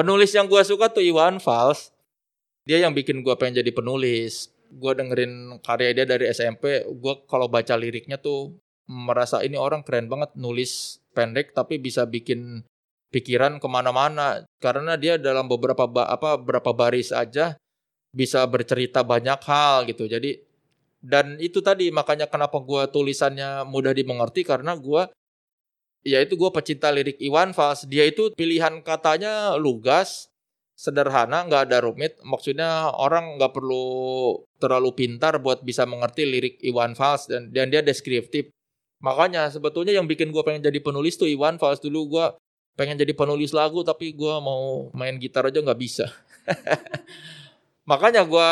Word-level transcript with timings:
Penulis 0.00 0.32
yang 0.32 0.48
gue 0.48 0.64
suka 0.64 0.88
tuh 0.88 1.04
Iwan 1.04 1.44
Fals. 1.44 1.92
Dia 2.64 2.80
yang 2.80 2.96
bikin 2.96 3.20
gue 3.20 3.36
pengen 3.36 3.60
jadi 3.60 3.68
penulis. 3.68 4.48
Gue 4.72 4.96
dengerin 4.96 5.60
karya 5.60 5.92
dia 5.92 6.08
dari 6.08 6.24
SMP. 6.32 6.88
Gue 6.88 7.20
kalau 7.28 7.52
baca 7.52 7.76
liriknya 7.76 8.16
tuh 8.16 8.56
merasa 8.88 9.44
ini 9.44 9.60
orang 9.60 9.84
keren 9.84 10.08
banget 10.08 10.32
nulis 10.40 11.04
pendek 11.12 11.52
tapi 11.52 11.76
bisa 11.76 12.08
bikin 12.08 12.64
pikiran 13.12 13.60
ke 13.60 13.68
mana-mana 13.68 14.48
karena 14.56 14.96
dia 14.96 15.20
dalam 15.20 15.46
beberapa 15.52 15.84
ba 15.84 16.08
apa 16.08 16.40
beberapa 16.40 16.72
baris 16.72 17.12
aja 17.12 17.54
bisa 18.10 18.42
bercerita 18.50 19.06
banyak 19.06 19.38
hal 19.46 19.86
gitu 19.86 20.10
jadi 20.10 20.42
dan 21.04 21.38
itu 21.38 21.62
tadi 21.62 21.94
makanya 21.94 22.26
kenapa 22.26 22.58
gue 22.58 22.88
tulisannya 22.90 23.62
mudah 23.66 23.94
dimengerti 23.94 24.42
karena 24.42 24.74
gue 24.74 25.06
ya 26.04 26.18
itu 26.24 26.36
gue 26.36 26.50
pecinta 26.52 26.88
lirik 26.88 27.20
Iwan 27.20 27.52
Fals. 27.52 27.84
Dia 27.88 28.08
itu 28.08 28.32
pilihan 28.34 28.80
katanya 28.80 29.56
lugas 29.56 30.32
sederhana 30.76 31.44
nggak 31.44 31.70
ada 31.70 31.84
rumit. 31.84 32.16
Maksudnya 32.24 32.92
orang 32.96 33.36
nggak 33.36 33.52
perlu 33.52 34.40
terlalu 34.56 34.90
pintar 34.96 35.36
buat 35.40 35.60
bisa 35.60 35.84
mengerti 35.84 36.24
lirik 36.24 36.56
Iwan 36.64 36.96
Fals 36.96 37.28
dan 37.28 37.52
dan 37.52 37.68
dia 37.68 37.84
deskriptif. 37.84 38.48
Makanya 39.00 39.48
sebetulnya 39.48 39.96
yang 39.96 40.04
bikin 40.04 40.32
gue 40.32 40.44
pengen 40.44 40.64
jadi 40.64 40.80
penulis 40.80 41.16
tuh 41.20 41.28
Iwan 41.28 41.60
Fals. 41.60 41.80
Dulu 41.80 42.00
gue 42.16 42.26
pengen 42.76 42.96
jadi 42.96 43.12
penulis 43.12 43.52
lagu 43.52 43.84
tapi 43.84 44.16
gue 44.16 44.34
mau 44.40 44.88
main 44.96 45.16
gitar 45.20 45.44
aja 45.48 45.60
nggak 45.60 45.80
bisa. 45.80 46.08
Makanya 47.90 48.22
gue 48.22 48.50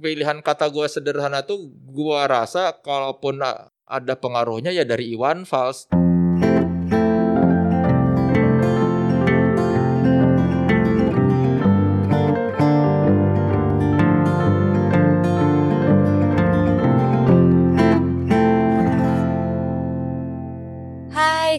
pilihan 0.00 0.40
kata 0.40 0.70
gue 0.72 0.86
sederhana 0.88 1.44
tuh 1.44 1.70
gue 1.70 2.20
rasa 2.26 2.74
kalaupun 2.80 3.42
ada 3.90 4.14
pengaruhnya 4.14 4.70
ya 4.70 4.86
dari 4.86 5.12
Iwan 5.12 5.44
Fals 5.44 5.90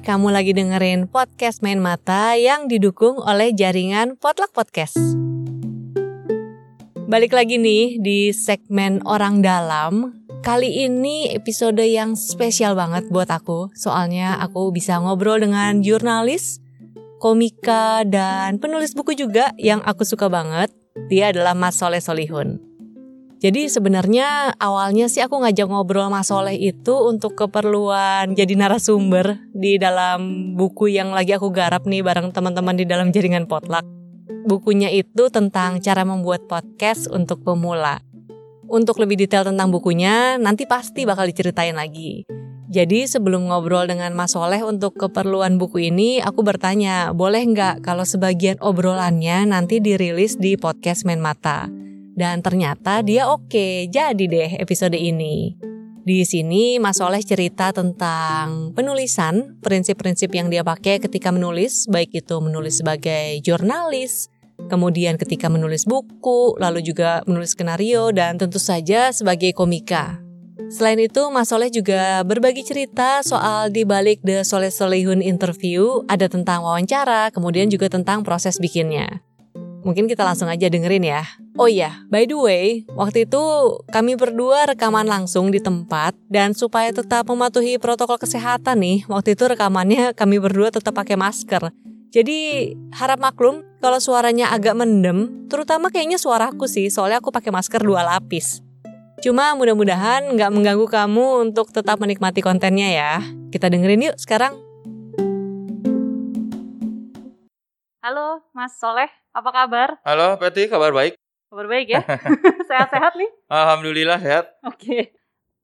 kamu 0.02 0.34
lagi 0.34 0.58
dengerin 0.58 1.06
podcast 1.06 1.62
Main 1.62 1.78
Mata 1.78 2.34
yang 2.34 2.66
didukung 2.66 3.22
oleh 3.22 3.54
jaringan 3.54 4.18
Potluck 4.18 4.50
Podcast. 4.50 4.98
Balik 7.06 7.38
lagi 7.38 7.62
nih 7.62 8.02
di 8.02 8.34
segmen 8.34 9.06
Orang 9.06 9.46
Dalam. 9.46 10.26
Kali 10.42 10.90
ini 10.90 11.30
episode 11.30 11.86
yang 11.86 12.18
spesial 12.18 12.74
banget 12.74 13.14
buat 13.14 13.30
aku. 13.30 13.70
Soalnya 13.78 14.42
aku 14.42 14.74
bisa 14.74 14.98
ngobrol 14.98 15.38
dengan 15.38 15.86
jurnalis, 15.86 16.58
komika, 17.22 18.02
dan 18.02 18.58
penulis 18.58 18.98
buku 18.98 19.14
juga 19.14 19.54
yang 19.62 19.86
aku 19.86 20.02
suka 20.02 20.34
banget. 20.34 20.74
Dia 21.14 21.30
adalah 21.30 21.54
Mas 21.54 21.78
Soleh 21.78 22.02
Solihun. 22.02 22.71
Jadi 23.42 23.74
sebenarnya 23.74 24.54
awalnya 24.62 25.10
sih 25.10 25.26
aku 25.26 25.42
ngajak 25.42 25.66
ngobrol 25.66 26.14
Mas 26.14 26.30
Soleh 26.30 26.62
itu 26.62 26.94
untuk 27.10 27.34
keperluan 27.34 28.38
jadi 28.38 28.54
narasumber 28.54 29.42
di 29.50 29.82
dalam 29.82 30.54
buku 30.54 30.94
yang 30.94 31.10
lagi 31.10 31.34
aku 31.34 31.50
garap 31.50 31.90
nih 31.90 32.06
bareng 32.06 32.30
teman-teman 32.30 32.78
di 32.78 32.86
dalam 32.86 33.10
jaringan 33.10 33.50
potluck. 33.50 33.82
Bukunya 34.46 34.94
itu 34.94 35.34
tentang 35.34 35.82
cara 35.82 36.06
membuat 36.06 36.46
podcast 36.46 37.10
untuk 37.10 37.42
pemula. 37.42 38.06
Untuk 38.70 39.02
lebih 39.02 39.18
detail 39.18 39.42
tentang 39.42 39.74
bukunya, 39.74 40.38
nanti 40.38 40.70
pasti 40.70 41.10
bakal 41.10 41.26
diceritain 41.26 41.74
lagi. 41.74 42.22
Jadi 42.72 43.10
sebelum 43.10 43.50
ngobrol 43.50 43.90
dengan 43.90 44.14
Mas 44.14 44.38
Soleh 44.38 44.62
untuk 44.62 44.96
keperluan 44.96 45.58
buku 45.58 45.90
ini, 45.90 46.22
aku 46.22 46.46
bertanya, 46.46 47.10
boleh 47.12 47.42
nggak 47.42 47.82
kalau 47.82 48.06
sebagian 48.06 48.62
obrolannya 48.62 49.50
nanti 49.50 49.82
dirilis 49.82 50.38
di 50.38 50.56
podcast 50.56 51.04
Main 51.04 51.20
Mata? 51.20 51.81
Dan 52.12 52.44
ternyata 52.44 53.00
dia 53.02 53.32
oke, 53.32 53.88
jadi 53.88 54.24
deh 54.28 54.60
episode 54.60 54.96
ini. 55.00 55.56
Di 56.02 56.26
sini 56.26 56.82
Mas 56.82 56.98
Soleh 56.98 57.22
cerita 57.22 57.70
tentang 57.70 58.74
penulisan, 58.74 59.62
prinsip-prinsip 59.62 60.34
yang 60.34 60.50
dia 60.50 60.66
pakai 60.66 60.98
ketika 60.98 61.30
menulis, 61.30 61.86
baik 61.86 62.26
itu 62.26 62.42
menulis 62.42 62.82
sebagai 62.82 63.38
jurnalis, 63.46 64.26
kemudian 64.66 65.22
ketika 65.22 65.46
menulis 65.46 65.86
buku, 65.86 66.58
lalu 66.58 66.82
juga 66.82 67.22
menulis 67.30 67.54
skenario, 67.54 68.10
dan 68.10 68.42
tentu 68.42 68.58
saja 68.58 69.14
sebagai 69.14 69.54
komika. 69.54 70.18
Selain 70.74 70.98
itu, 70.98 71.30
Mas 71.30 71.54
Soleh 71.54 71.70
juga 71.70 72.26
berbagi 72.26 72.66
cerita 72.66 73.22
soal 73.22 73.70
di 73.70 73.86
balik 73.86 74.26
The 74.26 74.42
Soleh 74.42 74.74
Solehun 74.74 75.22
interview, 75.22 76.02
ada 76.10 76.26
tentang 76.26 76.66
wawancara, 76.66 77.30
kemudian 77.30 77.70
juga 77.70 77.94
tentang 77.94 78.26
proses 78.26 78.58
bikinnya. 78.58 79.22
Mungkin 79.82 80.06
kita 80.06 80.22
langsung 80.22 80.46
aja 80.46 80.70
dengerin 80.70 81.02
ya. 81.02 81.26
Oh 81.58 81.66
iya, 81.66 82.06
by 82.14 82.30
the 82.30 82.38
way, 82.38 82.66
waktu 82.94 83.26
itu 83.26 83.42
kami 83.90 84.14
berdua 84.14 84.70
rekaman 84.70 85.10
langsung 85.10 85.50
di 85.50 85.58
tempat 85.58 86.14
dan 86.30 86.54
supaya 86.54 86.94
tetap 86.94 87.26
mematuhi 87.26 87.82
protokol 87.82 88.22
kesehatan 88.22 88.78
nih, 88.78 89.10
waktu 89.10 89.34
itu 89.34 89.50
rekamannya 89.50 90.14
kami 90.14 90.38
berdua 90.38 90.70
tetap 90.70 90.94
pakai 90.94 91.18
masker. 91.18 91.74
Jadi 92.12 92.72
harap 92.94 93.24
maklum 93.24 93.66
kalau 93.82 93.98
suaranya 93.98 94.54
agak 94.54 94.78
mendem, 94.78 95.48
terutama 95.50 95.90
kayaknya 95.90 96.22
suaraku 96.22 96.70
sih, 96.70 96.92
soalnya 96.92 97.24
aku 97.24 97.34
pakai 97.34 97.50
masker 97.50 97.82
dua 97.82 98.06
lapis. 98.06 98.62
Cuma 99.22 99.54
mudah-mudahan 99.54 100.34
nggak 100.34 100.50
mengganggu 100.50 100.88
kamu 100.90 101.46
untuk 101.50 101.70
tetap 101.70 102.02
menikmati 102.02 102.42
kontennya 102.42 102.90
ya. 102.90 103.14
Kita 103.54 103.70
dengerin 103.70 104.12
yuk 104.12 104.18
sekarang. 104.18 104.58
Halo, 108.02 108.42
Mas 108.58 108.76
Soleh. 108.82 109.21
Apa 109.32 109.48
kabar? 109.56 109.96
Halo, 110.04 110.36
Peti, 110.36 110.68
kabar 110.68 110.92
baik? 110.92 111.16
Kabar 111.48 111.64
baik 111.72 111.88
ya? 111.88 112.04
Sehat-sehat 112.70 113.16
nih? 113.16 113.32
Alhamdulillah 113.48 114.20
sehat. 114.20 114.60
Oke. 114.68 114.76
Okay. 114.76 115.04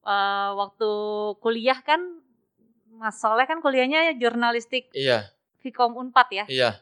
Uh, 0.00 0.08
eh, 0.08 0.48
waktu 0.56 0.90
kuliah 1.44 1.76
kan 1.84 2.00
Mas 2.96 3.20
Soleh 3.20 3.44
kan 3.44 3.60
kuliahnya 3.60 4.16
jurnalistik. 4.16 4.88
Iya. 4.96 5.28
Vkom 5.60 6.00
Unpad 6.00 6.28
ya? 6.32 6.44
Iya. 6.48 6.80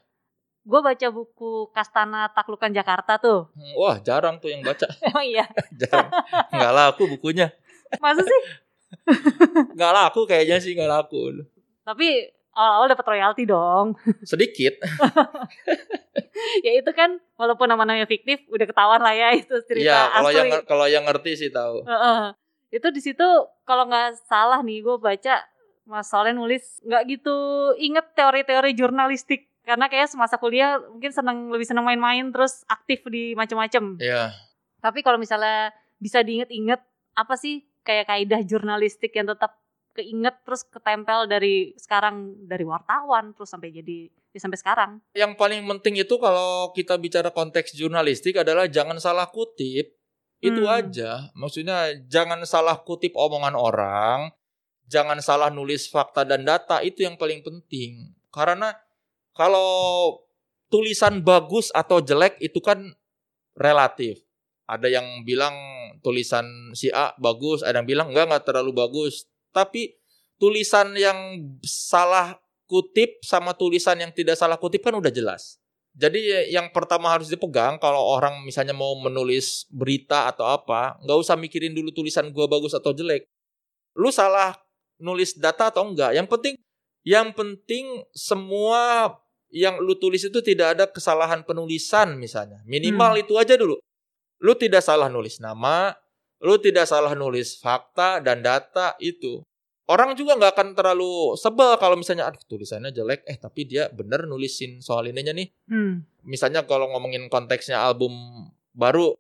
Gue 0.63 0.79
baca 0.79 1.11
buku 1.11 1.75
Kastana 1.75 2.31
Taklukan 2.31 2.71
Jakarta 2.71 3.19
tuh. 3.19 3.51
Hmm, 3.59 3.75
wah, 3.75 3.99
jarang 3.99 4.39
tuh 4.39 4.55
yang 4.55 4.63
baca. 4.63 4.87
Emang 5.03 5.27
iya? 5.35 5.51
jarang. 5.75 6.07
Nggak 6.55 6.71
laku 6.71 7.03
bukunya. 7.19 7.51
Masa 7.99 8.23
sih? 8.23 8.43
Nggak 9.75 9.91
laku 9.91 10.23
kayaknya 10.23 10.63
sih, 10.63 10.79
nggak 10.79 10.91
laku. 10.91 11.35
Tapi 11.83 12.31
awal-awal 12.57 12.89
dapat 12.89 13.07
royalti 13.07 13.45
dong. 13.45 14.01
Sedikit. 14.33 14.81
ya 16.67 16.73
itu 16.73 16.91
kan 16.97 17.21
walaupun 17.37 17.69
nama-namanya 17.69 18.09
fiktif 18.09 18.41
udah 18.49 18.65
ketahuan 18.65 19.01
lah 19.05 19.13
ya 19.13 19.37
itu 19.37 19.61
cerita 19.69 19.85
Iya, 19.85 20.01
kalau 20.17 20.31
yang 20.33 20.49
kalau 20.65 20.87
yang 20.89 21.05
ngerti 21.05 21.37
sih 21.37 21.51
tahu. 21.53 21.85
Uh 21.85 21.93
-uh. 21.93 22.23
Itu 22.73 22.89
di 22.91 23.05
situ 23.05 23.29
kalau 23.69 23.87
nggak 23.87 24.25
salah 24.25 24.65
nih 24.65 24.81
gue 24.81 24.97
baca 24.97 25.45
Mas 25.87 26.09
Soleh 26.11 26.35
nulis 26.35 26.83
nggak 26.83 27.03
gitu 27.07 27.37
inget 27.79 28.11
teori-teori 28.17 28.75
jurnalistik 28.75 29.47
karena 29.63 29.87
kayak 29.91 30.11
semasa 30.11 30.39
kuliah 30.39 30.79
mungkin 30.79 31.11
seneng 31.11 31.51
lebih 31.51 31.67
seneng 31.67 31.87
main-main 31.87 32.31
terus 32.31 32.65
aktif 32.67 33.05
di 33.07 33.37
macam-macam. 33.39 34.01
Iya. 34.01 34.35
Tapi 34.81 35.03
kalau 35.05 35.19
misalnya 35.19 35.75
bisa 35.99 36.23
diinget-inget 36.23 36.81
apa 37.17 37.35
sih 37.35 37.67
kayak 37.83 38.11
kaidah 38.11 38.43
jurnalistik 38.43 39.15
yang 39.15 39.31
tetap 39.31 39.59
keinget 39.97 40.45
terus 40.45 40.63
ketempel 40.69 41.25
dari 41.25 41.73
sekarang 41.81 42.37
dari 42.45 42.69
wartawan 42.69 43.33
terus 43.33 43.49
sampai 43.49 43.73
jadi 43.73 44.13
ya 44.37 44.41
sampai 44.45 44.61
sekarang. 44.61 44.91
Yang 45.17 45.33
paling 45.41 45.65
penting 45.65 46.05
itu 46.05 46.15
kalau 46.21 46.77
kita 46.77 47.01
bicara 47.01 47.33
konteks 47.33 47.73
jurnalistik 47.73 48.37
adalah 48.37 48.69
jangan 48.69 49.01
salah 49.01 49.33
kutip. 49.33 49.97
Itu 50.37 50.69
hmm. 50.69 50.77
aja. 50.77 51.33
Maksudnya 51.33 51.97
jangan 52.05 52.45
salah 52.45 52.85
kutip 52.85 53.17
omongan 53.17 53.57
orang, 53.57 54.29
jangan 54.85 55.17
salah 55.25 55.49
nulis 55.49 55.89
fakta 55.89 56.29
dan 56.29 56.45
data 56.45 56.85
itu 56.85 57.09
yang 57.09 57.17
paling 57.17 57.41
penting. 57.41 58.13
Karena 58.29 58.77
kalau 59.33 60.13
tulisan 60.69 61.25
bagus 61.25 61.73
atau 61.73 62.05
jelek 62.05 62.37
itu 62.45 62.61
kan 62.61 62.93
relatif. 63.57 64.21
Ada 64.69 64.91
yang 64.91 65.25
bilang 65.25 65.57
tulisan 66.05 66.45
si 66.77 66.93
A 66.93 67.17
bagus, 67.17 67.65
ada 67.65 67.81
yang 67.81 67.89
bilang 67.89 68.13
enggak 68.13 68.29
enggak 68.29 68.45
terlalu 68.51 68.77
bagus 68.77 69.25
tapi 69.57 69.97
tulisan 70.37 70.93
yang 70.93 71.17
salah 71.65 72.37
kutip 72.69 73.25
sama 73.25 73.57
tulisan 73.57 73.97
yang 73.97 74.13
tidak 74.13 74.37
salah 74.37 74.61
kutip 74.61 74.85
kan 74.85 74.93
udah 74.93 75.09
jelas. 75.09 75.57
Jadi 75.97 76.53
yang 76.53 76.69
pertama 76.77 77.09
harus 77.09 77.33
dipegang 77.33 77.81
kalau 77.81 78.05
orang 78.05 78.45
misalnya 78.45 78.77
mau 78.77 78.93
menulis 79.01 79.65
berita 79.73 80.29
atau 80.29 80.45
apa, 80.45 81.01
nggak 81.01 81.19
usah 81.25 81.41
mikirin 81.41 81.73
dulu 81.73 81.89
tulisan 81.89 82.29
gua 82.37 82.45
bagus 82.45 82.77
atau 82.77 82.93
jelek. 82.93 83.25
Lu 83.97 84.13
salah 84.13 84.53
nulis 85.01 85.33
data 85.41 85.73
atau 85.73 85.89
enggak. 85.89 86.13
Yang 86.13 86.29
penting 86.29 86.55
yang 87.01 87.33
penting 87.33 88.05
semua 88.13 89.09
yang 89.49 89.81
lu 89.81 89.97
tulis 89.97 90.21
itu 90.21 90.45
tidak 90.45 90.77
ada 90.77 90.85
kesalahan 90.85 91.41
penulisan 91.49 92.13
misalnya. 92.21 92.61
Minimal 92.69 93.17
hmm. 93.17 93.23
itu 93.25 93.33
aja 93.41 93.57
dulu. 93.57 93.81
Lu 94.37 94.53
tidak 94.53 94.85
salah 94.85 95.09
nulis 95.09 95.41
nama, 95.41 95.97
Lu 96.41 96.57
tidak 96.57 96.85
salah 96.85 97.13
nulis 97.13 97.57
fakta 97.57 98.21
dan 98.21 98.41
data 98.41 98.93
itu. 98.99 99.41
orang 99.87 100.19
juga 100.19 100.35
nggak 100.35 100.51
akan 100.51 100.69
terlalu 100.75 101.39
sebel 101.39 101.79
kalau 101.79 101.95
misalnya 101.95 102.27
aduh 102.27 102.43
tulisannya 102.43 102.91
jelek 102.91 103.23
eh 103.23 103.39
tapi 103.39 103.63
dia 103.63 103.87
bener 103.87 104.27
nulisin 104.27 104.83
soal 104.83 105.07
ininya 105.07 105.31
nih 105.31 105.47
Hmm. 105.71 106.03
misalnya 106.27 106.67
kalau 106.67 106.91
ngomongin 106.91 107.31
konteksnya 107.31 107.79
album 107.79 108.11
baru 108.75 109.15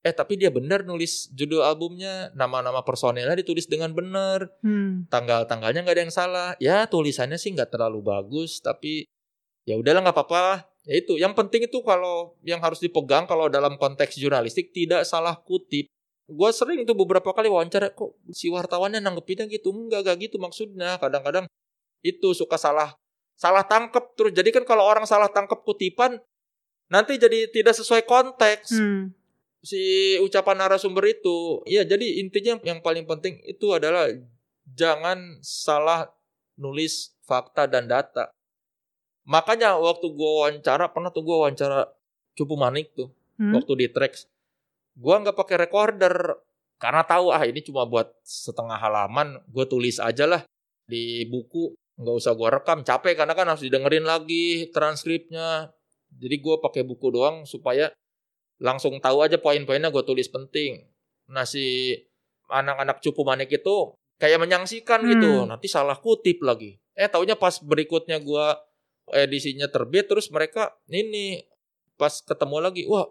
eh 0.00 0.14
tapi 0.14 0.38
dia 0.38 0.54
bener 0.54 0.86
nulis 0.86 1.34
judul 1.34 1.66
albumnya 1.66 2.30
nama-nama 2.30 2.86
personelnya 2.86 3.34
ditulis 3.34 3.66
dengan 3.66 3.90
bener 3.90 4.54
Hmm. 4.62 5.10
tanggal-tanggalnya 5.10 5.82
nggak 5.82 5.96
ada 5.98 6.04
yang 6.06 6.14
salah 6.14 6.48
ya 6.62 6.86
tulisannya 6.86 7.34
sih 7.34 7.50
nggak 7.50 7.74
terlalu 7.74 7.98
bagus 7.98 8.62
tapi 8.62 9.10
ya 9.66 9.74
udahlah 9.74 9.98
nggak 9.98 10.14
apa-apa 10.14 10.38
lah. 10.38 10.58
ya 10.86 10.94
itu 10.94 11.18
yang 11.18 11.34
penting 11.34 11.66
itu 11.66 11.82
kalau 11.82 12.38
yang 12.46 12.62
harus 12.62 12.78
dipegang 12.78 13.26
kalau 13.26 13.50
dalam 13.50 13.74
konteks 13.74 14.14
jurnalistik 14.14 14.70
tidak 14.70 15.02
salah 15.02 15.34
kutip 15.42 15.90
gue 16.24 16.50
sering 16.56 16.88
tuh 16.88 16.96
beberapa 16.96 17.30
kali 17.36 17.52
wawancara 17.52 17.92
kok 17.92 18.16
si 18.32 18.48
wartawannya 18.48 19.00
nanggepinnya 19.04 19.44
gitu 19.48 19.70
enggak 19.76 20.08
gak 20.08 20.16
gitu 20.24 20.40
maksudnya 20.40 20.96
kadang-kadang 20.96 21.44
itu 22.00 22.32
suka 22.32 22.56
salah 22.56 22.96
salah 23.36 23.66
tangkep 23.66 24.14
terus 24.16 24.32
jadi 24.32 24.48
kan 24.54 24.64
kalau 24.64 24.86
orang 24.88 25.04
salah 25.04 25.28
tangkep 25.28 25.60
kutipan 25.66 26.16
nanti 26.88 27.16
jadi 27.20 27.48
tidak 27.52 27.74
sesuai 27.76 28.04
konteks 28.08 28.72
Hmm. 28.72 29.12
si 29.64 29.80
ucapan 30.20 30.60
narasumber 30.60 31.08
itu. 31.08 31.64
Iya, 31.64 31.88
jadi 31.88 32.20
intinya 32.20 32.60
yang 32.68 32.84
paling 32.84 33.08
penting 33.08 33.40
itu 33.48 33.72
adalah 33.72 34.12
jangan 34.76 35.40
salah 35.40 36.12
nulis 36.60 37.16
fakta 37.24 37.64
dan 37.64 37.88
data. 37.88 38.28
Makanya 39.24 39.80
waktu 39.80 40.12
gua 40.12 40.44
wawancara, 40.44 40.92
pernah 40.92 41.08
tuh 41.08 41.24
gua 41.24 41.48
wawancara 41.48 41.88
Cupu 42.36 42.60
Manik 42.60 42.92
tuh, 42.92 43.08
Hmm. 43.40 43.56
waktu 43.56 43.72
di 43.72 43.86
Trax. 43.88 44.28
Gua 44.94 45.20
nggak 45.20 45.36
pakai 45.36 45.56
recorder 45.66 46.38
karena 46.78 47.02
tahu 47.06 47.30
ah 47.30 47.42
ini 47.46 47.62
cuma 47.62 47.86
buat 47.86 48.10
setengah 48.22 48.78
halaman, 48.78 49.42
gua 49.50 49.66
tulis 49.66 49.98
aja 49.98 50.26
lah 50.26 50.42
di 50.86 51.26
buku, 51.26 51.74
nggak 51.98 52.16
usah 52.18 52.32
gua 52.38 52.58
rekam, 52.60 52.82
capek 52.86 53.18
karena 53.18 53.34
kan 53.34 53.46
harus 53.50 53.62
didengerin 53.62 54.06
lagi 54.06 54.70
transkripnya. 54.70 55.70
Jadi 56.14 56.36
gua 56.38 56.62
pakai 56.62 56.86
buku 56.86 57.10
doang 57.10 57.42
supaya 57.42 57.90
langsung 58.62 59.02
tahu 59.02 59.26
aja 59.26 59.34
poin-poinnya 59.42 59.90
gue 59.90 60.04
tulis 60.06 60.30
penting. 60.30 60.86
Nah 61.34 61.42
si 61.42 61.90
anak-anak 62.46 63.02
cupu 63.02 63.26
manik 63.26 63.50
itu 63.50 63.98
kayak 64.22 64.38
menyangsikan 64.38 65.02
Hmm. 65.02 65.10
gitu, 65.10 65.32
nanti 65.48 65.66
salah 65.66 65.98
kutip 65.98 66.38
lagi. 66.44 66.78
Eh 66.94 67.10
taunya 67.10 67.34
pas 67.34 67.58
berikutnya 67.58 68.22
gue 68.22 68.46
edisinya 69.10 69.66
terbit 69.66 70.06
terus 70.06 70.30
mereka 70.30 70.70
ini 70.86 71.42
pas 71.98 72.22
ketemu 72.22 72.56
lagi, 72.62 72.82
wah 72.86 73.10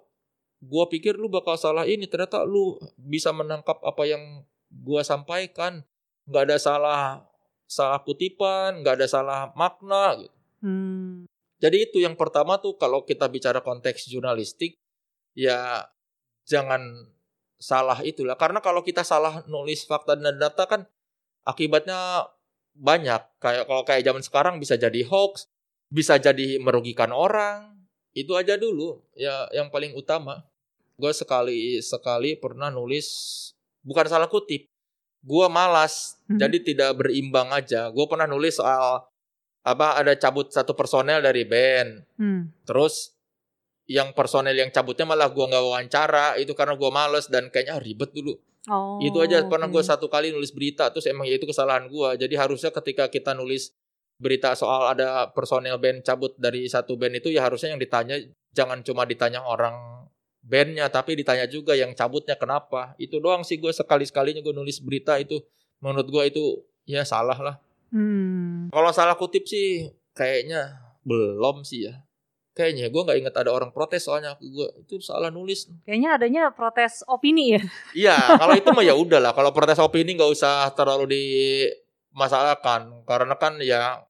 gue 0.63 0.85
pikir 0.87 1.19
lu 1.19 1.27
bakal 1.27 1.59
salah 1.59 1.83
ini, 1.83 2.07
ternyata 2.07 2.47
lu 2.47 2.79
bisa 2.95 3.35
menangkap 3.35 3.83
apa 3.83 4.03
yang 4.07 4.47
gue 4.71 5.01
sampaikan, 5.03 5.83
nggak 6.27 6.43
ada 6.47 6.57
salah 6.57 7.01
salah 7.67 7.99
kutipan, 8.01 8.79
nggak 8.79 9.03
ada 9.03 9.07
salah 9.07 9.39
makna. 9.59 10.23
Gitu. 10.23 10.37
Hmm. 10.63 11.27
Jadi 11.59 11.77
itu 11.91 11.97
yang 12.03 12.15
pertama 12.15 12.59
tuh 12.59 12.75
kalau 12.75 13.03
kita 13.03 13.27
bicara 13.27 13.63
konteks 13.63 14.07
jurnalistik 14.11 14.79
ya 15.31 15.87
jangan 16.43 17.07
salah 17.57 18.03
itulah 18.03 18.35
karena 18.35 18.59
kalau 18.59 18.83
kita 18.83 19.07
salah 19.07 19.41
nulis 19.47 19.87
fakta 19.87 20.19
dan 20.19 20.35
data 20.35 20.67
kan 20.67 20.83
akibatnya 21.47 22.27
banyak 22.75 23.21
kayak 23.39 23.63
kalau 23.63 23.83
kayak 23.87 24.03
zaman 24.03 24.19
sekarang 24.19 24.55
bisa 24.59 24.75
jadi 24.75 25.07
hoax 25.07 25.47
bisa 25.87 26.19
jadi 26.19 26.59
merugikan 26.59 27.15
orang 27.15 27.87
itu 28.11 28.35
aja 28.35 28.59
dulu 28.59 28.99
ya 29.15 29.47
yang 29.55 29.71
paling 29.71 29.95
utama 29.95 30.43
gue 30.93 31.11
sekali 31.11 31.81
sekali 31.81 32.37
pernah 32.37 32.69
nulis 32.69 33.07
bukan 33.81 34.05
salah 34.07 34.29
kutip 34.29 34.69
gue 35.23 35.45
malas 35.47 36.19
Mhm. 36.27 36.39
jadi 36.39 36.57
tidak 36.61 36.91
berimbang 36.99 37.49
aja 37.49 37.89
gue 37.89 38.05
pernah 38.07 38.27
nulis 38.27 38.59
soal 38.59 39.03
apa 39.63 39.95
ada 39.95 40.11
cabut 40.19 40.51
satu 40.51 40.75
personel 40.75 41.23
dari 41.23 41.47
band 41.47 42.03
Hmm. 42.19 42.51
Terus 42.67 43.15
yang 43.87 44.11
personel 44.11 44.55
yang 44.55 44.71
cabutnya 44.71 45.07
malah 45.07 45.31
gua 45.31 45.47
nggak 45.47 45.63
wawancara 45.63 46.27
itu 46.35 46.51
karena 46.51 46.75
gua 46.75 46.91
males 46.91 47.27
dan 47.31 47.47
kayaknya 47.47 47.79
ah, 47.79 47.83
ribet 47.83 48.11
dulu. 48.11 48.35
Oh. 48.71 48.95
itu 49.03 49.19
aja 49.19 49.43
pernah 49.47 49.67
oke. 49.67 49.75
gua 49.75 49.83
satu 49.83 50.07
kali 50.07 50.31
nulis 50.31 50.55
berita 50.55 50.87
terus 50.87 51.03
emang 51.07 51.27
ya 51.27 51.35
itu 51.39 51.47
kesalahan 51.47 51.87
gua. 51.87 52.15
Jadi 52.15 52.35
harusnya 52.35 52.71
ketika 52.71 53.07
kita 53.07 53.31
nulis 53.35 53.71
berita 54.19 54.51
soal 54.55 54.91
ada 54.95 55.31
personel 55.31 55.79
band 55.79 56.03
cabut 56.03 56.31
dari 56.35 56.67
satu 56.67 56.95
band 56.99 57.23
itu 57.23 57.31
ya 57.31 57.43
harusnya 57.43 57.71
yang 57.75 57.79
ditanya 57.79 58.19
jangan 58.51 58.83
cuma 58.83 59.03
ditanya 59.03 59.43
orang 59.43 60.02
bandnya 60.43 60.91
tapi 60.91 61.15
ditanya 61.15 61.47
juga 61.47 61.73
yang 61.73 61.95
cabutnya 61.95 62.35
kenapa. 62.35 62.93
Itu 62.99 63.23
doang 63.23 63.47
sih 63.47 63.57
gua 63.57 63.71
sekali-sekalinya 63.71 64.43
gua 64.43 64.53
nulis 64.53 64.83
berita 64.83 65.15
itu 65.17 65.39
menurut 65.79 66.07
gua 66.11 66.23
itu 66.27 66.61
ya 66.83 67.07
salah 67.07 67.39
lah. 67.39 67.55
Hmm. 67.93 68.73
Kalau 68.73 68.91
salah 68.91 69.15
kutip 69.15 69.45
sih 69.45 69.93
kayaknya 70.17 70.81
belum 71.07 71.63
sih 71.63 71.87
ya. 71.87 72.03
Kayaknya 72.53 72.93
gue 72.93 73.01
nggak 73.01 73.17
ingat 73.17 73.35
ada 73.41 73.49
orang 73.49 73.73
protes 73.73 74.05
soalnya 74.05 74.37
gue 74.37 74.67
itu 74.85 75.01
salah 75.01 75.33
nulis. 75.33 75.65
Kayaknya 75.89 76.09
adanya 76.21 76.43
protes 76.53 77.01
opini 77.09 77.57
ya. 77.57 77.61
Iya, 78.05 78.17
kalau 78.37 78.53
itu 78.53 78.69
mah 78.69 78.85
ya 78.85 78.93
udah 78.93 79.17
lah. 79.17 79.33
Kalau 79.33 79.49
protes 79.49 79.81
opini 79.81 80.13
nggak 80.13 80.29
usah 80.29 80.69
terlalu 80.77 81.17
dimasalahkan 81.17 83.05
karena 83.09 83.35
kan 83.41 83.57
ya 83.57 84.05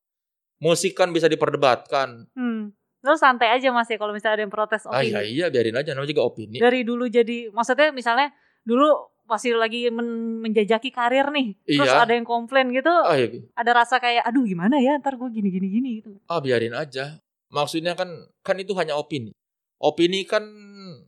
musik 0.60 0.92
kan 0.92 1.16
bisa 1.16 1.32
diperdebatkan. 1.32 2.28
Hmm. 2.36 2.76
Terus 3.04 3.20
santai 3.20 3.52
aja 3.52 3.68
Mas 3.70 3.86
ya 3.86 4.00
kalau 4.00 4.16
misalnya 4.16 4.40
ada 4.40 4.44
yang 4.44 4.54
protes 4.54 4.88
Ah 4.88 4.98
opini. 4.98 5.12
iya 5.12 5.20
iya 5.22 5.46
biarin 5.52 5.76
aja 5.76 5.92
namanya 5.92 6.10
juga 6.10 6.24
opini. 6.24 6.56
Dari 6.56 6.82
dulu 6.82 7.04
jadi 7.06 7.52
maksudnya 7.52 7.92
misalnya 7.92 8.32
dulu 8.64 8.88
masih 9.24 9.56
lagi 9.56 9.92
men- 9.92 10.40
menjajaki 10.40 10.88
karir 10.88 11.28
nih. 11.28 11.60
Terus 11.66 11.84
Iya. 11.86 12.00
ada 12.02 12.12
yang 12.12 12.24
komplain 12.24 12.72
gitu, 12.72 12.88
Ah, 12.90 13.16
iya. 13.16 13.44
ada 13.54 13.72
rasa 13.74 14.00
kayak 14.00 14.24
aduh 14.24 14.44
gimana 14.44 14.80
ya 14.80 14.96
ntar 14.98 15.16
gue 15.16 15.28
gini 15.30 15.48
gini 15.48 15.68
gini 15.70 15.90
gitu. 16.00 16.16
ah 16.26 16.40
biarin 16.40 16.72
aja. 16.72 17.20
Maksudnya 17.52 17.92
kan 17.94 18.08
kan 18.40 18.56
itu 18.56 18.72
hanya 18.74 18.96
opini. 18.96 19.36
Opini 19.78 20.24
kan 20.24 20.48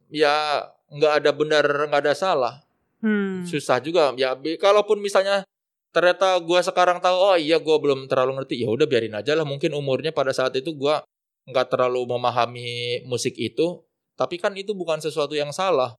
ya 0.08 0.68
nggak 0.92 1.14
ada 1.24 1.32
benar 1.32 1.64
nggak 1.88 2.02
ada 2.04 2.14
salah. 2.14 2.56
Hmm. 3.00 3.46
susah 3.46 3.78
juga 3.80 4.18
ya 4.18 4.34
kalaupun 4.58 4.98
misalnya 4.98 5.46
ternyata 5.94 6.42
gua 6.42 6.58
sekarang 6.60 6.98
tahu 6.98 7.14
oh 7.14 7.38
iya 7.38 7.62
gua 7.62 7.78
belum 7.78 8.10
terlalu 8.10 8.42
ngerti 8.42 8.66
ya 8.66 8.68
udah 8.68 8.84
biarin 8.84 9.14
aja 9.14 9.38
lah 9.38 9.46
mungkin 9.46 9.72
umurnya 9.72 10.10
pada 10.10 10.34
saat 10.34 10.58
itu 10.58 10.74
gua 10.74 11.06
nggak 11.46 11.70
terlalu 11.70 12.06
memahami 12.10 13.02
musik 13.06 13.38
itu 13.38 13.86
tapi 14.16 14.40
kan 14.40 14.56
itu 14.56 14.72
bukan 14.72 15.04
sesuatu 15.04 15.36
yang 15.36 15.52
salah. 15.52 15.94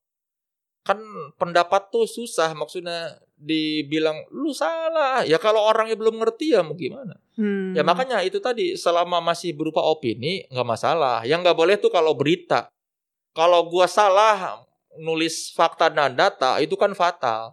Kan 0.82 0.98
pendapat 1.36 1.92
tuh 1.92 2.08
susah 2.08 2.56
maksudnya 2.56 3.20
dibilang 3.36 4.24
lu 4.32 4.56
salah. 4.56 5.22
Ya 5.28 5.36
kalau 5.36 5.60
orangnya 5.68 5.94
belum 5.94 6.16
ngerti 6.24 6.56
ya 6.56 6.64
mau 6.64 6.74
gimana? 6.74 7.20
Hmm. 7.36 7.76
ya 7.76 7.84
makanya 7.84 8.24
itu 8.24 8.40
tadi 8.40 8.80
selama 8.80 9.20
masih 9.20 9.52
berupa 9.52 9.84
opini 9.84 10.48
nggak 10.48 10.68
masalah. 10.68 11.20
Yang 11.28 11.44
nggak 11.44 11.58
boleh 11.58 11.76
tuh 11.76 11.92
kalau 11.92 12.16
berita. 12.16 12.72
Kalau 13.36 13.68
gua 13.68 13.84
salah 13.84 14.64
nulis 14.96 15.52
fakta 15.52 15.92
dan 15.92 16.16
data 16.16 16.56
itu 16.64 16.72
kan 16.80 16.96
fatal. 16.96 17.52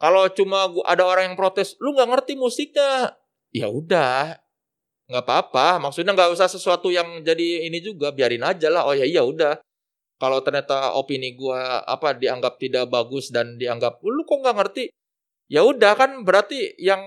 Kalau 0.00 0.24
cuma 0.32 0.64
gua, 0.72 0.82
ada 0.88 1.04
orang 1.04 1.30
yang 1.30 1.36
protes 1.36 1.76
lu 1.76 1.92
nggak 1.92 2.08
ngerti 2.08 2.32
musiknya. 2.40 3.12
Ya 3.52 3.68
udah 3.68 4.40
nggak 5.10 5.24
apa-apa 5.26 5.82
maksudnya 5.82 6.14
nggak 6.14 6.30
usah 6.32 6.46
sesuatu 6.46 6.88
yang 6.92 7.20
jadi 7.26 7.66
ini 7.66 7.82
juga 7.82 8.14
biarin 8.14 8.44
aja 8.46 8.70
lah. 8.70 8.86
Oh 8.86 8.94
ya 8.94 9.06
iya 9.06 9.26
udah. 9.26 9.58
Kalau 10.22 10.38
ternyata 10.38 10.94
opini 10.94 11.34
gua 11.34 11.82
apa 11.82 12.14
dianggap 12.14 12.54
tidak 12.62 12.86
bagus 12.86 13.34
dan 13.34 13.58
dianggap 13.58 13.98
lu 14.06 14.22
kok 14.22 14.38
nggak 14.38 14.56
ngerti? 14.56 14.84
Ya 15.50 15.66
udah 15.66 15.98
kan 15.98 16.22
berarti 16.22 16.78
yang 16.78 17.02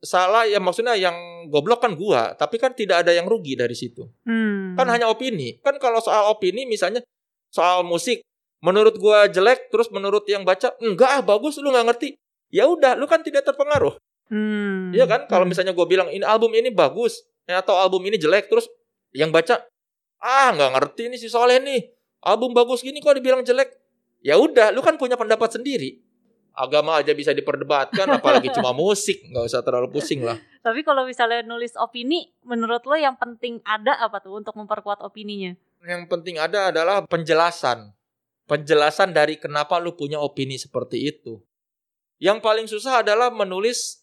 salah 0.00 0.48
ya 0.48 0.56
maksudnya 0.60 0.96
yang 0.96 1.48
goblok 1.52 1.84
kan 1.84 1.92
gua 1.96 2.32
tapi 2.36 2.56
kan 2.56 2.72
tidak 2.72 3.04
ada 3.04 3.12
yang 3.12 3.28
rugi 3.28 3.54
dari 3.58 3.76
situ. 3.76 4.08
Hmm. 4.24 4.72
kan 4.72 4.88
hanya 4.88 5.12
opini. 5.12 5.60
Kan 5.60 5.76
kalau 5.76 6.00
soal 6.00 6.32
opini 6.32 6.64
misalnya 6.64 7.04
soal 7.52 7.84
musik 7.84 8.24
menurut 8.64 8.96
gua 8.96 9.28
jelek 9.28 9.68
terus 9.68 9.92
menurut 9.92 10.24
yang 10.24 10.42
baca 10.48 10.72
enggak 10.80 11.10
ah 11.12 11.20
bagus 11.20 11.60
lu 11.60 11.68
nggak 11.68 11.92
ngerti. 11.92 12.08
Ya 12.48 12.64
udah 12.64 12.96
lu 12.96 13.04
kan 13.04 13.20
tidak 13.20 13.44
terpengaruh 13.44 14.00
Hmm. 14.26 14.90
Iya 14.90 15.06
kan 15.06 15.30
kalau 15.30 15.46
Hmm. 15.46 15.54
misalnya 15.54 15.70
gua 15.70 15.86
bilang 15.86 16.10
ini 16.10 16.26
album 16.26 16.50
ini 16.52 16.70
bagus 16.70 17.22
ya, 17.46 17.62
atau 17.62 17.78
album 17.78 18.02
ini 18.06 18.18
jelek 18.18 18.50
terus 18.50 18.66
yang 19.14 19.30
baca 19.30 19.62
ah 20.18 20.50
nggak 20.50 20.70
ngerti 20.74 21.02
nih 21.08 21.18
si 21.20 21.28
Soleh 21.30 21.62
nih 21.62 21.94
album 22.26 22.50
bagus 22.50 22.82
gini 22.82 22.98
kok 22.98 23.14
dibilang 23.14 23.46
jelek 23.46 23.70
ya 24.20 24.34
udah 24.34 24.74
lu 24.74 24.82
kan 24.82 24.98
punya 24.98 25.14
pendapat 25.14 25.54
sendiri 25.54 26.02
agama 26.56 26.98
aja 26.98 27.12
bisa 27.12 27.30
diperdebatkan 27.30 28.08
apalagi 28.16 28.48
cuma 28.50 28.72
musik 28.80 29.22
nggak 29.28 29.46
usah 29.46 29.60
terlalu 29.62 29.92
pusing 29.92 30.24
lah 30.24 30.34
Tapi 30.66 30.82
kalau 30.82 31.06
misalnya 31.06 31.46
nulis 31.46 31.78
opini, 31.78 32.34
menurut 32.42 32.82
lo 32.90 32.98
yang 32.98 33.14
penting 33.14 33.62
ada 33.62 33.94
apa 34.02 34.18
tuh 34.18 34.42
untuk 34.42 34.58
memperkuat 34.58 34.98
opininya? 34.98 35.54
yang 35.86 36.10
penting 36.10 36.42
ada 36.42 36.74
adalah 36.74 37.06
penjelasan. 37.06 37.94
Penjelasan 38.50 39.14
dari 39.14 39.38
kenapa 39.38 39.78
lu 39.78 39.94
punya 39.94 40.18
opini 40.18 40.58
seperti 40.58 41.06
itu. 41.06 41.38
Yang 42.18 42.42
paling 42.42 42.66
susah 42.66 43.06
adalah 43.06 43.30
menulis 43.30 44.02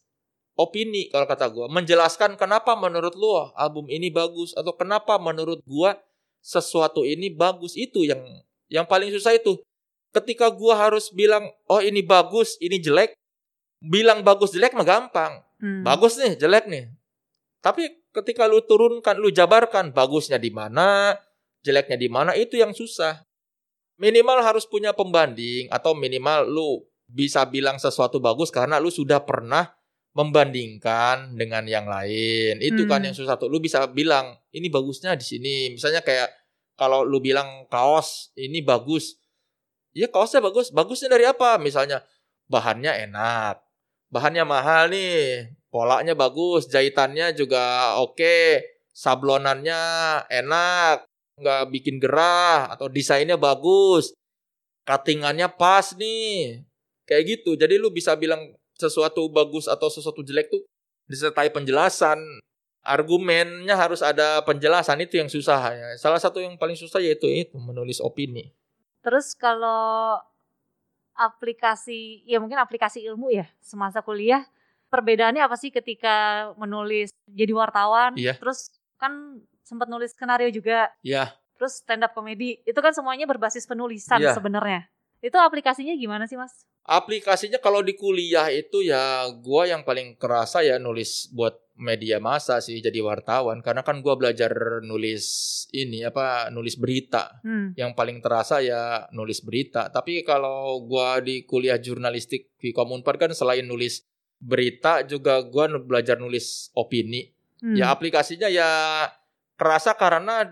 opini 0.53 1.09
kalau 1.09 1.25
kata 1.25 1.49
gua, 1.49 1.65
menjelaskan 1.69 2.37
kenapa 2.37 2.77
menurut 2.77 3.13
lu 3.17 3.33
album 3.57 3.89
ini 3.89 4.13
bagus 4.13 4.53
atau 4.53 4.73
kenapa 4.73 5.17
menurut 5.17 5.61
gua 5.65 5.97
sesuatu 6.43 7.01
ini 7.07 7.33
bagus 7.33 7.73
itu 7.73 8.05
yang 8.05 8.21
yang 8.69 8.85
paling 8.85 9.09
susah 9.13 9.33
itu. 9.37 9.61
Ketika 10.13 10.53
gua 10.53 10.77
harus 10.77 11.09
bilang 11.09 11.49
oh 11.65 11.81
ini 11.81 12.05
bagus, 12.05 12.57
ini 12.61 12.77
jelek, 12.77 13.17
bilang 13.81 14.21
bagus 14.21 14.53
jelek 14.53 14.77
mah 14.77 14.85
gampang. 14.85 15.41
Hmm. 15.57 15.81
Bagus 15.81 16.19
nih, 16.21 16.37
jelek 16.37 16.69
nih. 16.69 16.91
Tapi 17.63 18.03
ketika 18.11 18.45
lu 18.45 18.61
turunkan, 18.61 19.15
lu 19.17 19.31
jabarkan 19.31 19.95
bagusnya 19.95 20.35
di 20.35 20.51
mana, 20.51 21.15
jeleknya 21.63 21.97
di 21.97 22.09
mana, 22.11 22.31
itu 22.35 22.59
yang 22.59 22.75
susah. 22.75 23.23
Minimal 23.97 24.43
harus 24.43 24.67
punya 24.67 24.91
pembanding 24.91 25.71
atau 25.71 25.95
minimal 25.95 26.43
lu 26.45 26.83
bisa 27.07 27.45
bilang 27.47 27.79
sesuatu 27.79 28.19
bagus 28.19 28.51
karena 28.51 28.81
lu 28.81 28.91
sudah 28.91 29.23
pernah 29.23 29.71
membandingkan 30.13 31.33
dengan 31.33 31.65
yang 31.65 31.89
lain. 31.89 32.61
Itu 32.61 32.85
kan 32.85 33.01
Hmm. 33.01 33.11
yang 33.11 33.15
susah 33.17 33.35
tuh. 33.37 33.49
Lu 33.49 33.57
bisa 33.57 33.81
bilang 33.89 34.37
ini 34.53 34.69
bagusnya 34.69 35.17
di 35.17 35.25
sini. 35.25 35.55
Misalnya 35.73 36.05
kayak 36.05 36.29
kalau 36.77 37.01
lu 37.01 37.17
bilang 37.17 37.65
kaos 37.69 38.29
ini 38.37 38.61
bagus. 38.61 39.17
Ya 39.93 40.09
kaosnya 40.09 40.41
bagus. 40.41 40.69
Bagusnya 40.69 41.09
dari 41.09 41.25
apa? 41.25 41.57
Misalnya 41.57 42.05
bahannya 42.49 42.93
enak. 43.09 43.61
Bahannya 44.13 44.45
mahal 44.45 44.93
nih. 44.93 45.49
Polanya 45.73 46.13
bagus, 46.13 46.69
jahitannya 46.69 47.33
juga 47.33 47.97
oke, 47.97 48.61
sablonannya 48.93 49.81
enak, 50.29 51.09
nggak 51.41 51.61
bikin 51.73 51.97
gerah 51.97 52.69
atau 52.69 52.85
desainnya 52.85 53.41
bagus. 53.41 54.13
Cuttingannya 54.85 55.49
pas 55.57 55.97
nih. 55.97 56.61
Kayak 57.09 57.23
gitu. 57.25 57.57
Jadi 57.57 57.81
lu 57.81 57.89
bisa 57.89 58.13
bilang 58.13 58.53
sesuatu 58.77 59.25
bagus 59.29 59.69
atau 59.69 59.87
sesuatu 59.89 60.21
jelek 60.25 60.49
tuh 60.49 60.63
disertai 61.07 61.49
penjelasan. 61.49 62.19
Argumennya 62.83 63.79
harus 63.79 64.03
ada 64.03 64.43
penjelasan 64.43 64.99
itu 64.99 65.15
yang 65.15 65.31
susah 65.31 65.71
ya. 65.71 65.87
Salah 65.95 66.19
satu 66.19 66.43
yang 66.43 66.59
paling 66.59 66.75
susah 66.75 66.99
yaitu 66.99 67.31
itu 67.31 67.55
menulis 67.55 68.03
opini. 68.03 68.51
Terus 68.99 69.31
kalau 69.39 70.19
aplikasi, 71.15 72.25
ya 72.27 72.43
mungkin 72.43 72.59
aplikasi 72.59 73.05
ilmu 73.07 73.31
ya 73.31 73.47
semasa 73.63 74.03
kuliah, 74.03 74.43
perbedaannya 74.91 75.41
apa 75.45 75.55
sih 75.55 75.71
ketika 75.71 76.49
menulis 76.59 77.15
jadi 77.29 77.53
wartawan? 77.55 78.17
Iya. 78.19 78.35
Terus 78.35 78.73
kan 78.99 79.39
sempat 79.63 79.87
nulis 79.87 80.11
skenario 80.11 80.51
juga, 80.51 80.91
Ya, 80.99 81.31
terus 81.55 81.79
stand 81.79 82.03
up 82.03 82.11
komedi, 82.11 82.59
itu 82.67 82.79
kan 82.83 82.91
semuanya 82.91 83.23
berbasis 83.23 83.63
penulisan 83.63 84.19
Iya. 84.19 84.35
sebenarnya. 84.35 84.91
Itu 85.23 85.39
aplikasinya 85.39 85.95
gimana 85.95 86.27
sih 86.27 86.35
mas? 86.35 86.67
aplikasinya 86.83 87.63
kalau 87.63 87.79
di 87.79 87.95
kuliah 87.95 88.51
itu 88.51 88.83
ya 88.83 89.23
gua 89.39 89.63
yang 89.67 89.87
paling 89.87 90.19
kerasa 90.19 90.59
ya 90.67 90.75
nulis 90.79 91.31
buat 91.31 91.55
media 91.73 92.19
massa 92.19 92.59
sih 92.61 92.83
jadi 92.83 92.99
wartawan 93.01 93.63
karena 93.63 93.81
kan 93.81 94.03
gua 94.03 94.19
belajar 94.19 94.83
nulis 94.83 95.23
ini 95.71 96.03
apa 96.03 96.51
nulis 96.51 96.75
berita 96.75 97.39
Hmm. 97.41 97.71
yang 97.79 97.95
paling 97.95 98.19
terasa 98.19 98.59
ya 98.59 99.07
nulis 99.15 99.41
berita 99.41 99.89
tapi 99.89 100.27
kalau 100.27 100.83
gua 100.83 101.23
di 101.23 101.47
kuliah 101.47 101.79
jurnalistik 101.79 102.51
di 102.59 102.75
Komunpar 102.75 103.15
kan 103.15 103.31
selain 103.31 103.63
nulis 103.65 104.03
berita 104.43 105.07
juga 105.07 105.39
gua 105.47 105.71
belajar 105.79 106.19
nulis 106.19 106.67
opini 106.75 107.31
Hmm. 107.63 107.79
ya 107.79 107.95
aplikasinya 107.95 108.51
ya 108.51 108.69
kerasa 109.55 109.95
karena 109.95 110.43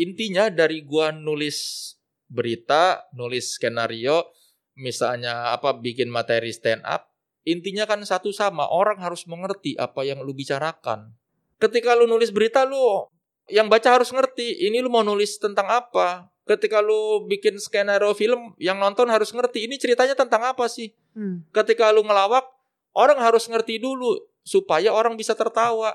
intinya 0.00 0.48
dari 0.48 0.80
gua 0.80 1.12
nulis 1.12 1.92
berita 2.34 3.06
nulis 3.14 3.54
skenario 3.54 4.26
misalnya 4.74 5.54
apa 5.54 5.70
bikin 5.78 6.10
materi 6.10 6.50
stand 6.50 6.82
up 6.82 7.14
intinya 7.46 7.86
kan 7.86 8.02
satu 8.02 8.34
sama 8.34 8.66
orang 8.66 8.98
harus 8.98 9.28
mengerti 9.28 9.76
apa 9.76 10.02
yang 10.02 10.24
lu 10.24 10.32
bicarakan. 10.32 11.12
Ketika 11.60 11.94
lu 11.94 12.08
nulis 12.08 12.32
berita 12.32 12.64
lu 12.64 13.06
yang 13.46 13.68
baca 13.68 14.00
harus 14.00 14.08
ngerti 14.10 14.64
ini 14.64 14.80
lu 14.80 14.88
mau 14.88 15.04
nulis 15.04 15.36
tentang 15.36 15.68
apa. 15.68 16.32
Ketika 16.44 16.84
lu 16.84 17.24
bikin 17.24 17.56
skenario 17.56 18.12
film 18.12 18.52
yang 18.60 18.76
nonton 18.76 19.08
harus 19.08 19.32
ngerti 19.32 19.64
ini 19.64 19.80
ceritanya 19.80 20.12
tentang 20.12 20.44
apa 20.44 20.68
sih? 20.68 20.92
Hmm. 21.14 21.46
ketika 21.54 21.94
lu 21.94 22.02
ngelawak 22.02 22.42
orang 22.90 23.22
harus 23.22 23.46
ngerti 23.46 23.78
dulu 23.78 24.18
supaya 24.42 24.90
orang 24.90 25.14
bisa 25.14 25.30
tertawa. 25.38 25.94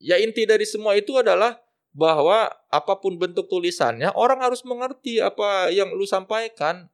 Ya 0.00 0.16
inti 0.16 0.48
dari 0.48 0.64
semua 0.64 0.96
itu 0.96 1.18
adalah 1.20 1.60
bahwa 1.96 2.52
apa 2.68 2.94
pun 3.00 3.16
bentuk 3.16 3.48
tulisannya 3.48 4.12
orang 4.14 4.44
harus 4.44 4.62
mengerti 4.62 5.18
apa 5.18 5.72
yang 5.72 5.90
lu 5.92 6.04
sampaikan. 6.04 6.86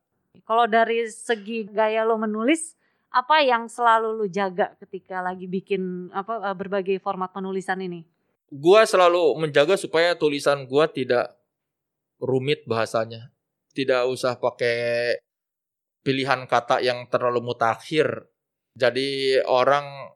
Kalau 0.44 0.66
dari 0.66 1.06
segi 1.06 1.66
gaya 1.70 2.02
lo 2.02 2.18
menulis, 2.18 2.74
apa 3.14 3.42
yang 3.42 3.70
selalu 3.70 4.24
lu 4.24 4.26
jaga 4.26 4.74
ketika 4.82 5.22
lagi 5.22 5.46
bikin 5.46 6.10
apa 6.10 6.52
eh, 6.52 6.56
berbagai 6.56 6.98
format 6.98 7.30
penulisan 7.30 7.78
ini? 7.82 8.02
gua 8.54 8.86
selalu 8.86 9.34
menjaga 9.34 9.74
supaya 9.74 10.14
tulisan 10.14 10.62
gua 10.70 10.86
tidak 10.86 11.34
rumit 12.22 12.62
bahasanya. 12.70 13.34
Tidak 13.74 14.06
usah 14.06 14.38
pakai 14.38 15.18
pilihan 16.06 16.46
kata 16.46 16.78
yang 16.78 17.10
terlalu 17.10 17.42
mutakhir. 17.42 18.30
Jadi 18.78 19.42
orang 19.42 20.13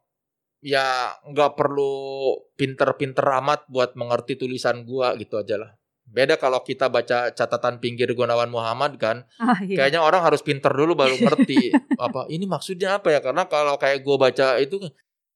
ya 0.59 1.15
nggak 1.23 1.55
perlu 1.55 2.35
pinter-pinter 2.59 3.23
amat 3.43 3.67
buat 3.71 3.95
mengerti 3.95 4.35
tulisan 4.35 4.83
gua 4.83 5.15
gitu 5.15 5.39
aja 5.39 5.59
lah. 5.59 5.71
Beda 6.09 6.41
kalau 6.41 6.65
kita 6.65 6.89
baca 6.89 7.29
catatan 7.37 7.85
pinggir 7.85 8.09
Gunawan 8.17 8.49
Muhammad 8.49 8.97
kan. 8.97 9.29
Ah, 9.39 9.61
iya. 9.61 9.77
kayaknya 9.85 10.01
orang 10.01 10.25
harus 10.25 10.41
pinter 10.41 10.73
dulu 10.73 10.97
baru 10.97 11.15
ngerti. 11.25 11.71
Apa 12.01 12.27
ini 12.33 12.49
maksudnya 12.49 12.99
apa 12.99 13.13
ya? 13.13 13.21
Karena 13.21 13.45
kalau 13.47 13.77
kayak 13.77 14.01
gue 14.03 14.17
baca 14.17 14.57
itu 14.59 14.81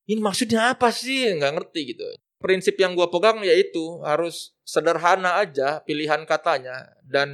ini 0.08 0.20
maksudnya 0.24 0.72
apa 0.74 0.88
sih? 0.90 1.28
Nggak 1.36 1.52
ngerti 1.60 1.80
gitu. 1.94 2.04
Prinsip 2.42 2.74
yang 2.80 2.98
gue 2.98 3.06
pegang 3.06 3.38
yaitu 3.46 4.02
harus 4.02 4.56
sederhana 4.66 5.38
aja 5.38 5.78
pilihan 5.86 6.26
katanya 6.26 6.90
dan 7.06 7.30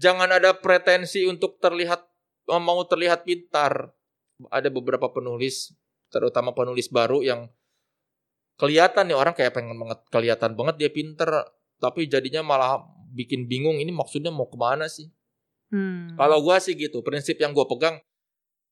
jangan 0.00 0.34
ada 0.34 0.56
pretensi 0.58 1.22
untuk 1.28 1.62
terlihat 1.62 2.02
mau 2.48 2.80
terlihat 2.88 3.22
pintar. 3.22 3.94
Ada 4.50 4.66
beberapa 4.66 5.14
penulis 5.14 5.70
terutama 6.14 6.54
penulis 6.54 6.86
baru 6.86 7.26
yang 7.26 7.50
kelihatan 8.54 9.10
nih 9.10 9.18
orang 9.18 9.34
kayak 9.34 9.50
pengen 9.50 9.74
banget 9.74 9.98
kelihatan 10.14 10.54
banget 10.54 10.74
dia 10.78 10.90
pinter 10.94 11.26
tapi 11.82 12.06
jadinya 12.06 12.46
malah 12.46 12.86
bikin 13.10 13.50
bingung 13.50 13.82
ini 13.82 13.90
maksudnya 13.90 14.30
mau 14.30 14.46
ke 14.46 14.54
mana 14.54 14.86
sih 14.86 15.10
Hmm. 15.74 16.14
kalau 16.14 16.38
gua 16.38 16.62
sih 16.62 16.78
gitu, 16.78 17.02
prinsip 17.02 17.34
yang 17.42 17.50
gua 17.50 17.66
pegang 17.66 17.98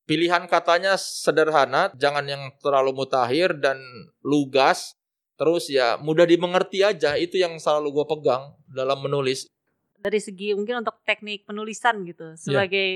pilihan 0.06 0.46
katanya 0.46 0.94
sederhana, 0.94 1.90
jangan 1.98 2.22
yang 2.30 2.42
terlalu 2.62 2.94
mutakhir 2.94 3.58
dan 3.58 3.80
lugas. 4.22 4.94
Terus 5.34 5.66
ya 5.66 5.98
mudah 5.98 6.22
dimengerti 6.22 6.86
aja, 6.86 7.18
itu 7.18 7.42
yang 7.42 7.58
selalu 7.58 7.90
gua 7.90 8.06
pegang 8.06 8.42
dalam 8.70 9.02
menulis. 9.02 9.50
dari 9.98 10.18
segi 10.18 10.54
mungkin 10.54 10.82
untuk 10.86 10.98
teknik 11.02 11.42
penulisan 11.42 12.02
Iya. 12.02 12.06
gitu 12.14 12.26
sebagai 12.34 12.90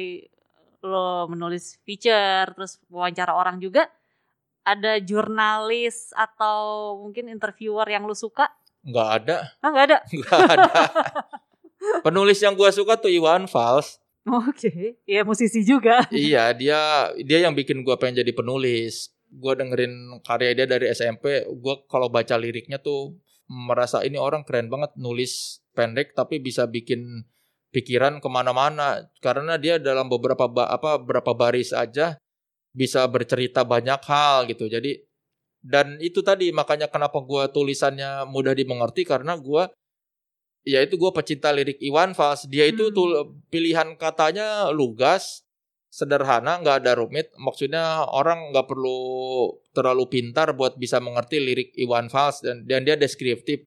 lo 0.82 1.26
menulis 1.26 1.78
feature 1.82 2.50
terus 2.50 2.78
wawancara 2.86 3.30
orang 3.30 3.58
juga 3.58 3.90
ada 4.66 4.98
jurnalis 4.98 6.10
atau 6.10 6.58
mungkin 6.98 7.30
interviewer 7.30 7.86
yang 7.86 8.02
lo 8.02 8.18
suka? 8.18 8.50
Nggak 8.82 9.08
ada, 9.22 9.36
ah 9.62 9.70
nggak 9.70 9.86
ada? 9.86 9.98
Nggak 10.14 10.40
ada. 10.46 10.82
Penulis 12.02 12.38
yang 12.42 12.58
gua 12.58 12.74
suka 12.74 12.98
tuh 12.98 13.10
Iwan 13.10 13.46
Fals. 13.46 14.02
oke. 14.26 14.98
Ya 15.06 15.22
musisi 15.22 15.62
juga. 15.62 16.02
Iya, 16.10 16.50
dia 16.50 17.10
dia 17.18 17.38
yang 17.46 17.54
bikin 17.54 17.86
gua 17.86 17.94
pengen 17.94 18.26
jadi 18.26 18.32
penulis. 18.34 19.14
Gua 19.30 19.54
dengerin 19.54 20.22
karya 20.22 20.54
dia 20.54 20.66
dari 20.66 20.90
SMP, 20.90 21.46
gua 21.62 21.82
kalau 21.86 22.10
baca 22.10 22.34
liriknya 22.34 22.82
tuh 22.82 23.14
merasa 23.46 24.02
ini 24.02 24.18
orang 24.18 24.42
keren 24.42 24.66
banget 24.66 24.90
nulis 24.98 25.62
pendek 25.78 26.18
tapi 26.18 26.42
bisa 26.42 26.66
bikin 26.66 27.26
pikiran 27.70 28.18
ke 28.18 28.26
mana-mana. 28.26 29.06
Karena 29.22 29.58
dia 29.58 29.78
dalam 29.78 30.10
beberapa 30.10 30.50
ba- 30.50 30.70
apa 30.70 30.98
berapa 30.98 31.34
baris 31.34 31.70
aja 31.70 32.18
bisa 32.76 33.08
bercerita 33.08 33.64
banyak 33.64 34.00
hal 34.04 34.44
gitu. 34.52 34.68
Jadi 34.68 35.00
dan 35.64 35.96
itu 35.98 36.20
tadi 36.20 36.52
makanya 36.52 36.86
kenapa 36.92 37.18
gua 37.24 37.48
tulisannya 37.48 38.28
mudah 38.28 38.52
dimengerti 38.54 39.02
karena 39.08 39.34
gua 39.40 39.72
ya 40.62 40.84
itu 40.84 40.94
gua 41.00 41.10
pecinta 41.16 41.50
lirik 41.50 41.80
Iwan 41.80 42.12
Fals. 42.12 42.44
Dia 42.46 42.68
itu 42.68 42.92
Hmm. 42.92 42.94
tuh 42.94 43.08
pilihan 43.48 43.96
katanya 43.96 44.68
lugas, 44.70 45.42
sederhana, 45.90 46.60
nggak 46.60 46.84
ada 46.84 46.92
rumit. 47.00 47.32
Maksudnya 47.40 48.04
orang 48.12 48.52
nggak 48.52 48.66
perlu 48.68 49.00
terlalu 49.72 50.04
pintar 50.12 50.52
buat 50.54 50.76
bisa 50.76 51.00
mengerti 51.00 51.40
lirik 51.40 51.70
Iwan 51.80 52.12
Fals 52.12 52.44
dan 52.44 52.68
dan 52.68 52.84
dia 52.86 52.94
deskriptif. 53.00 53.64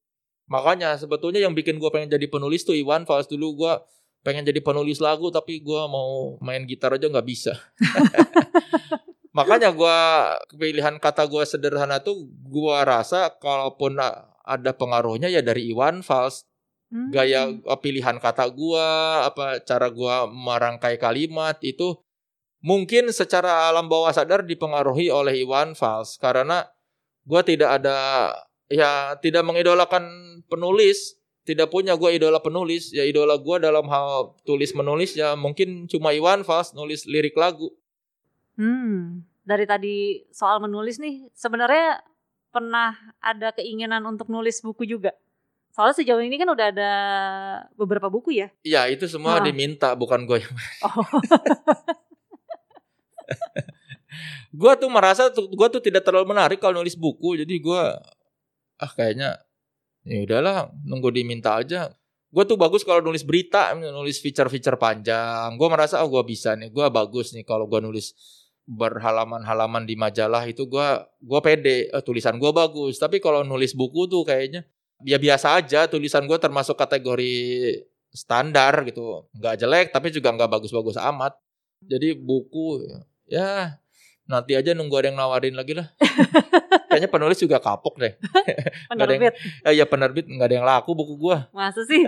Makanya 0.50 0.98
sebetulnya 0.98 1.42
yang 1.44 1.54
bikin 1.58 1.78
gua 1.82 1.90
pengen 1.94 2.10
jadi 2.14 2.28
penulis 2.30 2.64
tuh 2.66 2.78
Iwan 2.78 3.04
Fals 3.10 3.28
dulu 3.30 3.66
gua 3.66 3.82
pengen 4.26 4.48
jadi 4.48 4.60
penulis 4.60 5.00
lagu 5.00 5.32
tapi 5.32 5.64
gua 5.64 5.88
mau 5.88 6.40
main 6.44 6.64
gitar 6.68 6.96
aja 6.96 7.08
nggak 7.08 7.28
bisa. 7.28 7.56
Makanya 9.38 9.72
gua 9.72 9.98
pilihan 10.52 10.98
kata 11.00 11.26
gua 11.30 11.46
sederhana 11.48 12.02
tuh 12.04 12.28
gua 12.44 12.84
rasa 12.84 13.32
kalaupun 13.40 13.98
ada 14.44 14.72
pengaruhnya 14.74 15.30
ya 15.32 15.40
dari 15.40 15.72
Iwan 15.72 16.02
Fals 16.02 16.50
Hmm. 16.90 17.14
gaya 17.14 17.54
uh, 17.54 17.78
pilihan 17.78 18.18
kata 18.18 18.50
gua 18.50 19.22
apa 19.30 19.62
cara 19.62 19.94
gua 19.94 20.26
merangkai 20.26 20.98
kalimat 20.98 21.54
itu 21.62 21.94
mungkin 22.66 23.14
secara 23.14 23.70
alam 23.70 23.86
bawah 23.86 24.10
sadar 24.10 24.42
dipengaruhi 24.42 25.14
oleh 25.14 25.46
Iwan 25.46 25.78
Fals 25.78 26.18
karena 26.18 26.66
gua 27.30 27.46
tidak 27.46 27.78
ada 27.78 27.98
ya 28.74 29.14
tidak 29.22 29.46
mengidolakan 29.46 30.10
penulis 30.50 31.19
tidak 31.50 31.74
punya 31.74 31.98
gua 31.98 32.14
idola 32.14 32.38
penulis 32.38 32.94
ya 32.94 33.02
idola 33.02 33.34
gua 33.42 33.58
dalam 33.58 33.90
hal 33.90 34.38
tulis 34.46 34.70
menulis 34.72 35.18
ya 35.18 35.34
mungkin 35.34 35.90
cuma 35.90 36.14
Iwan 36.14 36.46
Fals 36.46 36.78
nulis 36.78 37.10
lirik 37.10 37.34
lagu 37.34 37.74
Hmm. 38.54 39.24
dari 39.42 39.64
tadi 39.64 39.96
soal 40.30 40.60
menulis 40.60 41.00
nih, 41.00 41.32
sebenarnya 41.34 42.04
pernah 42.52 42.92
ada 43.18 43.50
keinginan 43.50 44.04
untuk 44.04 44.28
nulis 44.28 44.60
buku 44.60 44.84
juga? 44.84 45.16
Soalnya 45.72 45.96
sejauh 45.96 46.20
ini 46.20 46.36
kan 46.36 46.50
udah 46.52 46.68
ada 46.70 46.92
beberapa 47.74 48.12
buku 48.12 48.36
ya. 48.36 48.52
Iya, 48.62 48.92
itu 48.92 49.08
semua 49.08 49.40
Ah. 49.40 49.46
diminta, 49.46 49.96
bukan 49.96 50.28
gue 50.28 50.44
yang 50.44 50.54
Oh, 50.86 51.08
Gua 54.50 54.74
tuh 54.76 54.90
merasa 54.90 55.30
gua 55.54 55.70
tuh 55.70 55.80
tidak 55.80 56.02
terlalu 56.04 56.26
menarik 56.34 56.58
kalau 56.58 56.82
nulis 56.82 56.98
buku, 56.98 57.40
jadi 57.46 57.56
gua 57.62 57.96
ah 58.76 58.92
kayaknya 58.92 59.38
ya 60.04 60.24
udahlah 60.24 60.72
nunggu 60.86 61.10
diminta 61.12 61.60
aja. 61.60 61.92
Gua 62.30 62.46
tuh 62.46 62.62
bagus 62.62 62.86
kalau 62.86 63.02
nulis 63.02 63.26
berita, 63.26 63.74
nulis 63.74 64.22
feature-feature 64.22 64.78
panjang. 64.78 65.58
Gua 65.58 65.68
merasa 65.74 66.02
oh 66.06 66.10
gua 66.14 66.22
bisa 66.22 66.54
nih, 66.54 66.70
gua 66.70 66.94
bagus 66.94 67.34
nih 67.34 67.42
kalau 67.42 67.66
gua 67.66 67.82
nulis 67.82 68.14
berhalaman-halaman 68.70 69.82
di 69.90 69.98
majalah 69.98 70.46
itu 70.46 70.70
gua 70.70 71.10
gua 71.18 71.42
pede, 71.42 71.90
eh, 71.90 72.04
tulisan 72.06 72.38
gua 72.38 72.54
bagus. 72.54 73.02
Tapi 73.02 73.18
kalau 73.18 73.42
nulis 73.42 73.74
buku 73.74 74.06
tuh 74.06 74.22
kayaknya 74.22 74.62
ya 75.02 75.18
biasa 75.18 75.58
aja, 75.58 75.90
tulisan 75.90 76.30
gua 76.30 76.38
termasuk 76.38 76.78
kategori 76.78 77.34
standar 78.14 78.74
gitu. 78.90 79.30
nggak 79.38 79.56
jelek 79.62 79.88
tapi 79.94 80.10
juga 80.14 80.34
nggak 80.34 80.50
bagus-bagus 80.50 80.98
amat. 81.02 81.34
Jadi 81.82 82.14
buku 82.18 82.86
ya 83.30 83.80
nanti 84.30 84.54
aja 84.54 84.78
nunggu 84.78 84.96
ada 85.02 85.08
yang 85.10 85.18
nawarin 85.18 85.56
lagi 85.58 85.74
lah. 85.78 85.90
Kayaknya 86.90 87.10
penulis 87.14 87.38
juga 87.38 87.62
kapok 87.62 88.02
deh. 88.02 88.18
penerbit. 88.90 89.34
Eh, 89.62 89.78
ya 89.78 89.86
penerbit 89.86 90.26
nggak 90.26 90.48
ada 90.50 90.56
yang 90.58 90.66
laku 90.66 90.98
buku 90.98 91.14
gua. 91.22 91.46
Masa 91.54 91.86
sih? 91.86 92.02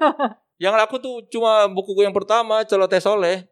Yang 0.62 0.74
laku 0.74 0.98
tuh 0.98 1.22
cuma 1.30 1.70
buku 1.70 1.94
gua 1.94 2.10
yang 2.10 2.16
pertama, 2.16 2.66
Celoteh 2.66 2.98
Soleh. 2.98 3.46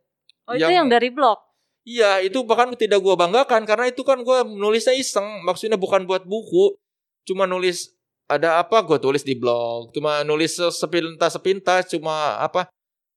Oh, 0.44 0.58
itu 0.58 0.66
Yang- 0.66 0.74
yang 0.84 0.88
dari 0.90 1.08
blog. 1.08 1.38
Iya, 1.86 2.18
itu 2.18 2.42
bahkan 2.42 2.74
tidak 2.74 2.98
gua 2.98 3.14
banggakan 3.14 3.62
karena 3.62 3.86
itu 3.86 4.02
kan 4.02 4.18
gua 4.26 4.42
nulisnya 4.42 4.90
iseng, 4.90 5.46
maksudnya 5.46 5.78
bukan 5.78 6.02
buat 6.02 6.26
buku. 6.26 6.74
Cuma 7.22 7.46
nulis 7.46 7.94
ada 8.26 8.58
apa 8.58 8.82
gua 8.82 8.98
tulis 8.98 9.22
di 9.22 9.38
blog. 9.38 9.94
Cuma 9.94 10.26
nulis 10.26 10.58
sepintas-sepintas 10.58 11.86
cuma 11.94 12.42
apa 12.42 12.66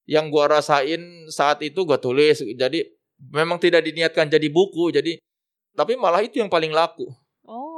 yang 0.06 0.30
gua 0.30 0.54
rasain 0.54 1.02
saat 1.26 1.58
itu 1.66 1.82
gua 1.82 1.98
tulis. 1.98 2.46
Jadi 2.46 2.86
memang 3.34 3.58
tidak 3.58 3.82
diniatkan 3.90 4.30
jadi 4.30 4.46
buku. 4.46 4.94
Jadi 4.94 5.18
tapi 5.74 5.98
malah 5.98 6.22
itu 6.22 6.38
yang 6.38 6.46
paling 6.46 6.70
laku. 6.70 7.10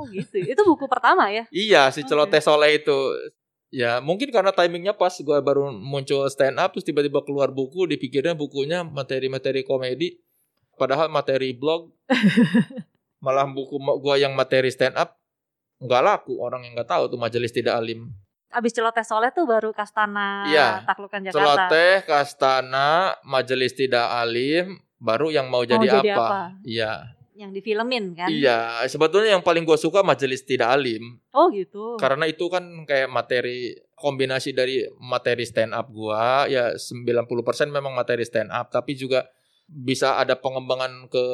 Oh, 0.03 0.07
gitu. 0.11 0.43
Itu 0.43 0.63
buku 0.67 0.91
pertama 0.91 1.31
ya? 1.31 1.47
Iya, 1.55 1.95
si 1.95 2.03
Oke. 2.03 2.11
celoteh 2.11 2.43
soleh 2.43 2.83
itu. 2.83 2.99
Ya, 3.73 4.05
mungkin 4.05 4.29
karena 4.29 4.53
timingnya 4.53 4.93
pas 4.93 5.17
gua 5.25 5.41
baru 5.41 5.73
muncul 5.73 6.29
stand 6.29 6.61
up 6.61 6.77
terus 6.77 6.85
tiba-tiba 6.85 7.25
keluar 7.25 7.49
buku, 7.49 7.89
dipikirnya 7.89 8.37
bukunya 8.37 8.85
materi-materi 8.85 9.65
komedi. 9.65 10.21
Padahal 10.77 11.09
materi 11.09 11.55
blog 11.55 11.95
malah 13.25 13.47
buku 13.47 13.79
gua 14.03 14.19
yang 14.19 14.35
materi 14.35 14.69
stand 14.69 14.99
up 14.99 15.17
nggak 15.83 16.03
laku, 16.03 16.39
orang 16.39 16.63
yang 16.63 16.79
nggak 16.79 16.91
tahu 16.91 17.11
tuh 17.11 17.19
majelis 17.19 17.51
tidak 17.51 17.75
alim. 17.75 18.13
Abis 18.53 18.77
celoteh 18.77 19.03
soleh 19.03 19.33
tuh 19.33 19.49
baru 19.49 19.73
Kastana 19.73 20.45
Iya. 20.47 20.85
Taklukan 20.85 21.25
Jakarta. 21.25 21.41
Celoteh, 21.41 21.95
Kastana, 22.05 23.17
majelis 23.25 23.73
tidak 23.73 24.13
alim, 24.13 24.77
baru 25.01 25.33
yang 25.33 25.49
mau 25.49 25.65
jadi, 25.65 25.81
jadi 25.81 26.11
apa? 26.15 26.21
apa? 26.23 26.41
Iya. 26.63 26.93
Yang 27.43 27.59
difilmin 27.59 28.15
kan? 28.15 28.31
Iya, 28.31 28.87
sebetulnya 28.87 29.35
yang 29.35 29.43
paling 29.43 29.67
gua 29.67 29.75
suka 29.75 30.07
majelis 30.07 30.47
tidak 30.47 30.79
alim. 30.79 31.19
Oh, 31.35 31.51
gitu. 31.51 31.99
Karena 31.99 32.31
itu 32.31 32.47
kan 32.47 32.63
kayak 32.87 33.11
materi 33.11 33.75
kombinasi 33.99 34.55
dari 34.55 34.87
materi 35.03 35.43
stand 35.43 35.75
up 35.75 35.91
gua 35.91 36.47
ya 36.47 36.79
90% 36.79 37.27
memang 37.75 37.91
materi 37.99 38.23
stand 38.23 38.55
up 38.55 38.71
tapi 38.71 38.95
juga 38.95 39.27
bisa 39.67 40.23
ada 40.23 40.39
pengembangan 40.39 41.11
ke 41.11 41.27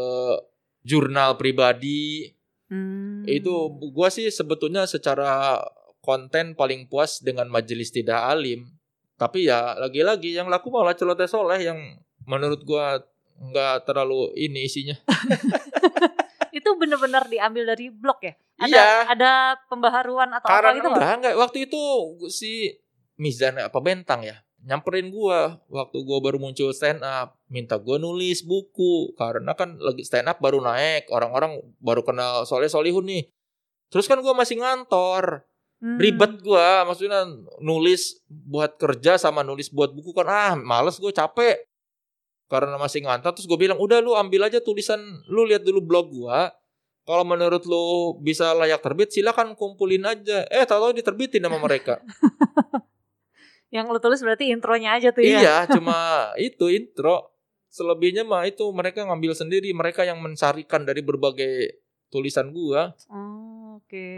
jurnal 0.80 1.36
pribadi. 1.36 2.32
Hmm. 2.72 3.28
Itu 3.28 3.76
gua 3.92 4.08
sih 4.08 4.32
sebetulnya 4.32 4.88
secara 4.88 5.60
konten 6.00 6.56
paling 6.56 6.88
puas 6.88 7.20
dengan 7.20 7.52
majelis 7.52 7.92
tidak 7.92 8.32
alim. 8.32 8.64
Tapi 9.20 9.44
ya 9.44 9.76
lagi-lagi 9.76 10.32
yang 10.32 10.48
laku 10.48 10.72
malah 10.72 10.96
celoteh 10.96 11.28
soleh 11.28 11.60
yang 11.60 12.00
menurut 12.24 12.64
gua 12.64 13.04
nggak 13.38 13.84
terlalu 13.84 14.32
ini 14.34 14.64
isinya. 14.64 14.96
itu 16.58 16.70
bener-bener 16.76 17.24
diambil 17.28 17.74
dari 17.74 17.92
blog 17.92 18.18
ya? 18.22 18.34
Ada, 18.58 18.66
Iya. 18.68 18.86
Ada 19.14 19.30
pembaharuan 19.70 20.30
atau 20.34 20.48
Karena 20.50 20.70
apa 20.72 20.76
gitu 20.80 20.88
nggak? 20.88 20.98
enggak, 20.98 21.16
enggak. 21.20 21.34
Waktu 21.38 21.58
itu 21.70 21.82
si 22.28 22.52
Mizan 23.18 23.58
apa 23.58 23.78
Bentang 23.78 24.22
ya 24.22 24.38
nyamperin 24.58 25.14
gua 25.14 25.62
waktu 25.70 26.02
gua 26.02 26.18
baru 26.18 26.42
muncul 26.42 26.74
stand 26.74 26.98
up 26.98 27.38
minta 27.46 27.78
gua 27.78 27.94
nulis 27.94 28.42
buku 28.42 29.14
karena 29.14 29.54
kan 29.54 29.78
lagi 29.78 30.02
stand 30.02 30.26
up 30.26 30.42
baru 30.42 30.58
naik 30.58 31.06
orang-orang 31.14 31.62
baru 31.78 32.02
kenal 32.02 32.42
soleh 32.42 32.66
solihun 32.66 33.06
nih 33.06 33.30
terus 33.86 34.10
kan 34.10 34.18
gua 34.18 34.34
masih 34.34 34.58
ngantor 34.58 35.46
Hmm. 35.78 35.94
ribet 35.94 36.42
gua 36.42 36.82
maksudnya 36.82 37.22
nulis 37.62 38.18
buat 38.26 38.74
kerja 38.82 39.14
sama 39.14 39.46
nulis 39.46 39.70
buat 39.70 39.94
buku 39.94 40.10
kan 40.10 40.26
ah 40.26 40.54
males 40.58 40.98
gue 40.98 41.14
capek 41.14 41.67
karena 42.48 42.80
masih 42.80 43.04
ngantor 43.04 43.36
terus 43.36 43.44
gue 43.44 43.60
bilang 43.60 43.76
udah 43.76 44.00
lu 44.00 44.16
ambil 44.16 44.48
aja 44.48 44.58
tulisan 44.64 44.98
lu 45.28 45.44
lihat 45.44 45.62
dulu 45.62 45.84
blog 45.84 46.08
gua. 46.10 46.50
Kalau 47.08 47.24
menurut 47.24 47.64
lu 47.64 48.20
bisa 48.20 48.52
layak 48.52 48.84
terbit 48.84 49.08
silakan 49.08 49.56
kumpulin 49.56 50.04
aja. 50.04 50.44
Eh 50.52 50.68
tahu 50.68 50.92
diterbitin 50.92 51.40
sama 51.40 51.56
mereka. 51.56 52.04
Yang 53.72 53.86
lu 53.92 53.98
tulis 54.00 54.20
berarti 54.20 54.48
intronya 54.48 54.96
aja 54.96 55.12
tuh 55.12 55.24
ya? 55.24 55.40
iya 55.40 55.56
cuma 55.76 56.28
itu 56.40 56.68
intro. 56.72 57.32
Selebihnya 57.68 58.24
mah 58.24 58.48
itu 58.48 58.64
mereka 58.72 59.04
ngambil 59.04 59.36
sendiri 59.36 59.68
mereka 59.76 60.00
yang 60.00 60.24
mencarikan 60.24 60.88
dari 60.88 61.04
berbagai 61.04 61.84
tulisan 62.08 62.48
gua. 62.48 62.96
Oh, 63.12 63.76
Oke. 63.76 64.08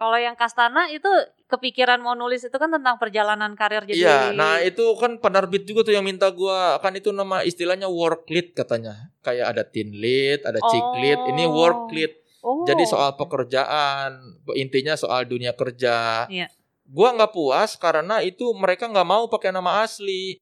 Kalau 0.00 0.16
yang 0.16 0.32
Kastana 0.32 0.88
itu 0.88 1.12
kepikiran 1.44 2.00
mau 2.00 2.16
nulis 2.16 2.40
itu 2.40 2.56
kan 2.56 2.72
tentang 2.72 2.96
perjalanan 2.96 3.52
karir 3.52 3.84
jadi 3.84 4.00
Iya, 4.00 4.18
nah 4.32 4.56
itu 4.64 4.96
kan 4.96 5.20
penerbit 5.20 5.68
juga 5.68 5.84
tuh 5.84 5.92
yang 5.92 6.00
minta 6.08 6.32
gua 6.32 6.80
kan 6.80 6.96
itu 6.96 7.12
nama 7.12 7.44
istilahnya 7.44 7.84
work 7.84 8.24
lead 8.32 8.56
katanya. 8.56 9.12
Kayak 9.20 9.52
ada 9.52 9.62
teen 9.68 9.92
lead, 9.92 10.40
ada 10.48 10.56
chick 10.72 10.88
lead, 11.04 11.20
ini 11.28 11.44
Oh. 11.44 11.52
work 11.52 11.92
lead. 11.92 12.16
Oh, 12.40 12.64
Jadi 12.64 12.88
soal 12.88 13.12
pekerjaan, 13.20 14.40
intinya 14.56 14.96
soal 14.96 15.28
dunia 15.28 15.52
kerja. 15.52 16.24
Iya. 16.32 16.48
Gua 16.88 17.12
nggak 17.12 17.36
puas 17.36 17.76
karena 17.76 18.24
itu 18.24 18.56
mereka 18.56 18.88
nggak 18.88 19.04
mau 19.04 19.28
pakai 19.28 19.52
nama 19.52 19.84
asli. 19.84 20.40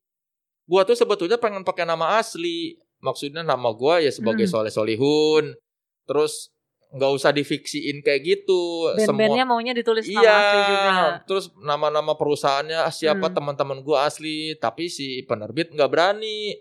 Gua 0.71 0.87
tuh 0.87 0.95
sebetulnya 0.95 1.35
pengen 1.35 1.67
pakai 1.67 1.83
nama 1.83 2.15
asli. 2.23 2.79
Maksudnya 3.03 3.43
nama 3.43 3.75
gua 3.75 3.99
ya 3.99 4.15
sebagai 4.15 4.47
Hmm. 4.47 4.55
Soleh 4.55 4.71
Solihun. 4.71 5.59
Terus 6.07 6.55
nggak 6.89 7.13
usah 7.13 7.31
difiksiin 7.31 8.01
kayak 8.01 8.21
gitu. 8.25 8.89
band-bandnya 8.97 9.45
maunya 9.45 9.77
ditulis 9.77 10.09
nama 10.09 10.21
Iya, 10.21 10.33
asli 10.33 10.61
juga. 10.65 10.93
terus 11.29 11.47
nama-nama 11.61 12.17
perusahaannya 12.17 12.79
ah, 12.81 12.89
siapa 12.89 13.29
Hmm. 13.29 13.37
teman-teman 13.37 13.79
gua 13.81 14.09
asli, 14.09 14.57
tapi 14.57 14.89
si 14.89 15.21
penerbit 15.23 15.69
nggak 15.71 15.91
berani. 15.91 16.57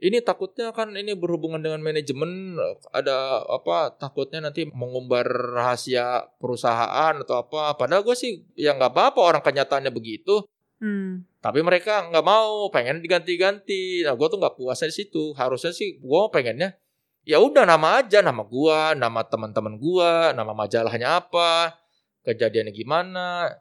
Ini 0.00 0.24
takutnya 0.24 0.72
kan 0.72 0.96
ini 0.96 1.12
berhubungan 1.12 1.60
dengan 1.60 1.84
manajemen 1.84 2.56
ada 2.88 3.44
apa 3.44 3.92
takutnya 3.92 4.40
nanti 4.40 4.64
mengumbar 4.64 5.28
rahasia 5.52 6.24
perusahaan 6.40 7.12
atau 7.20 7.36
apa. 7.36 7.76
Padahal 7.76 8.00
gue 8.00 8.16
sih 8.16 8.40
ya 8.56 8.72
nggak 8.72 8.96
apa-apa 8.96 9.20
orang 9.20 9.42
kenyataannya 9.44 9.92
begitu. 9.92 10.40
Hmm. 10.80 11.28
Tapi 11.44 11.60
mereka 11.60 12.08
nggak 12.08 12.24
mau, 12.24 12.72
pengen 12.72 13.04
diganti-ganti. 13.04 14.00
Nah, 14.00 14.16
gue 14.16 14.26
tuh 14.32 14.40
nggak 14.40 14.56
puas 14.56 14.80
di 14.80 14.88
situ. 14.88 15.36
Harusnya 15.36 15.76
sih 15.76 16.00
gue 16.00 16.22
pengennya 16.32 16.80
ya 17.24 17.38
udah 17.40 17.64
nama 17.68 18.00
aja, 18.00 18.24
nama 18.24 18.42
gua, 18.44 18.96
nama 18.96 19.20
teman-teman 19.24 19.76
gua, 19.76 20.32
nama 20.32 20.52
majalahnya 20.56 21.20
apa, 21.20 21.76
kejadiannya 22.24 22.72
gimana. 22.72 23.54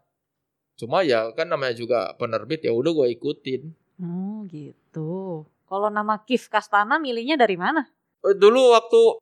Cuma 0.80 1.04
ya 1.04 1.28
kan 1.36 1.52
namanya 1.52 1.76
juga 1.76 2.16
penerbit 2.16 2.64
ya 2.64 2.72
udah 2.72 2.92
gue 2.96 3.08
ikutin. 3.20 3.62
Oh, 4.00 4.48
gitu. 4.48 5.44
Kalau 5.68 5.92
nama 5.92 6.24
Kif 6.24 6.48
Kastana 6.48 6.96
milihnya 7.04 7.36
dari 7.36 7.60
mana? 7.60 7.84
Eh, 8.24 8.32
Dulu 8.32 8.72
waktu 8.72 9.20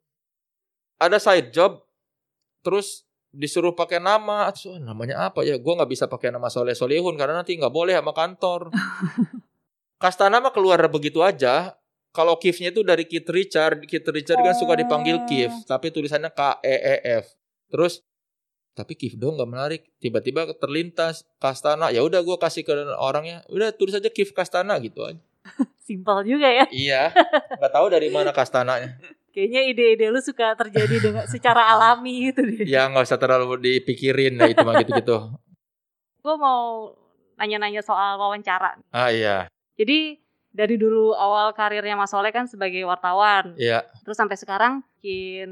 ada 1.02 1.18
side 1.18 1.50
job, 1.50 1.82
terus 2.62 3.10
disuruh 3.34 3.74
pakai 3.74 3.98
nama, 3.98 4.50
terus, 4.54 4.70
"Oh, 4.70 4.78
namanya 4.78 5.30
apa 5.30 5.42
ya? 5.42 5.58
Gue 5.58 5.74
nggak 5.74 5.90
bisa 5.90 6.06
pakai 6.06 6.30
nama 6.30 6.46
Soleh 6.50 6.78
Solihun 6.78 7.18
karena 7.18 7.42
nanti 7.42 7.58
nggak 7.58 7.74
boleh 7.74 7.98
sama 7.98 8.14
kantor. 8.14 8.70
Kastana 10.02 10.38
mah 10.38 10.54
keluar 10.54 10.78
begitu 10.94 11.26
aja. 11.26 11.74
Kalau 12.18 12.42
Kif-nya 12.42 12.74
itu 12.74 12.82
dari 12.82 13.06
Kit 13.06 13.30
Richard, 13.30 13.86
Kit 13.86 14.02
Richard 14.10 14.42
kan 14.42 14.58
suka 14.58 14.74
dipanggil 14.74 15.22
Kif, 15.30 15.54
tapi 15.70 15.94
tulisannya 15.94 16.34
K 16.34 16.66
E 16.66 16.76
E 16.82 16.96
F. 17.22 17.38
Terus 17.70 18.02
tapi 18.74 18.98
Kif 18.98 19.14
dong 19.22 19.38
nggak 19.38 19.50
menarik. 19.54 19.82
Tiba-tiba 20.02 20.50
terlintas 20.58 21.30
Kastana. 21.38 21.94
Ya 21.94 22.02
udah 22.02 22.26
gue 22.26 22.38
kasih 22.42 22.66
ke 22.66 22.74
orangnya. 22.98 23.46
Udah 23.54 23.70
tulis 23.70 23.94
aja 23.94 24.10
Kif 24.10 24.34
Kastana 24.34 24.82
gitu 24.82 25.06
aja. 25.06 25.22
Simpel 25.86 26.26
juga 26.26 26.50
ya. 26.50 26.66
Iya. 26.74 27.14
Nggak 27.62 27.74
tahu 27.74 27.86
dari 27.94 28.10
mana 28.10 28.34
Kastananya. 28.34 28.98
Kayaknya 29.38 29.62
ide-ide 29.70 30.06
lu 30.10 30.18
suka 30.18 30.58
terjadi 30.58 30.98
dengan 30.98 31.30
secara 31.30 31.70
alami 31.70 32.34
gitu 32.34 32.42
deh. 32.42 32.66
Ya 32.66 32.90
nggak 32.90 33.06
usah 33.06 33.22
terlalu 33.22 33.62
dipikirin 33.62 34.34
lah 34.42 34.50
itu 34.50 34.66
mah 34.66 34.82
gitu-gitu. 34.82 35.38
Gue 36.26 36.36
mau 36.42 36.90
nanya-nanya 37.38 37.86
soal 37.86 38.18
wawancara. 38.18 38.82
Ah 38.90 39.14
iya. 39.14 39.46
Jadi 39.78 40.18
dari 40.58 40.74
dulu 40.74 41.14
awal 41.14 41.54
karirnya 41.54 41.94
Mas 41.94 42.10
Soleh 42.10 42.34
kan 42.34 42.50
sebagai 42.50 42.82
wartawan. 42.90 43.54
Iya. 43.62 43.86
Terus 44.02 44.18
sampai 44.18 44.34
sekarang 44.42 44.82
bikin 44.98 45.52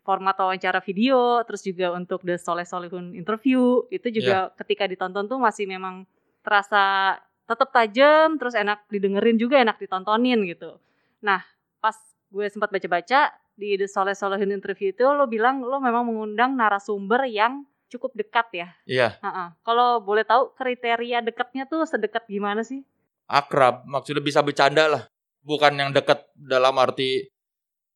format 0.00 0.32
wawancara 0.40 0.80
video, 0.80 1.44
terus 1.44 1.60
juga 1.60 1.92
untuk 1.92 2.24
The 2.24 2.40
Soleh 2.40 2.64
Solihun 2.64 3.12
interview, 3.12 3.84
itu 3.92 4.08
juga 4.08 4.48
ketika 4.56 4.88
ditonton 4.88 5.28
tuh 5.28 5.36
masih 5.36 5.68
memang 5.68 6.08
terasa 6.40 7.14
tetap 7.44 7.68
tajam, 7.76 8.40
terus 8.40 8.56
enak 8.56 8.88
didengerin 8.88 9.36
juga, 9.36 9.60
enak 9.60 9.76
ditontonin 9.76 10.40
gitu. 10.48 10.80
Nah, 11.20 11.44
pas 11.84 11.96
gue 12.32 12.48
sempat 12.48 12.72
baca-baca 12.72 13.36
di 13.52 13.76
The 13.76 13.84
Soleh 13.84 14.16
Solihun 14.16 14.48
interview 14.48 14.96
itu 14.96 15.04
lo 15.04 15.28
bilang 15.28 15.60
lo 15.60 15.76
memang 15.76 16.08
mengundang 16.08 16.56
narasumber 16.56 17.28
yang 17.28 17.68
cukup 17.92 18.16
dekat 18.16 18.48
ya. 18.56 18.68
Iya. 18.88 19.08
Ha-ha. 19.20 19.60
Kalau 19.60 20.00
boleh 20.00 20.24
tahu 20.24 20.56
kriteria 20.56 21.20
dekatnya 21.20 21.68
tuh 21.68 21.84
sedekat 21.84 22.24
gimana 22.28 22.64
sih? 22.64 22.80
Akrab, 23.28 23.84
maksudnya 23.84 24.24
bisa 24.24 24.40
bercanda 24.40 24.88
lah. 24.88 25.02
Bukan 25.44 25.76
yang 25.76 25.92
dekat 25.92 26.24
dalam 26.34 26.74
arti 26.80 27.28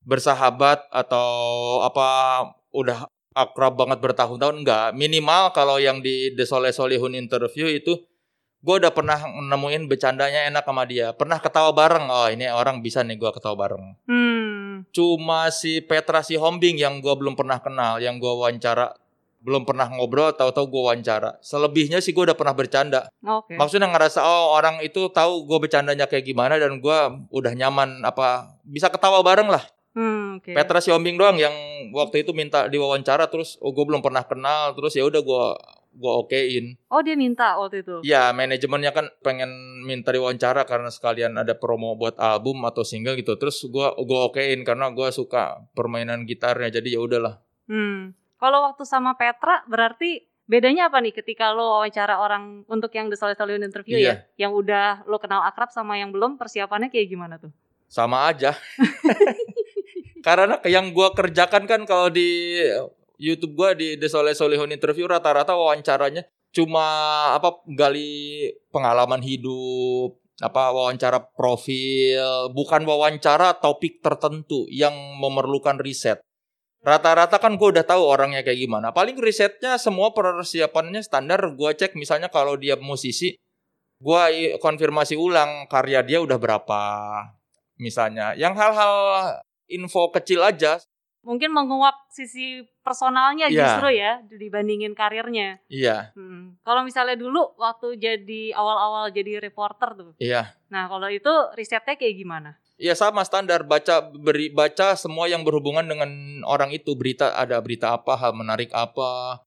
bersahabat 0.04 0.86
atau 0.92 1.30
apa 1.84 2.08
udah 2.74 3.08
akrab 3.32 3.74
banget 3.80 3.98
bertahun-tahun 4.04 4.62
enggak. 4.62 4.88
Minimal 4.92 5.56
kalau 5.56 5.80
yang 5.80 6.04
di 6.04 6.36
The 6.36 6.44
Soleh 6.44 6.72
Solihun 6.72 7.16
interview 7.16 7.68
itu 7.68 7.96
gue 8.62 8.74
udah 8.78 8.94
pernah 8.94 9.18
nemuin 9.18 9.90
bercandanya 9.90 10.46
enak 10.52 10.62
sama 10.62 10.86
dia. 10.86 11.10
Pernah 11.16 11.42
ketawa 11.42 11.74
bareng. 11.74 12.06
Oh 12.12 12.28
ini 12.30 12.46
orang 12.52 12.84
bisa 12.84 13.02
nih 13.02 13.18
gue 13.18 13.30
ketawa 13.34 13.56
bareng. 13.56 13.84
Hmm. 14.06 14.86
Cuma 14.94 15.50
si 15.50 15.82
Petra 15.82 16.22
si 16.22 16.38
Hombing 16.38 16.78
yang 16.78 17.00
gue 17.02 17.14
belum 17.14 17.34
pernah 17.34 17.58
kenal, 17.58 17.98
yang 17.98 18.20
gue 18.20 18.30
wawancara 18.30 18.94
belum 19.42 19.66
pernah 19.66 19.90
ngobrol, 19.90 20.30
tahu-tahu 20.32 20.70
gue 20.70 20.82
wawancara. 20.86 21.42
Selebihnya 21.42 21.98
sih 21.98 22.14
gue 22.14 22.24
udah 22.30 22.38
pernah 22.38 22.54
bercanda. 22.54 23.10
Oke. 23.26 23.58
Maksudnya 23.58 23.90
ngerasa 23.90 24.22
oh 24.22 24.54
orang 24.54 24.78
itu 24.86 25.10
tahu 25.10 25.50
gue 25.50 25.58
bercandanya 25.58 26.06
kayak 26.06 26.22
gimana 26.22 26.56
dan 26.62 26.78
gue 26.78 26.98
udah 27.34 27.52
nyaman 27.52 28.06
apa 28.06 28.54
bisa 28.62 28.86
ketawa 28.88 29.20
bareng 29.26 29.50
lah. 29.50 29.66
Hmm, 29.92 30.40
oke. 30.40 30.54
Petra 30.56 30.80
si 30.80 30.88
Hombing 30.88 31.20
doang 31.20 31.36
yang 31.36 31.52
waktu 31.92 32.24
itu 32.24 32.32
minta 32.32 32.64
diwawancara 32.70 33.28
terus 33.28 33.60
oh 33.60 33.74
gue 33.74 33.84
belum 33.84 34.00
pernah 34.00 34.24
kenal 34.24 34.72
terus 34.72 34.96
ya 34.96 35.04
udah 35.04 35.20
gue 35.20 35.44
gue 35.92 36.12
okein. 36.24 36.66
Oh, 36.88 37.04
dia 37.04 37.12
minta 37.12 37.60
waktu 37.60 37.84
itu. 37.84 38.00
Ya 38.00 38.32
manajemennya 38.32 38.96
kan 38.96 39.12
pengen 39.20 39.82
minta 39.84 40.08
diwawancara 40.08 40.64
karena 40.64 40.88
sekalian 40.88 41.36
ada 41.36 41.52
promo 41.52 41.92
buat 42.00 42.16
album 42.16 42.64
atau 42.64 42.80
single 42.80 43.20
gitu. 43.20 43.36
Terus 43.36 43.60
gue 43.68 43.86
gue 44.00 44.20
okein 44.32 44.64
karena 44.64 44.88
gue 44.88 45.08
suka 45.12 45.60
permainan 45.76 46.24
gitarnya 46.24 46.80
jadi 46.80 46.96
ya 46.96 47.00
udahlah. 47.04 47.34
Hmm. 47.68 48.16
Kalau 48.42 48.66
waktu 48.66 48.82
sama 48.82 49.14
Petra 49.14 49.62
berarti 49.70 50.26
bedanya 50.50 50.90
apa 50.90 50.98
nih 50.98 51.14
ketika 51.14 51.54
lo 51.54 51.78
wawancara 51.78 52.18
orang 52.18 52.66
untuk 52.66 52.90
yang 52.90 53.06
The 53.06 53.14
Solihun 53.14 53.62
interview 53.62 54.02
Iya. 54.02 54.26
ya, 54.34 54.50
yang 54.50 54.52
udah 54.58 55.06
lo 55.06 55.22
kenal 55.22 55.46
akrab 55.46 55.70
sama 55.70 55.94
yang 56.02 56.10
belum 56.10 56.34
persiapannya 56.34 56.90
kayak 56.90 57.06
gimana 57.06 57.38
tuh? 57.38 57.54
sama 57.92 58.32
aja. 58.32 58.56
Karena 60.26 60.56
yang 60.64 60.96
gua 60.96 61.12
kerjakan 61.12 61.68
kan 61.68 61.84
kalau 61.84 62.08
di 62.08 62.56
YouTube 63.20 63.52
gua 63.52 63.76
di 63.76 64.00
The 64.00 64.08
Soleh 64.08 64.32
Solihun 64.32 64.72
interview 64.72 65.04
rata-rata 65.04 65.52
wawancaranya 65.52 66.24
cuma 66.56 66.84
apa 67.36 67.60
gali 67.68 68.48
pengalaman 68.72 69.20
hidup, 69.20 70.16
apa 70.40 70.72
wawancara 70.72 71.20
profil, 71.36 72.48
bukan 72.56 72.88
wawancara 72.88 73.60
topik 73.60 74.00
tertentu 74.00 74.64
yang 74.72 74.96
memerlukan 75.20 75.76
riset. 75.76 76.24
Rata-rata 76.82 77.38
kan 77.38 77.54
gue 77.54 77.68
udah 77.78 77.86
tahu 77.86 78.02
orangnya 78.02 78.42
kayak 78.42 78.58
gimana. 78.58 78.90
Paling 78.90 79.14
risetnya 79.22 79.78
semua 79.78 80.10
persiapannya 80.10 80.98
standar. 81.00 81.38
Gue 81.54 81.70
cek 81.72 81.94
misalnya 81.94 82.26
kalau 82.26 82.58
dia 82.58 82.74
musisi, 82.74 83.38
gue 84.02 84.22
konfirmasi 84.58 85.14
ulang 85.14 85.70
karya 85.70 86.02
dia 86.02 86.18
udah 86.18 86.38
berapa. 86.42 86.82
Misalnya, 87.78 88.34
yang 88.34 88.58
hal-hal 88.58 88.94
info 89.70 90.10
kecil 90.10 90.42
aja. 90.42 90.82
Mungkin 91.22 91.54
menguap 91.54 91.94
sisi 92.10 92.66
personalnya 92.82 93.46
Iya. 93.46 93.78
justru 93.78 93.94
ya 93.94 94.18
dibandingin 94.26 94.90
karirnya. 94.90 95.62
Iya, 95.70 96.10
Hmm. 96.18 96.58
Kalau 96.66 96.82
misalnya 96.82 97.14
dulu 97.14 97.54
waktu 97.54 97.94
jadi 97.94 98.50
awal-awal 98.58 99.14
jadi 99.14 99.38
reporter 99.38 99.94
tuh. 99.94 100.12
iya. 100.18 100.50
Nah, 100.66 100.90
kalau 100.90 101.06
itu 101.06 101.30
risetnya 101.54 101.94
kayak 101.94 102.18
gimana? 102.18 102.58
Iya 102.82 102.98
sama 102.98 103.22
standar. 103.22 103.62
Baca 103.62 104.10
beri 104.10 104.50
baca 104.50 104.98
semua 104.98 105.30
yang 105.30 105.46
berhubungan 105.46 105.86
dengan 105.86 106.42
orang 106.42 106.74
itu. 106.74 106.98
Berita 106.98 107.30
ada 107.30 107.62
berita 107.62 107.94
apa 107.94 108.18
hal 108.18 108.34
menarik 108.34 108.74
apa. 108.74 109.38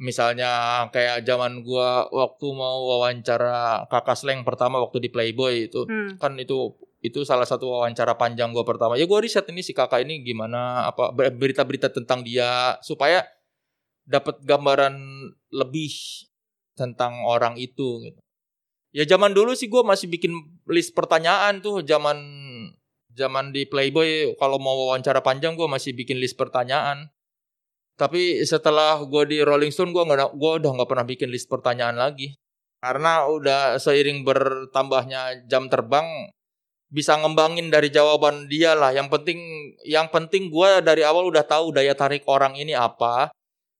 Misalnya 0.00 0.84
kayak 0.88 1.28
zaman 1.28 1.60
gua 1.60 2.08
waktu 2.08 2.46
mau 2.56 2.96
wawancara 2.96 3.84
kakak 3.92 4.16
Sleng 4.16 4.40
pertama 4.40 4.80
waktu 4.80 5.04
di 5.04 5.12
Playboy 5.12 5.68
itu. 5.68 5.84
Hmm. 5.84 6.16
kan 6.16 6.32
itu 6.40 6.72
itu 7.04 7.22
salah 7.28 7.44
satu 7.44 7.68
wawancara 7.68 8.16
panjang 8.16 8.56
gua 8.56 8.64
pertama. 8.64 8.96
Ya 8.96 9.04
gua 9.04 9.20
riset 9.20 9.44
ini 9.52 9.60
si 9.60 9.76
kakak 9.76 10.08
ini 10.08 10.24
gimana 10.24 10.88
apa 10.88 11.12
ber- 11.12 11.36
berita-berita 11.36 11.92
tentang 11.92 12.24
dia. 12.24 12.80
Supaya 12.80 13.20
dapat 14.08 14.40
gambaran 14.40 14.96
lebih 15.52 15.92
tentang 16.72 17.20
orang 17.28 17.60
itu 17.60 18.00
gitu. 18.00 18.20
Ya 18.96 19.04
zaman 19.04 19.36
dulu 19.36 19.52
sih 19.52 19.68
gua 19.68 19.84
masih 19.84 20.08
bikin 20.08 20.32
list 20.68 20.96
pertanyaan 20.96 21.60
tuh. 21.60 21.84
Zaman 21.84 22.16
zaman 23.16 23.50
di 23.50 23.64
Playboy 23.64 24.36
kalau 24.36 24.60
mau 24.60 24.76
wawancara 24.86 25.24
panjang 25.24 25.56
gua 25.56 25.66
masih 25.66 25.96
bikin 25.96 26.20
list 26.20 26.36
pertanyaan. 26.36 27.08
Tapi 27.96 28.44
setelah 28.44 29.00
gua 29.08 29.24
di 29.24 29.40
Rolling 29.40 29.72
Stone 29.72 29.90
gua 29.90 30.04
nggak 30.04 30.36
gua 30.36 30.60
udah 30.60 30.70
nggak 30.76 30.90
pernah 30.92 31.06
bikin 31.08 31.32
list 31.32 31.48
pertanyaan 31.48 31.96
lagi. 31.96 32.36
Karena 32.84 33.24
udah 33.24 33.80
seiring 33.80 34.20
bertambahnya 34.22 35.48
jam 35.48 35.66
terbang 35.72 36.04
bisa 36.92 37.18
ngembangin 37.18 37.72
dari 37.72 37.88
jawaban 37.88 38.46
dia 38.52 38.76
lah. 38.76 38.92
Yang 38.92 39.08
penting 39.16 39.40
yang 39.88 40.06
penting 40.12 40.52
gua 40.52 40.84
dari 40.84 41.02
awal 41.02 41.26
udah 41.32 41.42
tahu 41.48 41.72
daya 41.72 41.96
tarik 41.96 42.22
orang 42.28 42.54
ini 42.54 42.76
apa. 42.76 43.32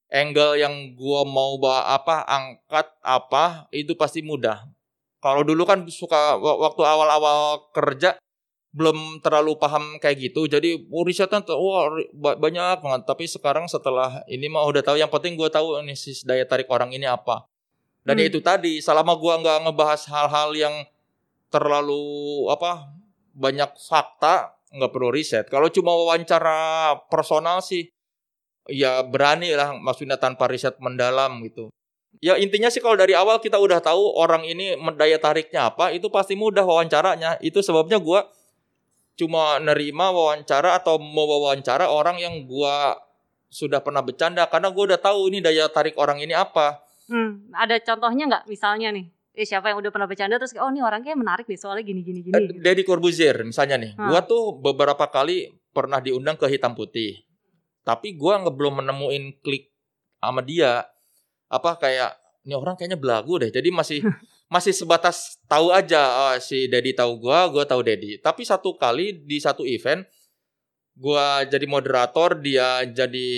Angle 0.08 0.62
yang 0.62 0.94
gua 0.96 1.26
mau 1.26 1.58
bawa 1.58 1.92
apa, 1.92 2.22
angkat 2.24 2.88
apa, 3.02 3.66
itu 3.74 3.92
pasti 3.98 4.22
mudah. 4.22 4.62
Kalau 5.18 5.42
dulu 5.42 5.66
kan 5.66 5.82
suka 5.90 6.38
wa- 6.38 6.62
waktu 6.62 6.82
awal-awal 6.86 7.66
kerja 7.74 8.14
belum 8.76 9.24
terlalu 9.24 9.56
paham 9.56 9.96
kayak 9.96 10.30
gitu. 10.30 10.44
Jadi 10.44 10.76
oh, 10.92 11.00
risetnya 11.08 11.40
tuh 11.40 11.56
wah 11.56 11.88
ba- 12.12 12.36
banyak 12.36 12.84
banget. 12.84 13.02
Tapi 13.08 13.24
sekarang 13.24 13.64
setelah 13.72 14.20
ini 14.28 14.52
mah 14.52 14.68
udah 14.68 14.84
tahu. 14.84 15.00
Yang 15.00 15.16
penting 15.16 15.32
gue 15.40 15.48
tahu 15.48 15.80
ini 15.80 15.96
si 15.96 16.12
daya 16.28 16.44
tarik 16.44 16.68
orang 16.68 16.92
ini 16.92 17.08
apa. 17.08 17.48
Dan 18.04 18.20
Hmm. 18.20 18.28
itu 18.28 18.38
tadi 18.44 18.78
selama 18.78 19.16
gua 19.18 19.40
nggak 19.42 19.58
ngebahas 19.66 20.02
hal-hal 20.12 20.54
yang 20.54 20.74
terlalu 21.50 22.04
apa 22.52 22.92
banyak 23.32 23.72
fakta 23.80 24.54
nggak 24.70 24.92
perlu 24.92 25.08
riset. 25.10 25.48
Kalau 25.48 25.72
cuma 25.72 25.90
wawancara 25.96 26.92
personal 27.08 27.64
sih 27.64 27.88
ya 28.68 29.02
berani 29.02 29.56
lah 29.56 29.72
maksudnya 29.74 30.20
tanpa 30.20 30.46
riset 30.46 30.76
mendalam 30.78 31.40
gitu. 31.48 31.72
Ya 32.20 32.38
intinya 32.38 32.68
sih 32.68 32.80
kalau 32.80 32.96
dari 32.96 33.12
awal 33.12 33.40
kita 33.40 33.56
udah 33.58 33.80
tahu 33.80 34.16
orang 34.16 34.44
ini 34.46 34.76
daya 34.96 35.18
tariknya 35.20 35.72
apa, 35.74 35.92
itu 35.92 36.06
pasti 36.08 36.38
mudah 36.38 36.64
wawancaranya. 36.64 37.40
Itu 37.40 37.58
sebabnya 37.64 37.98
gua 37.98 38.28
cuma 39.16 39.56
nerima 39.58 40.12
wawancara 40.12 40.76
atau 40.76 41.00
mau 41.00 41.24
wawancara 41.24 41.88
orang 41.88 42.20
yang 42.20 42.44
gua 42.44 43.00
sudah 43.48 43.80
pernah 43.80 44.04
bercanda 44.04 44.44
karena 44.46 44.68
gua 44.68 44.94
udah 44.94 45.00
tahu 45.00 45.32
ini 45.32 45.40
daya 45.40 45.66
tarik 45.72 45.96
orang 45.96 46.20
ini 46.20 46.36
apa. 46.36 46.84
Hmm. 47.08 47.48
Ada 47.56 47.80
contohnya 47.82 48.28
nggak 48.28 48.44
misalnya 48.46 48.92
nih? 48.92 49.08
Eh, 49.36 49.44
siapa 49.44 49.68
yang 49.68 49.80
udah 49.80 49.92
pernah 49.92 50.08
bercanda 50.08 50.40
terus 50.40 50.56
oh 50.56 50.68
nih 50.72 50.80
orangnya 50.80 51.12
menarik 51.12 51.44
nih 51.48 51.60
soalnya 51.60 51.84
gini 51.84 52.00
gini 52.04 52.20
gini. 52.24 52.32
Eh, 52.36 52.56
Deddy 52.56 52.84
Corbuzier 52.84 53.36
misalnya 53.44 53.76
nih, 53.80 53.92
Hmm. 53.96 54.12
gua 54.12 54.20
tuh 54.24 54.56
beberapa 54.56 55.08
kali 55.08 55.48
pernah 55.72 56.00
diundang 56.00 56.36
ke 56.36 56.48
hitam 56.48 56.76
putih. 56.76 57.24
Tapi 57.84 58.16
gua 58.16 58.40
nggak 58.44 58.56
belum 58.56 58.84
menemuin 58.84 59.40
klik 59.40 59.72
sama 60.20 60.44
dia. 60.44 60.84
Apa 61.48 61.80
kayak 61.80 62.16
ini 62.44 62.52
orang 62.56 62.76
kayaknya 62.76 62.98
belagu 63.00 63.40
deh. 63.40 63.48
Jadi 63.48 63.68
masih 63.72 64.00
masih 64.46 64.70
sebatas 64.70 65.38
tahu 65.50 65.74
aja 65.74 66.30
oh, 66.30 66.36
si 66.38 66.70
Dedi 66.70 66.94
tahu 66.94 67.18
gua, 67.18 67.50
gua 67.50 67.66
tahu 67.66 67.82
Dedi. 67.82 68.18
Tapi 68.22 68.46
satu 68.46 68.78
kali 68.78 69.26
di 69.26 69.42
satu 69.42 69.66
event 69.66 70.06
gua 70.96 71.44
jadi 71.44 71.68
moderator, 71.68 72.40
dia 72.40 72.86
jadi 72.88 73.28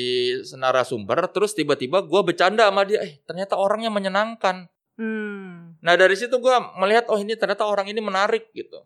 narasumber, 0.54 1.26
terus 1.34 1.56
tiba-tiba 1.58 2.04
gua 2.06 2.22
bercanda 2.22 2.70
sama 2.70 2.86
dia, 2.86 3.02
eh 3.02 3.18
ternyata 3.26 3.58
orangnya 3.58 3.90
menyenangkan. 3.90 4.70
Hmm. 4.98 5.78
Nah 5.78 5.94
dari 5.94 6.18
situ 6.18 6.42
gue 6.42 6.56
melihat 6.82 7.06
oh 7.06 7.18
ini 7.22 7.38
ternyata 7.38 7.62
orang 7.62 7.86
ini 7.86 8.02
menarik 8.02 8.50
gitu. 8.50 8.82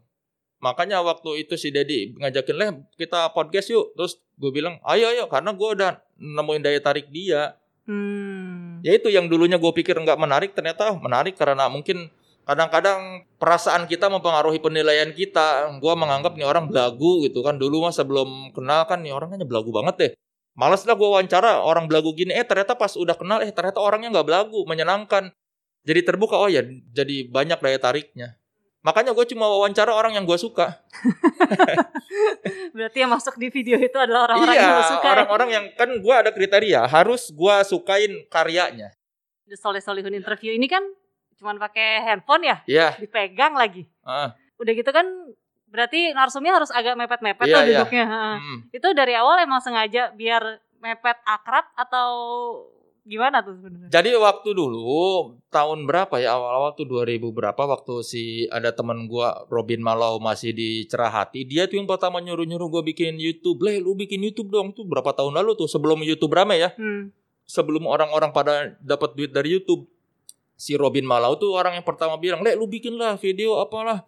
Makanya 0.61 1.01
waktu 1.01 1.43
itu 1.43 1.57
si 1.57 1.73
Dedi 1.73 2.13
ngajakin 2.21 2.57
leh 2.57 2.71
kita 3.01 3.33
podcast 3.33 3.73
yuk. 3.73 3.97
Terus 3.97 4.21
gue 4.37 4.53
bilang 4.53 4.77
ayo 4.85 5.09
ayo 5.09 5.25
karena 5.33 5.57
gue 5.57 5.69
udah 5.73 6.05
nemuin 6.21 6.63
daya 6.63 6.81
tarik 6.85 7.09
dia. 7.09 7.57
Hmm. 7.89 8.32
Ya 8.83 8.99
itu 8.99 9.09
yang 9.09 9.31
dulunya 9.31 9.57
gue 9.63 9.73
pikir 9.73 9.95
nggak 9.95 10.19
menarik 10.19 10.51
ternyata 10.59 10.91
menarik 10.99 11.39
karena 11.39 11.71
mungkin 11.71 12.11
kadang-kadang 12.43 13.23
perasaan 13.39 13.87
kita 13.87 14.11
mempengaruhi 14.11 14.59
penilaian 14.59 15.15
kita. 15.15 15.71
Gue 15.79 15.95
menganggap 15.95 16.35
nih 16.35 16.47
orang 16.47 16.67
belagu 16.67 17.23
gitu 17.23 17.47
kan. 17.47 17.57
Dulu 17.63 17.87
mah 17.87 17.95
sebelum 17.95 18.51
kenal 18.51 18.83
kan 18.91 19.07
nih 19.07 19.15
orangnya 19.15 19.47
belagu 19.47 19.71
banget 19.71 19.95
deh. 19.99 20.13
Males 20.59 20.83
lah 20.85 20.99
gue 20.99 21.09
wawancara 21.09 21.63
orang 21.63 21.87
belagu 21.87 22.11
gini. 22.13 22.35
Eh 22.35 22.45
ternyata 22.45 22.75
pas 22.75 22.93
udah 22.99 23.15
kenal 23.15 23.39
eh 23.41 23.55
ternyata 23.55 23.79
orangnya 23.79 24.19
nggak 24.19 24.27
belagu, 24.27 24.67
menyenangkan. 24.67 25.31
Jadi 25.87 26.01
terbuka 26.03 26.39
oh 26.39 26.51
ya 26.51 26.63
jadi 26.91 27.31
banyak 27.31 27.59
daya 27.63 27.79
tariknya. 27.79 28.42
Makanya 28.83 29.15
gue 29.15 29.27
cuma 29.31 29.47
wawancara 29.47 29.95
orang 29.95 30.13
yang 30.13 30.27
gue 30.27 30.35
suka. 30.35 30.83
Berarti 32.75 32.99
yang 32.99 33.11
masuk 33.11 33.39
di 33.39 33.49
video 33.49 33.79
itu 33.79 33.95
adalah 33.95 34.27
orang-orang 34.27 34.55
iya, 34.55 34.63
yang 34.65 34.75
lo 34.75 34.83
suka. 34.85 35.07
ya? 35.07 35.13
orang-orang 35.15 35.49
yang 35.51 35.65
kan 35.75 35.89
gue 35.89 36.15
ada 36.15 36.31
kriteria 36.31 36.81
harus 36.87 37.31
gue 37.31 37.55
sukain 37.63 38.13
karyanya. 38.27 38.91
The 39.47 39.55
Soleh 39.55 39.79
Solihun 39.79 40.13
interview 40.13 40.51
ini 40.51 40.67
kan 40.67 40.83
cuman 41.39 41.59
pakai 41.59 42.03
handphone 42.03 42.43
ya, 42.43 42.57
Iya. 42.67 42.99
dipegang 42.99 43.55
lagi. 43.55 43.87
ah, 44.03 44.35
Udah 44.59 44.73
gitu 44.73 44.91
kan 44.91 45.07
berarti 45.67 46.13
narsumnya 46.13 46.53
harus 46.53 46.71
agak 46.71 46.95
mepet-mepet 46.95 47.47
Iya, 47.47 47.55
tuh 47.55 47.63
iya. 47.63 47.71
duduknya. 47.79 48.05
ha. 48.05 48.23
hmm. 48.39 48.59
Itu 48.71 48.89
dari 48.93 49.15
awal 49.15 49.43
emang 49.43 49.59
sengaja 49.59 50.11
biar 50.13 50.43
mepet 50.79 51.19
akrab 51.25 51.67
atau 51.75 52.11
gimana 53.03 53.43
tuh 53.43 53.59
sebenarnya? 53.59 53.91
Jadi 53.91 54.15
waktu 54.15 54.49
dulu 54.55 55.35
tahun 55.51 55.85
berapa 55.91 56.23
ya 56.23 56.39
awal-awal 56.39 56.79
tuh 56.79 56.87
2000 56.87 57.19
berapa 57.35 57.59
waktu 57.59 57.95
si 58.07 58.47
ada 58.49 58.71
teman 58.71 59.11
gua 59.11 59.43
Robin 59.51 59.83
Malau 59.83 60.23
masih 60.23 60.55
di 60.55 60.87
Cerahati 60.87 61.43
dia 61.43 61.67
tuh 61.67 61.83
yang 61.83 61.91
pertama 61.91 62.23
nyuruh-nyuruh 62.23 62.71
gua 62.71 62.83
bikin 62.87 63.19
YouTube. 63.19 63.63
Leh 63.67 63.83
lu 63.83 63.99
bikin 63.99 64.23
YouTube 64.23 64.55
dong 64.55 64.71
tuh 64.71 64.87
berapa 64.87 65.11
tahun 65.11 65.35
lalu 65.35 65.59
tuh 65.59 65.69
sebelum 65.69 66.01
YouTube 66.07 66.31
rame 66.31 66.63
ya. 66.63 66.71
Hmm. 66.79 67.11
Sebelum 67.43 67.91
orang-orang 67.91 68.31
pada 68.31 68.79
dapat 68.79 69.19
duit 69.19 69.35
dari 69.35 69.59
YouTube. 69.59 69.85
Si 70.55 70.79
Robin 70.79 71.03
Malau 71.03 71.35
tuh 71.35 71.59
orang 71.59 71.75
yang 71.75 71.83
pertama 71.83 72.15
bilang, 72.23 72.39
"Leh 72.47 72.55
lu 72.55 72.71
bikin 72.71 72.95
lah 72.95 73.19
video 73.19 73.59
apalah 73.59 74.07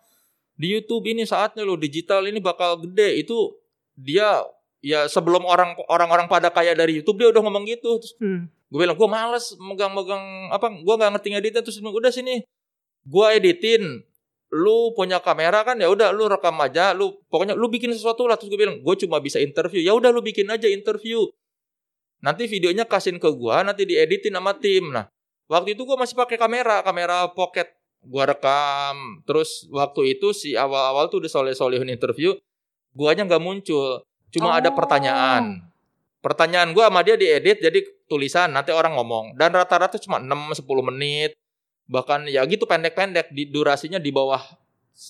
di 0.55 0.71
YouTube 0.71 1.11
ini 1.11 1.27
saatnya 1.27 1.67
lu 1.67 1.75
digital 1.75 2.23
ini 2.31 2.39
bakal 2.39 2.79
gede." 2.79 3.27
Itu 3.27 3.59
dia 3.99 4.39
ya 4.85 5.11
sebelum 5.11 5.43
orang 5.49 5.75
orang-orang 5.91 6.31
pada 6.31 6.55
kaya 6.55 6.79
dari 6.79 7.03
YouTube 7.03 7.19
dia 7.19 7.29
udah 7.35 7.43
ngomong 7.43 7.67
gitu. 7.67 7.99
Terus 7.99 8.15
Hmm. 8.23 8.54
Gue 8.73 8.79
bilang 8.81 8.97
gue 8.97 9.09
males 9.09 9.55
megang-megang 9.61 10.51
apa 10.51 10.67
gue 10.73 10.95
nggak 10.95 11.11
ngerti 11.19 11.29
ngeditnya. 11.35 11.63
Terus 11.65 11.79
udah 11.81 12.13
sini 12.13 12.43
gue 13.05 13.27
editin. 13.37 14.03
Lu 14.55 14.95
punya 14.95 15.19
kamera 15.19 15.67
kan 15.67 15.75
ya 15.83 15.91
udah 15.91 16.15
lu 16.15 16.31
rekam 16.31 16.55
aja 16.63 16.95
lu 16.95 17.11
pokoknya 17.27 17.59
lu 17.59 17.67
bikin 17.67 17.91
sesuatu 17.91 18.25
lah. 18.31 18.39
Terus 18.39 18.55
gue 18.55 18.61
bilang 18.61 18.79
gue 18.79 18.95
cuma 19.03 19.19
bisa 19.19 19.43
interview. 19.43 19.83
Ya 19.83 19.93
udah 19.95 20.15
lu 20.15 20.23
bikin 20.23 20.47
aja 20.47 20.71
interview. 20.71 21.27
Nanti 22.23 22.47
videonya 22.49 22.87
kasihin 22.87 23.19
ke 23.21 23.29
gue 23.29 23.57
nanti 23.67 23.83
dieditin 23.85 24.33
sama 24.39 24.55
tim. 24.57 24.95
Nah 24.95 25.11
waktu 25.51 25.75
itu 25.77 25.83
gue 25.85 25.97
masih 25.99 26.17
pakai 26.17 26.39
kamera 26.39 26.81
kamera 26.87 27.29
pocket 27.35 27.69
gue 28.05 28.25
rekam. 28.25 29.21
Terus 29.27 29.67
waktu 29.75 30.17
itu 30.17 30.31
si 30.33 30.55
awal-awal 30.55 31.11
tuh 31.11 31.19
udah 31.21 31.31
soleh 31.31 31.55
solehun 31.57 31.91
interview 31.91 32.33
guanya 32.95 33.27
nggak 33.27 33.43
muncul. 33.43 34.07
Cuma 34.31 34.55
ada 34.59 34.71
Oh. 34.71 34.77
pertanyaan 34.79 35.74
pertanyaan 36.25 36.73
gua 36.73 36.89
sama 36.89 37.05
dia 37.05 37.21
diedit 37.21 37.61
jadi 37.61 37.85
tulisan 38.09 38.57
nanti 38.57 38.73
orang 38.73 38.97
ngomong. 38.97 39.37
Dan 39.37 39.53
rata-rata 39.53 40.01
cuma 40.01 40.17
6 40.17 40.65
10 40.65 40.89
menit. 40.89 41.37
Bahkan 41.85 42.33
ya 42.33 42.41
gitu 42.49 42.65
pendek-pendek. 42.65 43.29
Di 43.29 43.53
durasinya 43.53 44.01
di 44.01 44.09
bawah 44.09 44.41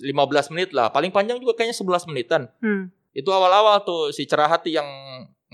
15 0.02 0.50
menit 0.50 0.74
lah. 0.74 0.90
Paling 0.90 1.14
panjang 1.14 1.38
juga 1.38 1.54
kayaknya 1.54 1.78
11 1.78 2.10
menitan. 2.10 2.44
Hmm. 2.58 2.90
itu 3.14 3.30
awal-awal 3.30 3.78
tuh 3.86 4.10
si 4.10 4.26
Cerahati 4.26 4.74
yang 4.74 4.90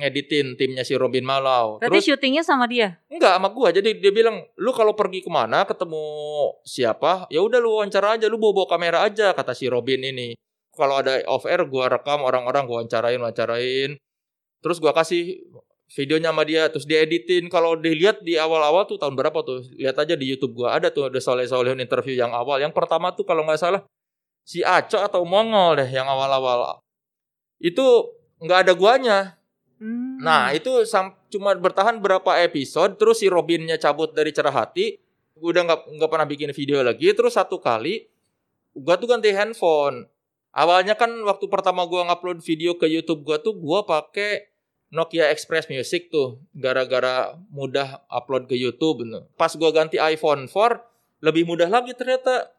ngeditin 0.00 0.56
timnya 0.56 0.80
si 0.80 0.96
Robin 0.96 1.20
Malau. 1.20 1.76
Berarti 1.76 1.92
terus 1.92 2.04
syutingnya 2.08 2.40
sama 2.40 2.64
dia. 2.64 2.96
enggak 3.12 3.36
sama 3.36 3.52
gua. 3.52 3.68
Jadi 3.68 4.00
dia 4.00 4.08
bilang 4.08 4.40
lu 4.56 4.72
kalau 4.72 4.96
pergi 4.96 5.20
ke 5.20 5.28
mana 5.28 5.68
ketemu 5.68 6.00
siapa 6.64 7.28
ya 7.28 7.44
udah 7.44 7.60
lu 7.60 7.76
wawancara 7.76 8.16
aja. 8.16 8.32
Lu 8.32 8.40
bawa 8.40 8.64
bawa 8.64 8.68
kamera 8.72 9.04
aja 9.04 9.36
kata 9.36 9.52
si 9.52 9.68
Robin 9.68 10.00
ini. 10.00 10.32
Kalau 10.72 11.04
ada 11.04 11.20
off 11.28 11.44
air 11.44 11.60
gua 11.68 11.92
rekam 11.92 12.24
orang-orang 12.24 12.64
gua 12.64 12.80
wawancarain 12.80 13.20
wawancarain 13.20 14.00
terus 14.60 14.78
gua 14.78 14.92
kasih 14.92 15.44
videonya 15.90 16.30
sama 16.30 16.42
dia 16.46 16.70
terus 16.70 16.86
dieditin. 16.86 17.50
Kalau 17.50 17.74
dilihat 17.74 18.22
di 18.22 18.38
awal-awal 18.38 18.86
tuh 18.86 18.96
tahun 18.96 19.18
berapa 19.18 19.42
tuh? 19.42 19.66
Lihat 19.74 19.98
aja 19.98 20.14
di 20.14 20.30
YouTube 20.30 20.62
gua. 20.62 20.78
Ada 20.78 20.94
tuh 20.94 21.10
ada 21.10 21.18
Soleh 21.18 21.50
Solehun 21.50 21.82
interview 21.82 22.14
yang 22.14 22.30
awal. 22.30 22.62
Yang 22.62 22.72
pertama 22.74 23.10
tuh 23.12 23.26
kalau 23.26 23.42
nggak 23.42 23.58
salah 23.58 23.82
si 24.46 24.62
Aco 24.62 24.98
atau 24.98 25.26
Mongol 25.26 25.82
deh 25.82 25.90
yang 25.90 26.06
awal-awal. 26.06 26.80
Itu 27.58 28.14
nggak 28.40 28.58
ada 28.66 28.72
guanya. 28.74 29.18
Hmm. 29.80 30.20
Nah 30.20 30.52
itu 30.52 30.84
sam- 30.84 31.16
cuma 31.32 31.56
bertahan 31.56 31.98
berapa 31.98 32.38
episode 32.44 32.96
terus 33.00 33.24
si 33.24 33.26
Robinnya 33.26 33.76
cabut 33.80 34.12
dari 34.14 34.30
cerah 34.30 34.54
hati. 34.54 34.98
Udah 35.40 35.64
nggak 35.64 35.80
nggak 35.96 36.10
pernah 36.10 36.26
bikin 36.28 36.50
video 36.52 36.84
lagi. 36.84 37.10
Terus 37.12 37.34
satu 37.34 37.58
kali 37.58 38.06
gua 38.76 38.94
tuh 39.00 39.10
ganti 39.10 39.32
handphone. 39.34 40.06
Awalnya 40.50 40.98
kan 40.98 41.14
waktu 41.22 41.46
pertama 41.46 41.86
gua 41.86 42.10
ngupload 42.10 42.42
video 42.42 42.74
ke 42.74 42.90
YouTube 42.90 43.22
gua 43.22 43.38
tuh 43.38 43.54
gua 43.54 43.86
pakai 43.86 44.49
Nokia 44.90 45.30
Express 45.30 45.70
Music 45.70 46.10
tuh 46.10 46.42
gara-gara 46.50 47.38
mudah 47.54 48.02
upload 48.10 48.50
ke 48.50 48.58
YouTube 48.58 49.06
pas 49.38 49.54
gua 49.54 49.70
ganti 49.70 50.02
iPhone 50.02 50.50
4 50.50 51.22
lebih 51.22 51.46
mudah 51.46 51.70
lagi 51.70 51.94
ternyata 51.94 52.50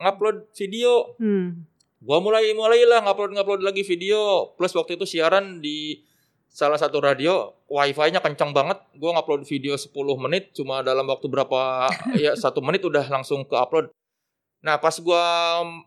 ngupload 0.00 0.48
video. 0.56 1.16
Hmm. 1.16 1.64
gua 2.00 2.16
mulai 2.20 2.52
mulailah 2.56 3.04
ngupload 3.04 3.32
ngupload 3.36 3.60
lagi 3.64 3.84
video. 3.84 4.52
Plus 4.56 4.72
waktu 4.76 5.00
itu 5.00 5.08
siaran 5.08 5.60
di 5.64 6.04
salah 6.52 6.76
satu 6.76 7.00
radio 7.00 7.56
wifi-nya 7.68 8.20
kencang 8.20 8.52
banget. 8.52 8.76
Gua 9.00 9.16
ngupload 9.16 9.48
video 9.48 9.76
10 9.76 9.92
menit 10.20 10.52
cuma 10.52 10.84
dalam 10.84 11.08
waktu 11.08 11.32
berapa 11.32 11.88
ya 12.24 12.36
satu 12.36 12.60
menit 12.60 12.84
udah 12.84 13.08
langsung 13.08 13.44
ke 13.48 13.56
upload 13.56 13.88
nah 14.60 14.76
pas 14.76 14.92
gua 15.00 15.24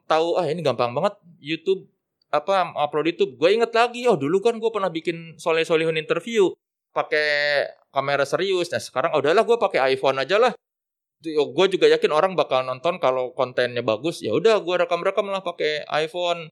tahu 0.10 0.34
ah 0.34 0.49
ini 0.49 0.65
gampang 0.65 0.97
banget 0.97 1.13
YouTube 1.38 1.86
apa 2.34 2.74
upload 2.74 3.13
YouTube. 3.13 3.38
Gue 3.38 3.54
inget 3.54 3.69
lagi 3.78 4.10
oh 4.10 4.17
dulu 4.17 4.41
kan 4.41 4.58
gue 4.58 4.72
pernah 4.74 4.89
bikin 4.89 5.38
soleh 5.38 5.62
solehun 5.62 5.96
interview 5.96 6.50
pakai 6.89 7.63
kamera 7.93 8.26
serius. 8.26 8.74
Nah 8.74 8.82
sekarang 8.82 9.13
oh, 9.13 9.22
udahlah 9.22 9.46
gue 9.46 9.58
pakai 9.62 9.93
iPhone 9.93 10.17
aja 10.17 10.41
lah. 10.41 10.52
Gue 11.24 11.65
juga 11.72 11.88
yakin 11.88 12.12
orang 12.12 12.34
bakal 12.34 12.65
nonton 12.65 12.98
kalau 12.98 13.32
kontennya 13.38 13.86
bagus. 13.86 14.19
Ya 14.26 14.34
udah 14.34 14.60
gue 14.60 14.76
rekam 14.82 15.06
rekam 15.06 15.30
lah 15.30 15.46
pakai 15.46 15.86
iPhone. 16.04 16.50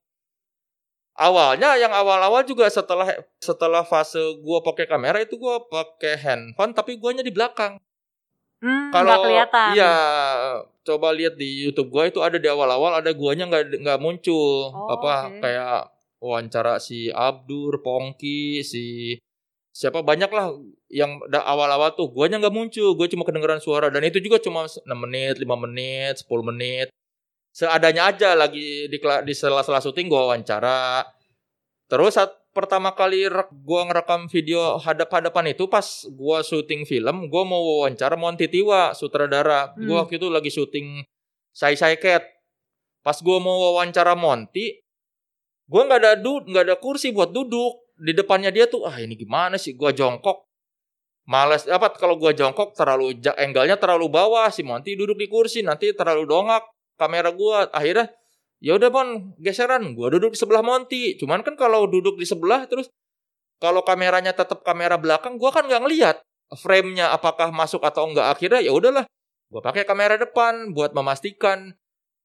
Awalnya 1.12 1.76
yang 1.76 1.92
awal-awal 1.92 2.48
juga 2.48 2.72
setelah 2.72 3.20
setelah 3.44 3.84
fase 3.84 4.22
gue 4.40 4.60
pakai 4.64 4.88
kamera 4.88 5.20
itu 5.20 5.36
gue 5.36 5.56
pakai 5.68 6.16
handphone 6.16 6.72
tapi 6.72 6.96
guanya 6.96 7.20
di 7.20 7.36
belakang 7.36 7.76
Hmm, 8.62 8.94
kalau 8.94 9.26
kelihatan. 9.26 9.74
iya 9.74 9.94
coba 10.86 11.14
lihat 11.14 11.38
di 11.38 11.66
YouTube 11.66 11.90
gue 11.90 12.14
itu 12.14 12.20
ada 12.22 12.38
di 12.38 12.46
awal-awal 12.46 13.02
ada 13.02 13.10
guanya 13.14 13.50
nggak 13.50 13.82
nggak 13.82 14.00
muncul. 14.02 14.70
Oh, 14.70 14.90
apa 14.94 15.34
oke. 15.34 15.42
kayak 15.42 15.90
wawancara 16.22 16.78
si 16.78 17.10
Abdur 17.10 17.82
Pongki 17.82 18.62
si 18.62 19.18
siapa 19.74 20.04
banyak 20.04 20.30
lah 20.30 20.54
yang 20.92 21.24
awal-awal 21.32 21.96
tuh 21.98 22.14
guanya 22.14 22.38
nggak 22.38 22.54
muncul. 22.54 22.94
Gue 22.94 23.08
cuma 23.10 23.26
kedengeran 23.26 23.62
suara. 23.62 23.90
Dan 23.90 24.06
itu 24.06 24.22
juga 24.22 24.38
cuma 24.38 24.70
6 24.70 24.86
menit 24.86 25.42
5 25.42 25.64
menit 25.66 26.14
10 26.22 26.50
menit. 26.54 26.88
Seadanya 27.52 28.14
aja 28.14 28.38
lagi 28.38 28.88
di 28.88 28.98
di 29.02 29.34
sela-sela 29.34 29.82
syuting 29.82 30.06
gue 30.10 30.22
wawancara. 30.22 31.06
Terus 31.90 32.14
saat 32.16 32.41
pertama 32.52 32.92
kali 32.92 33.28
gua 33.64 33.88
ngerekam 33.88 34.28
video 34.28 34.76
hadap-hadapan 34.80 35.56
itu 35.56 35.72
pas 35.72 36.04
gua 36.12 36.44
syuting 36.44 36.84
film 36.84 37.32
gua 37.32 37.44
mau 37.48 37.60
wawancara 37.60 38.20
Monty 38.20 38.52
Tiwa 38.52 38.92
sutradara. 38.92 39.72
Hmm. 39.74 39.88
gua 39.88 39.96
waktu 40.06 40.20
itu 40.20 40.28
lagi 40.28 40.52
syuting 40.52 41.08
Sai 41.52 41.80
Sai 41.80 41.96
Cat. 42.00 42.24
Pas 43.02 43.18
gua 43.24 43.40
mau 43.40 43.56
wawancara 43.72 44.14
Monty 44.20 44.84
gua 45.66 45.88
nggak 45.88 46.00
ada 46.04 46.12
du 46.20 46.44
nggak 46.44 46.64
ada 46.68 46.76
kursi 46.78 47.16
buat 47.16 47.32
duduk. 47.32 47.80
Di 48.02 48.18
depannya 48.18 48.50
dia 48.50 48.66
tuh 48.66 48.84
ah 48.84 48.98
ini 49.00 49.16
gimana 49.16 49.56
sih? 49.56 49.74
Gua 49.74 49.96
jongkok. 49.96 50.44
Males 51.26 51.64
apa 51.72 51.96
kalau 51.96 52.20
gua 52.20 52.36
jongkok 52.36 52.76
terlalu 52.76 53.16
angle-nya 53.40 53.80
terlalu 53.80 54.12
bawah 54.12 54.52
si 54.52 54.68
Monty 54.68 55.00
duduk 55.00 55.16
di 55.16 55.32
kursi 55.32 55.64
nanti 55.64 55.96
terlalu 55.96 56.28
dongak 56.28 56.68
kamera 57.00 57.32
gua. 57.32 57.72
Akhirnya 57.72 58.12
ya 58.62 58.78
udah 58.78 58.90
Mon 58.94 59.34
geseran. 59.42 59.98
Gua 59.98 60.14
duduk 60.14 60.38
di 60.38 60.40
sebelah 60.40 60.62
Monty. 60.62 61.18
Cuman 61.18 61.42
kan 61.42 61.58
kalau 61.58 61.90
duduk 61.90 62.16
di 62.16 62.24
sebelah 62.30 62.70
terus 62.70 62.88
kalau 63.58 63.82
kameranya 63.82 64.32
tetap 64.32 64.62
kamera 64.62 64.96
belakang 64.96 65.36
gua 65.42 65.50
kan 65.52 65.66
nggak 65.66 65.82
ngelihat 65.84 66.18
frame-nya 66.62 67.12
apakah 67.12 67.50
masuk 67.50 67.82
atau 67.82 68.08
enggak 68.08 68.30
akhirnya 68.30 68.62
ya 68.62 68.72
udahlah 68.72 69.06
gua 69.52 69.62
pakai 69.66 69.84
kamera 69.84 70.16
depan 70.16 70.72
buat 70.72 70.94
memastikan 70.94 71.74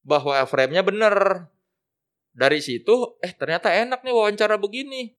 bahwa 0.07 0.37
frame-nya 0.46 0.85
bener. 0.85 1.49
Dari 2.37 2.61
situ 2.61 3.16
eh 3.25 3.33
ternyata 3.33 3.72
enak 3.72 4.05
nih 4.05 4.12
wawancara 4.12 4.61
begini. 4.61 5.16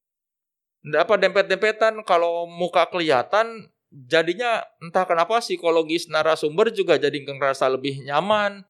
Nggak 0.85 1.01
apa 1.09 1.13
dempet-dempetan. 1.17 1.93
Kalau 2.05 2.45
muka 2.45 2.85
kelihatan 2.93 3.73
jadinya 3.89 4.61
entah 4.83 5.07
kenapa 5.09 5.41
psikologis 5.41 6.11
narasumber 6.13 6.69
juga 6.69 7.01
jadi 7.01 7.17
ngerasa 7.17 7.71
lebih 7.73 8.05
nyaman 8.05 8.67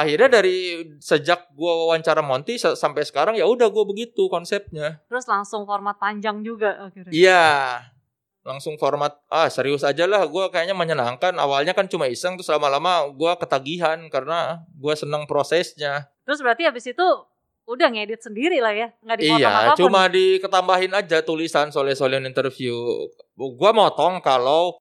akhirnya 0.00 0.40
dari 0.40 0.82
sejak 0.98 1.54
gua 1.54 1.86
wawancara 1.86 2.20
Monty 2.20 2.58
sa- 2.58 2.74
sampai 2.74 3.06
sekarang 3.06 3.38
ya 3.38 3.46
udah 3.46 3.70
gua 3.70 3.86
begitu 3.86 4.26
konsepnya. 4.26 4.98
Terus 5.06 5.24
langsung 5.30 5.62
format 5.64 5.94
panjang 5.98 6.42
juga 6.42 6.90
akhirnya. 6.90 7.12
iya. 7.14 7.46
Langsung 8.44 8.76
format 8.76 9.16
ah 9.32 9.48
serius 9.48 9.80
aja 9.80 10.04
lah. 10.04 10.26
Gua 10.28 10.52
kayaknya 10.52 10.76
menyenangkan. 10.76 11.32
Awalnya 11.32 11.72
kan 11.72 11.88
cuma 11.88 12.10
iseng 12.10 12.36
terus 12.36 12.52
lama-lama 12.52 13.08
gua 13.16 13.40
ketagihan 13.40 13.96
karena 14.12 14.60
gua 14.76 14.92
seneng 14.92 15.24
prosesnya. 15.24 16.12
Terus 16.28 16.44
berarti 16.44 16.68
habis 16.68 16.84
itu 16.84 17.06
udah 17.64 17.88
ngedit 17.88 18.20
sendiri 18.20 18.60
lah 18.60 18.76
ya, 18.76 18.92
nggak 19.00 19.24
dipotong 19.24 19.40
iya 19.40 19.48
apa 19.48 19.72
pun. 19.72 19.88
cuma 19.88 20.04
diketambahin 20.12 20.92
aja 20.92 21.24
tulisan 21.24 21.72
soleh-solehan 21.72 22.28
interview. 22.28 22.76
Gua 23.32 23.72
motong 23.72 24.20
kalau 24.20 24.76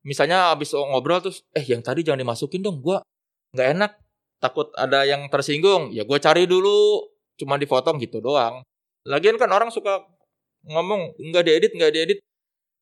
misalnya 0.00 0.48
abis 0.48 0.72
ngobrol 0.72 1.20
terus 1.20 1.44
eh 1.52 1.60
yang 1.60 1.84
tadi 1.84 2.00
jangan 2.00 2.24
dimasukin 2.24 2.64
dong 2.64 2.80
gua 2.80 3.04
nggak 3.52 3.68
enak 3.76 3.92
takut 4.42 4.74
ada 4.74 5.06
yang 5.06 5.30
tersinggung, 5.30 5.94
ya 5.94 6.02
gue 6.02 6.18
cari 6.18 6.50
dulu, 6.50 7.06
cuma 7.38 7.54
dipotong 7.54 8.02
gitu 8.02 8.18
doang. 8.18 8.66
Lagian 9.06 9.38
kan 9.38 9.48
orang 9.54 9.70
suka 9.70 10.02
ngomong 10.66 11.14
nggak 11.30 11.44
diedit, 11.46 11.72
nggak 11.78 11.92
diedit. 11.94 12.18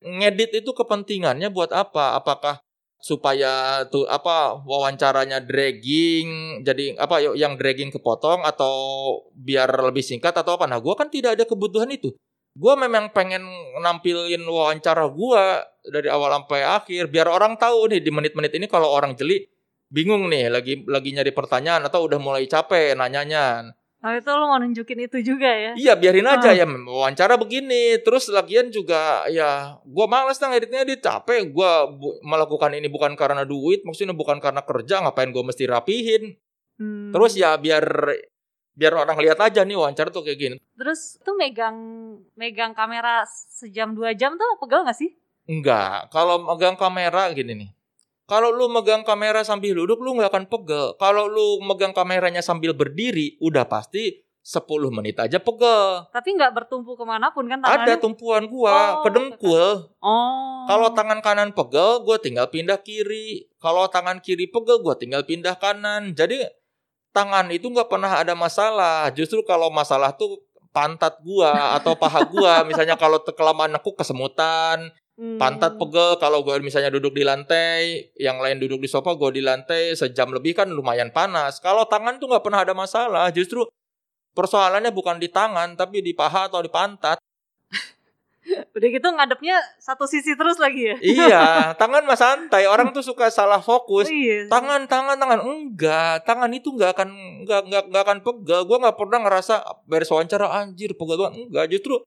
Ngedit 0.01 0.65
itu 0.65 0.73
kepentingannya 0.73 1.53
buat 1.53 1.69
apa? 1.69 2.17
Apakah 2.17 2.57
supaya 3.01 3.81
tuh 3.89 4.05
apa 4.05 4.61
wawancaranya 4.61 5.41
dragging 5.41 6.61
jadi 6.61 6.93
apa 7.01 7.17
yuk 7.25 7.33
yang 7.33 7.57
dragging 7.57 7.89
kepotong 7.89 8.45
atau 8.45 8.73
biar 9.33 9.73
lebih 9.89 10.05
singkat 10.05 10.37
atau 10.37 10.53
apa 10.53 10.69
nah 10.69 10.77
gue 10.77 10.93
kan 10.93 11.09
tidak 11.09 11.33
ada 11.33 11.49
kebutuhan 11.49 11.89
itu 11.89 12.13
gue 12.53 12.73
memang 12.77 13.09
pengen 13.09 13.41
nampilin 13.81 14.45
wawancara 14.45 15.09
gue 15.09 15.43
dari 15.89 16.13
awal 16.13 16.29
sampai 16.29 16.61
akhir 16.61 17.09
biar 17.09 17.25
orang 17.25 17.57
tahu 17.57 17.89
nih 17.89 18.05
di 18.05 18.13
menit-menit 18.13 18.53
ini 18.53 18.69
kalau 18.69 18.93
orang 18.93 19.17
jeli 19.17 19.49
bingung 19.91 20.31
nih 20.31 20.47
lagi 20.47 20.81
lagi 20.87 21.11
nyari 21.11 21.35
pertanyaan 21.35 21.83
atau 21.83 22.07
udah 22.07 22.17
mulai 22.17 22.47
capek 22.47 22.95
nanyanya 22.95 23.75
Nah 24.01 24.17
itu 24.17 24.33
lo 24.33 24.49
mau 24.49 24.57
nunjukin 24.57 24.97
itu 25.05 25.21
juga 25.21 25.45
ya? 25.45 25.71
Iya 25.77 25.93
biarin 25.93 26.25
aja 26.25 26.49
Ah. 26.49 26.57
ya 26.57 26.65
wawancara 26.65 27.37
begini. 27.37 28.01
Terus 28.01 28.33
lagian 28.33 28.73
juga 28.73 29.29
ya 29.29 29.77
gue 29.85 30.05
males 30.09 30.41
dong 30.41 30.57
editnya 30.57 30.81
dia 30.81 30.97
capek. 30.97 31.53
Gue 31.53 31.69
melakukan 32.25 32.73
ini 32.73 32.89
bukan 32.89 33.13
karena 33.13 33.45
duit, 33.45 33.85
maksudnya 33.85 34.17
bukan 34.17 34.41
karena 34.41 34.65
kerja. 34.65 35.05
Ngapain 35.05 35.29
gue 35.29 35.43
mesti 35.45 35.69
rapihin? 35.69 36.33
Hmm. 36.81 37.13
Terus 37.13 37.37
ya 37.37 37.53
biar 37.61 37.85
biar 38.73 38.93
orang 38.97 39.21
lihat 39.21 39.37
aja 39.37 39.61
nih 39.61 39.77
wawancara 39.77 40.09
tuh 40.09 40.25
kayak 40.25 40.39
gini. 40.41 40.55
Terus 40.73 41.21
tuh 41.21 41.37
megang 41.37 41.77
megang 42.33 42.73
kamera 42.73 43.21
sejam 43.29 43.93
dua 43.93 44.17
jam 44.17 44.33
tuh 44.33 44.57
pegel 44.57 44.81
gak 44.81 44.97
sih? 44.97 45.13
Enggak, 45.45 46.09
kalau 46.09 46.41
megang 46.41 46.73
kamera 46.73 47.29
gini 47.37 47.53
nih. 47.53 47.69
Kalau 48.31 48.47
lu 48.47 48.71
megang 48.71 49.03
kamera 49.03 49.43
sambil 49.43 49.75
duduk 49.75 49.99
lu 49.99 50.15
nggak 50.15 50.31
akan 50.31 50.45
pegel. 50.47 50.95
Kalau 50.95 51.27
lu 51.27 51.59
megang 51.67 51.91
kameranya 51.91 52.39
sambil 52.39 52.71
berdiri, 52.71 53.35
udah 53.43 53.67
pasti 53.67 54.23
10 54.39 54.63
menit 54.87 55.19
aja 55.19 55.35
pegel. 55.35 56.07
Tapi 56.15 56.39
nggak 56.39 56.55
bertumpu 56.55 56.95
ke 56.95 57.03
mana 57.03 57.35
pun 57.35 57.43
kan 57.51 57.59
Ada 57.59 57.83
tangannya? 57.83 57.99
tumpuan 57.99 58.47
gua 58.47 58.71
Oh, 58.71 58.91
ke 59.03 59.09
dengkul. 59.11 59.91
Oh. 59.99 60.63
Kalau 60.63 60.95
tangan 60.95 61.19
kanan 61.19 61.51
pegel, 61.51 62.07
gue 62.07 62.17
tinggal 62.23 62.47
pindah 62.47 62.79
kiri. 62.79 63.51
Kalau 63.59 63.91
tangan 63.91 64.23
kiri 64.23 64.47
pegel, 64.47 64.79
gue 64.79 64.95
tinggal 64.95 65.27
pindah 65.27 65.59
kanan. 65.59 66.15
Jadi 66.15 66.39
tangan 67.11 67.51
itu 67.51 67.67
nggak 67.67 67.91
pernah 67.91 68.15
ada 68.15 68.31
masalah. 68.31 69.11
Justru 69.11 69.43
kalau 69.43 69.67
masalah 69.67 70.15
tuh 70.15 70.39
pantat 70.71 71.19
gua 71.19 71.75
atau 71.75 71.99
paha 71.99 72.23
gua, 72.25 72.63
misalnya 72.69 72.95
kalau 72.95 73.19
kelamaan 73.21 73.75
nekuk 73.75 73.99
kesemutan, 73.99 74.87
Hmm. 75.21 75.37
pantat 75.37 75.77
pegel. 75.77 76.17
Kalau 76.17 76.41
gue 76.41 76.57
misalnya 76.65 76.89
duduk 76.89 77.13
di 77.13 77.21
lantai, 77.21 78.09
yang 78.17 78.41
lain 78.41 78.57
duduk 78.57 78.81
di 78.81 78.89
sofa, 78.89 79.13
gue 79.13 79.37
di 79.37 79.45
lantai 79.45 79.93
sejam 79.93 80.33
lebih 80.33 80.57
kan 80.57 80.65
lumayan 80.65 81.13
panas. 81.13 81.61
Kalau 81.61 81.85
tangan 81.85 82.17
tuh 82.17 82.25
nggak 82.25 82.41
pernah 82.41 82.65
ada 82.65 82.73
masalah. 82.73 83.29
Justru 83.29 83.69
persoalannya 84.33 84.89
bukan 84.89 85.21
di 85.21 85.29
tangan, 85.29 85.77
tapi 85.77 86.01
di 86.01 86.17
paha 86.17 86.49
atau 86.49 86.65
di 86.65 86.73
pantat. 86.73 87.21
Udah 88.73 88.89
gitu 88.89 89.05
ngadepnya 89.13 89.61
satu 89.77 90.09
sisi 90.09 90.33
terus 90.33 90.57
lagi 90.57 90.89
ya? 90.89 90.97
iya, 91.13 91.45
tangan 91.77 92.01
mah 92.01 92.17
santai. 92.17 92.65
Orang 92.65 92.89
tuh 92.89 93.05
suka 93.05 93.29
salah 93.29 93.61
fokus. 93.61 94.09
Oh, 94.09 94.17
iya. 94.17 94.49
tangan 94.49 94.89
tangan 94.89 95.21
tangan 95.21 95.45
enggak 95.45 96.25
tangan 96.25 96.49
itu 96.49 96.73
enggak 96.73 96.97
akan 96.97 97.09
enggak 97.45 97.61
enggak 97.69 97.83
enggak 97.93 98.03
akan 98.09 98.17
pegel 98.25 98.61
gue 98.65 98.77
nggak 98.81 98.97
pernah 98.97 99.19
ngerasa 99.21 99.55
beres 99.85 100.09
wawancara 100.09 100.49
anjir 100.49 100.97
pegel 100.97 101.21
banget 101.21 101.45
enggak 101.45 101.65
justru 101.69 102.01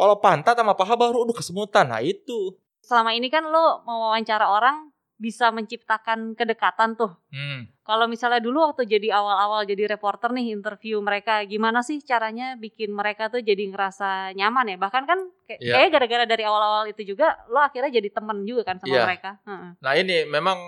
kalau 0.00 0.16
pantat 0.16 0.56
sama 0.56 0.72
paha 0.72 0.96
baru 0.96 1.28
udah 1.28 1.36
kesemutan 1.36 1.84
nah 1.86 2.00
itu 2.00 2.56
Selama 2.80 3.12
ini 3.12 3.28
kan 3.28 3.44
lo 3.44 3.84
mau 3.84 4.10
wawancara 4.10 4.50
orang 4.50 4.88
bisa 5.14 5.52
menciptakan 5.52 6.32
kedekatan 6.32 6.96
tuh. 6.96 7.12
hmm. 7.28 7.84
Kalau 7.84 8.08
misalnya 8.08 8.40
dulu 8.40 8.72
waktu 8.72 8.88
jadi 8.88 9.12
awal-awal 9.12 9.68
jadi 9.68 9.84
reporter 9.84 10.32
nih 10.32 10.56
interview 10.56 10.96
mereka, 10.98 11.44
gimana 11.44 11.84
sih 11.84 12.00
caranya 12.00 12.56
bikin 12.56 12.88
mereka 12.90 13.28
tuh 13.28 13.44
jadi 13.44 13.68
ngerasa 13.68 14.32
nyaman 14.32 14.74
ya? 14.74 14.76
Bahkan 14.80 15.02
kan 15.04 15.20
kayak 15.44 15.60
kayaknya 15.60 15.90
gara-gara 15.92 16.24
dari 16.24 16.44
awal-awal 16.48 16.88
itu 16.88 17.04
juga 17.04 17.36
lo 17.52 17.60
akhirnya 17.60 17.92
jadi 17.92 18.08
temen 18.08 18.48
juga 18.48 18.64
kan 18.64 18.80
sama 18.80 18.96
Iya. 18.96 19.04
mereka. 19.06 19.30
Heeh. 19.44 19.70
nah 19.78 19.92
ini 19.92 20.16
memang 20.24 20.58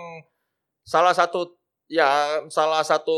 salah 0.85 1.17
satu 1.17 1.57
ya 1.89 2.07
salah 2.47 2.85
satu 2.85 3.17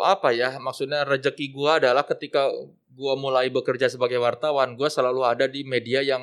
apa 0.00 0.32
ya 0.32 0.56
maksudnya 0.58 1.04
rezeki 1.04 1.52
gue 1.52 1.70
adalah 1.70 2.02
ketika 2.02 2.48
gue 2.94 3.14
mulai 3.18 3.50
bekerja 3.50 3.90
sebagai 3.90 4.22
wartawan 4.22 4.78
gue 4.78 4.86
selalu 4.86 5.26
ada 5.26 5.50
di 5.50 5.66
media 5.66 6.00
yang 6.00 6.22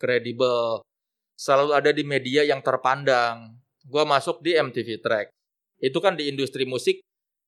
kredibel. 0.00 0.80
Selalu 1.36 1.72
ada 1.76 1.90
di 1.92 2.04
media 2.04 2.44
yang 2.44 2.64
terpandang. 2.64 3.56
Gue 3.84 4.04
masuk 4.08 4.40
di 4.40 4.56
MTV 4.56 5.00
Track. 5.00 5.28
Itu 5.80 6.00
kan 6.00 6.16
di 6.16 6.28
industri 6.32 6.64
musik 6.64 7.00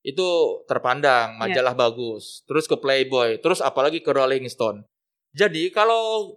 itu 0.03 0.29
terpandang 0.67 1.39
majalah 1.39 1.79
bagus 1.79 2.43
terus 2.51 2.67
ke 2.67 2.75
Playboy 2.75 3.39
terus 3.39 3.63
apalagi 3.63 4.03
ke 4.03 4.11
Rolling 4.11 4.51
Stone. 4.51 4.83
Jadi 5.33 5.71
kalau 5.71 6.37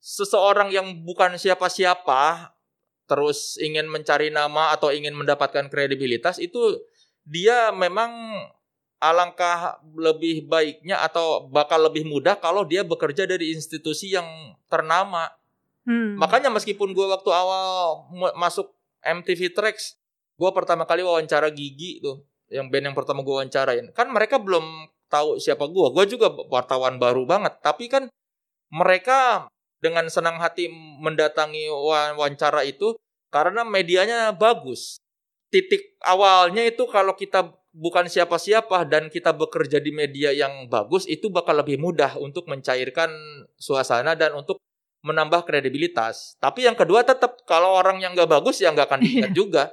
seseorang 0.00 0.72
yang 0.72 1.04
bukan 1.04 1.36
siapa-siapa 1.36 2.56
terus 3.04 3.60
ingin 3.60 3.86
mencari 3.92 4.32
nama 4.32 4.72
atau 4.72 4.88
ingin 4.90 5.12
mendapatkan 5.12 5.68
kredibilitas 5.68 6.40
itu 6.40 6.80
dia 7.28 7.70
memang 7.70 8.10
alangkah 9.02 9.82
lebih 9.98 10.46
baiknya 10.46 11.02
atau 11.02 11.50
bakal 11.50 11.90
lebih 11.90 12.06
mudah 12.06 12.38
kalau 12.38 12.62
dia 12.62 12.86
bekerja 12.86 13.26
dari 13.26 13.50
institusi 13.50 14.14
yang 14.14 14.54
ternama. 14.70 15.26
Hmm. 15.82 16.14
Makanya 16.14 16.54
meskipun 16.54 16.94
gue 16.94 17.06
waktu 17.10 17.26
awal 17.34 18.06
masuk 18.38 18.70
MTV 19.02 19.50
Tracks, 19.50 19.98
gue 20.38 20.50
pertama 20.54 20.86
kali 20.86 21.02
wawancara 21.02 21.50
Gigi 21.50 21.98
tuh, 21.98 22.22
yang 22.46 22.70
band 22.70 22.94
yang 22.94 22.96
pertama 22.96 23.26
gue 23.26 23.34
wawancarain. 23.34 23.90
Kan 23.90 24.14
mereka 24.14 24.38
belum 24.38 24.62
tahu 25.10 25.42
siapa 25.42 25.66
gue. 25.66 25.86
Gue 25.90 26.04
juga 26.06 26.30
wartawan 26.46 27.02
baru 27.02 27.26
banget. 27.26 27.58
Tapi 27.58 27.90
kan 27.90 28.06
mereka 28.70 29.50
dengan 29.82 30.06
senang 30.06 30.38
hati 30.38 30.70
mendatangi 31.02 31.66
wa- 31.66 32.14
wawancara 32.14 32.62
itu 32.62 32.94
karena 33.34 33.66
medianya 33.66 34.30
bagus. 34.30 35.02
Titik 35.50 35.98
awalnya 36.06 36.62
itu 36.62 36.86
kalau 36.86 37.18
kita 37.18 37.50
bukan 37.72 38.06
siapa-siapa 38.06 38.84
dan 38.84 39.08
kita 39.08 39.32
bekerja 39.32 39.80
di 39.80 39.90
media 39.90 40.30
yang 40.30 40.68
bagus 40.68 41.08
itu 41.08 41.32
bakal 41.32 41.56
lebih 41.56 41.80
mudah 41.80 42.20
untuk 42.20 42.44
mencairkan 42.46 43.08
suasana 43.56 44.12
dan 44.12 44.36
untuk 44.36 44.60
menambah 45.02 45.42
kredibilitas. 45.48 46.38
Tapi 46.38 46.68
yang 46.68 46.78
kedua 46.78 47.02
tetap 47.02 47.42
kalau 47.48 47.74
orang 47.74 47.98
yang 47.98 48.14
nggak 48.14 48.30
bagus 48.30 48.62
ya 48.62 48.70
nggak 48.70 48.86
akan 48.86 49.00
diingat 49.02 49.32
juga. 49.34 49.64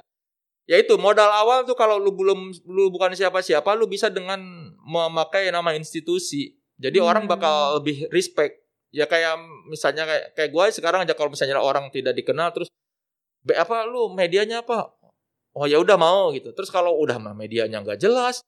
Yaitu 0.66 0.94
modal 0.98 1.30
awal 1.30 1.66
tuh 1.66 1.74
kalau 1.74 1.98
lu 1.98 2.14
belum 2.14 2.54
lu 2.66 2.90
bukan 2.94 3.14
siapa-siapa 3.14 3.74
lu 3.74 3.86
bisa 3.90 4.06
dengan 4.10 4.40
memakai 4.82 5.50
nama 5.50 5.74
institusi. 5.74 6.56
Jadi 6.80 6.98
Hmm. 6.98 7.08
orang 7.10 7.24
bakal 7.30 7.78
lebih 7.82 8.08
respect. 8.10 8.64
Ya 8.90 9.06
kayak 9.06 9.38
misalnya 9.70 10.02
kayak 10.08 10.24
kayak 10.34 10.50
gue 10.50 10.64
sekarang 10.74 11.00
aja 11.06 11.14
kalau 11.14 11.30
misalnya 11.30 11.62
orang 11.62 11.90
tidak 11.94 12.14
dikenal 12.16 12.50
terus 12.50 12.70
"Be, 13.46 13.54
apa 13.54 13.86
lu 13.86 14.10
medianya 14.14 14.62
apa? 14.66 14.94
Oh 15.54 15.66
ya 15.66 15.82
udah 15.82 15.98
mau 15.98 16.30
gitu. 16.30 16.54
Terus 16.54 16.70
kalau 16.70 16.94
udah 16.98 17.18
mah 17.18 17.34
medianya 17.34 17.82
nggak 17.82 17.98
jelas, 17.98 18.42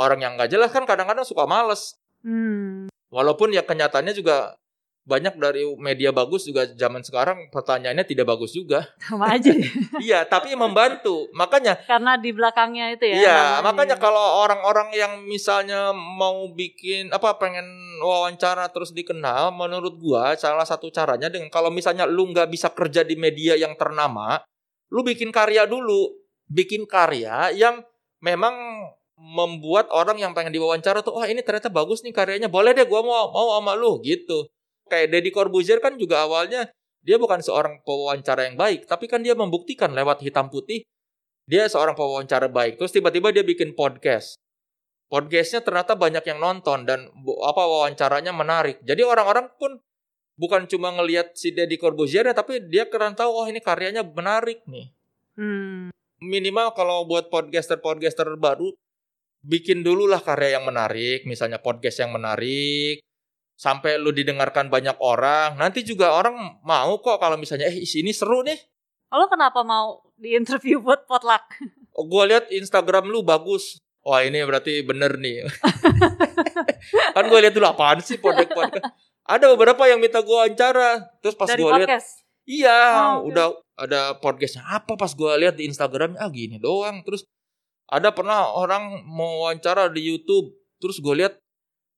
orang 0.00 0.20
yang 0.24 0.32
nggak 0.34 0.50
jelas 0.50 0.70
kan 0.74 0.82
kadang-kadang 0.88 1.22
suka 1.22 1.46
males. 1.46 1.98
Hmm. 2.26 2.90
Walaupun 3.10 3.54
ya 3.54 3.62
kenyataannya 3.66 4.14
juga 4.14 4.54
banyak 5.00 5.40
dari 5.40 5.64
media 5.80 6.12
bagus 6.12 6.44
juga 6.44 6.68
zaman 6.70 7.00
sekarang 7.00 7.48
pertanyaannya 7.48 8.04
tidak 8.04 8.30
bagus 8.30 8.52
juga. 8.52 8.84
Sama 9.00 9.32
aja. 9.32 9.50
iya, 10.06 10.22
tapi 10.28 10.52
membantu. 10.54 11.26
Makanya 11.32 11.82
Karena 11.88 12.20
di 12.20 12.30
belakangnya 12.30 12.94
itu 12.94 13.08
ya. 13.08 13.16
iya, 13.16 13.38
namanya. 13.58 13.64
makanya 13.64 13.96
kalau 13.98 14.44
orang-orang 14.44 14.94
yang 14.94 15.12
misalnya 15.24 15.90
mau 15.96 16.46
bikin 16.52 17.10
apa 17.10 17.40
pengen 17.40 17.64
wawancara 18.04 18.68
terus 18.70 18.92
dikenal, 18.92 19.50
menurut 19.50 19.96
gua 19.98 20.36
salah 20.36 20.68
satu 20.68 20.92
caranya 20.92 21.32
dengan 21.32 21.48
kalau 21.48 21.72
misalnya 21.72 22.04
lu 22.04 22.28
nggak 22.30 22.46
bisa 22.52 22.70
kerja 22.70 23.00
di 23.00 23.16
media 23.16 23.56
yang 23.56 23.74
ternama, 23.74 24.38
lu 24.92 25.00
bikin 25.02 25.32
karya 25.32 25.64
dulu. 25.64 26.19
Bikin 26.50 26.84
karya 26.90 27.54
yang 27.54 27.86
memang 28.18 28.52
membuat 29.14 29.86
orang 29.94 30.18
yang 30.18 30.34
pengen 30.34 30.50
diwawancara 30.50 31.04
tuh, 31.06 31.14
wah 31.20 31.28
ini 31.28 31.44
ternyata 31.44 31.70
bagus 31.70 32.02
nih 32.02 32.10
karyanya, 32.10 32.48
boleh 32.50 32.74
deh 32.74 32.88
gua 32.88 33.04
mau 33.04 33.30
mau 33.30 33.54
sama 33.60 33.78
lu 33.78 34.02
gitu. 34.02 34.48
Kayak 34.90 35.14
Deddy 35.14 35.30
Corbuzier 35.30 35.78
kan 35.78 35.94
juga 35.94 36.26
awalnya 36.26 36.66
dia 37.00 37.16
bukan 37.16 37.38
seorang 37.40 37.80
pewawancara 37.86 38.50
yang 38.50 38.58
baik, 38.58 38.90
tapi 38.90 39.06
kan 39.06 39.22
dia 39.22 39.38
membuktikan 39.38 39.94
lewat 39.94 40.24
hitam 40.24 40.50
putih 40.50 40.82
dia 41.50 41.66
seorang 41.66 41.98
pewawancara 41.98 42.46
baik. 42.46 42.78
Terus 42.78 42.94
tiba-tiba 42.94 43.34
dia 43.34 43.42
bikin 43.42 43.74
podcast. 43.74 44.38
Podcastnya 45.10 45.66
ternyata 45.66 45.98
banyak 45.98 46.22
yang 46.22 46.38
nonton 46.38 46.86
dan 46.86 47.10
apa 47.42 47.62
wawancaranya 47.66 48.30
menarik. 48.30 48.78
Jadi 48.86 49.02
orang-orang 49.02 49.50
pun 49.58 49.82
bukan 50.38 50.70
cuma 50.70 50.94
ngelihat 50.94 51.34
si 51.34 51.50
Deddy 51.50 51.74
Corbuzier 51.76 52.24
tapi 52.30 52.62
dia 52.70 52.86
keren 52.86 53.18
tahu 53.18 53.34
oh 53.34 53.46
ini 53.50 53.58
karyanya 53.58 54.06
menarik 54.06 54.62
nih. 54.70 54.94
Hmm. 55.34 55.90
Minimal 56.20 56.76
kalau 56.76 57.08
buat 57.08 57.32
podcaster-podcaster 57.32 58.28
baru 58.36 58.72
bikin 59.40 59.80
dulu 59.80 60.04
lah 60.04 60.20
karya 60.20 60.60
yang 60.60 60.68
menarik, 60.68 61.24
misalnya 61.24 61.60
podcast 61.60 62.04
yang 62.04 62.12
menarik 62.12 63.00
sampai 63.60 64.00
lu 64.00 64.12
didengarkan 64.12 64.72
banyak 64.72 64.96
orang. 65.04 65.60
Nanti 65.60 65.84
juga 65.84 66.16
orang 66.16 66.60
mau 66.64 66.96
kok 67.00 67.20
kalau 67.20 67.36
misalnya 67.36 67.68
eh 67.68 67.84
sini 67.84 68.12
seru 68.12 68.40
nih. 68.40 68.56
Lo 69.12 69.28
kenapa 69.28 69.60
mau 69.60 70.00
di 70.16 70.32
interview 70.32 70.80
buat 70.80 71.04
potluck? 71.04 71.44
Oh, 71.92 72.06
gua 72.06 72.24
lihat 72.24 72.48
Instagram 72.48 73.10
lu 73.10 73.20
bagus. 73.20 73.82
wah 74.00 74.24
ini 74.24 74.40
berarti 74.40 74.80
bener 74.80 75.20
nih. 75.20 75.44
kan 77.16 77.24
gue 77.28 77.38
lihat 77.44 77.52
dulu 77.52 77.68
apaan 77.68 78.00
sih 78.00 78.16
podcast 78.16 78.48
podcast. 78.48 78.96
Ada 79.28 79.52
beberapa 79.52 79.84
yang 79.84 80.00
minta 80.00 80.24
gue 80.24 80.32
wawancara, 80.32 81.04
terus 81.20 81.36
pas 81.36 81.52
gue 81.52 81.60
lihat. 81.60 82.00
Iya, 82.44 83.16
Oh, 83.18 83.28
udah 83.28 83.46
ada 83.76 84.14
podcastnya. 84.16 84.64
Apa 84.66 84.94
pas 84.94 85.10
gue 85.10 85.32
lihat 85.40 85.56
di 85.56 85.64
Instagram, 85.66 86.16
ah 86.16 86.28
gini 86.28 86.56
doang. 86.56 87.00
Terus 87.02 87.24
ada 87.86 88.12
pernah 88.12 88.52
orang 88.52 89.02
mau 89.04 89.46
wawancara 89.46 89.90
di 89.90 90.04
YouTube, 90.06 90.52
terus 90.78 91.00
gue 91.00 91.14
lihat 91.16 91.34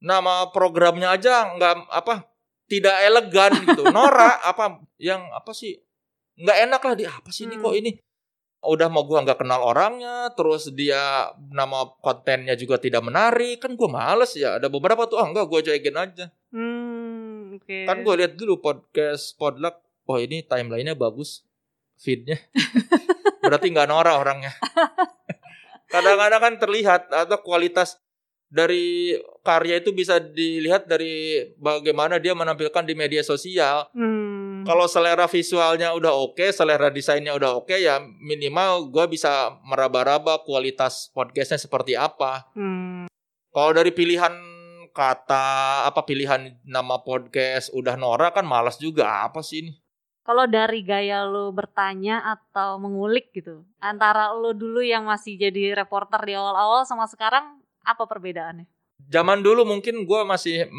nama 0.00 0.50
programnya 0.50 1.12
aja 1.12 1.52
nggak 1.54 1.86
apa 1.86 2.26
tidak 2.66 2.96
elegan 3.04 3.52
gitu, 3.68 3.84
Nora 3.94 4.40
apa 4.40 4.80
yang 4.96 5.20
apa 5.30 5.52
sih 5.52 5.78
nggak 6.34 6.58
enak 6.64 6.80
lah 6.80 6.94
di 6.96 7.04
apa 7.04 7.28
sih 7.28 7.44
ini 7.44 7.60
Hmm. 7.60 7.64
kok 7.66 7.76
ini? 7.76 7.92
Udah 8.62 8.86
mau 8.86 9.02
gua 9.02 9.20
nggak 9.20 9.42
kenal 9.42 9.58
orangnya 9.60 10.30
terus 10.32 10.70
dia 10.70 11.28
nama 11.50 11.82
kontennya 11.98 12.54
juga 12.54 12.78
tidak 12.78 13.02
menarik. 13.02 13.58
Kan 13.58 13.74
gua 13.74 13.90
males 13.90 14.32
ya 14.32 14.56
ada 14.56 14.70
beberapa 14.70 15.04
tuh 15.04 15.18
ah 15.18 15.26
enggak 15.26 15.50
gua 15.50 15.60
cuekin 15.60 15.98
aja. 15.98 16.30
Hmm, 16.54 17.58
oke. 17.58 17.78
kan 17.84 18.00
gua 18.00 18.14
lihat 18.22 18.38
dulu 18.38 18.62
podcast 18.62 19.34
podluck 19.34 19.81
oh 20.06 20.18
ini 20.18 20.42
timelinenya 20.46 20.98
bagus 20.98 21.42
feednya 21.98 22.38
berarti 23.44 23.66
nggak 23.70 23.88
Nora 23.90 24.18
orangnya 24.18 24.52
kadang-kadang 25.92 26.40
kan 26.40 26.54
terlihat 26.56 27.02
atau 27.12 27.38
kualitas 27.44 28.00
dari 28.52 29.16
karya 29.40 29.80
itu 29.80 29.96
bisa 29.96 30.20
dilihat 30.20 30.84
dari 30.84 31.40
bagaimana 31.56 32.20
dia 32.20 32.36
menampilkan 32.36 32.84
di 32.84 32.92
media 32.92 33.24
sosial 33.24 33.88
Hmm. 33.96 34.68
kalau 34.68 34.84
selera 34.86 35.24
visualnya 35.26 35.90
udah 35.96 36.12
oke, 36.12 36.52
selera 36.54 36.92
desainnya 36.92 37.34
udah 37.34 37.58
oke, 37.58 37.74
ya 37.74 37.98
minimal 37.98 38.92
gue 38.94 39.10
bisa 39.10 39.58
meraba-raba 39.66 40.44
kualitas 40.46 41.10
podcastnya 41.10 41.58
seperti 41.58 41.98
apa. 41.98 42.46
Hmm. 42.54 43.10
Kalau 43.50 43.74
dari 43.74 43.90
pilihan 43.90 44.30
kata, 44.94 45.88
apa 45.88 46.06
pilihan 46.06 46.62
nama 46.62 47.02
podcast 47.02 47.74
udah 47.74 47.98
Nora 47.98 48.30
kan 48.30 48.46
malas 48.46 48.78
juga 48.78 49.26
apa 49.26 49.42
sih 49.42 49.66
ini? 49.66 49.81
Kalau 50.22 50.46
dari 50.46 50.86
gaya 50.86 51.26
lo 51.26 51.50
bertanya 51.50 52.22
atau 52.22 52.78
mengulik 52.78 53.34
gitu, 53.34 53.66
antara 53.82 54.30
lo 54.30 54.54
dulu 54.54 54.78
yang 54.78 55.10
masih 55.10 55.34
jadi 55.34 55.74
reporter 55.74 56.22
di 56.22 56.38
awal-awal 56.38 56.86
sama 56.86 57.10
sekarang, 57.10 57.58
apa 57.82 58.06
perbedaannya? 58.06 58.70
Zaman 59.10 59.42
dulu 59.42 59.66
mungkin 59.66 60.06
gue 60.06 60.20
masih 60.22 60.70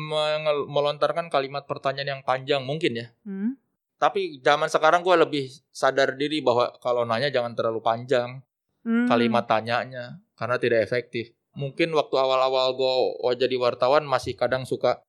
melontarkan 0.71 1.27
kalimat 1.27 1.67
pertanyaan 1.67 2.19
yang 2.19 2.23
panjang 2.23 2.63
mungkin 2.63 3.03
ya. 3.03 3.07
Hmm? 3.27 3.59
Tapi 3.99 4.39
zaman 4.39 4.71
sekarang 4.71 5.03
gue 5.03 5.15
lebih 5.15 5.51
sadar 5.75 6.15
diri 6.15 6.39
bahwa 6.39 6.71
kalau 6.79 7.03
nanya 7.03 7.27
jangan 7.27 7.51
terlalu 7.51 7.83
panjang. 7.83 8.39
Hmm. 8.83 9.07
kalimat 9.07 9.47
tanyanya 9.47 10.19
karena 10.35 10.59
tidak 10.59 10.83
efektif. 10.83 11.31
Mungkin 11.55 11.95
waktu 11.95 12.19
awal-awal 12.19 12.75
gue 12.75 12.93
jadi 13.39 13.55
wartawan 13.55 14.03
masih 14.03 14.35
kadang 14.35 14.67
suka 14.67 14.99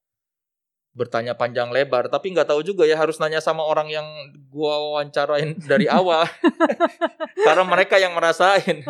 bertanya 0.94 1.34
panjang 1.34 1.74
lebar, 1.74 2.06
tapi 2.06 2.30
nggak 2.30 2.54
tahu 2.54 2.62
juga 2.62 2.86
ya 2.86 2.94
harus 2.94 3.18
nanya 3.18 3.42
sama 3.42 3.66
orang 3.66 3.90
yang 3.90 4.06
gue 4.32 4.74
wawancarain 4.94 5.58
dari 5.66 5.90
awal, 5.90 6.22
karena 7.46 7.64
mereka 7.66 7.98
yang 7.98 8.14
merasain. 8.14 8.86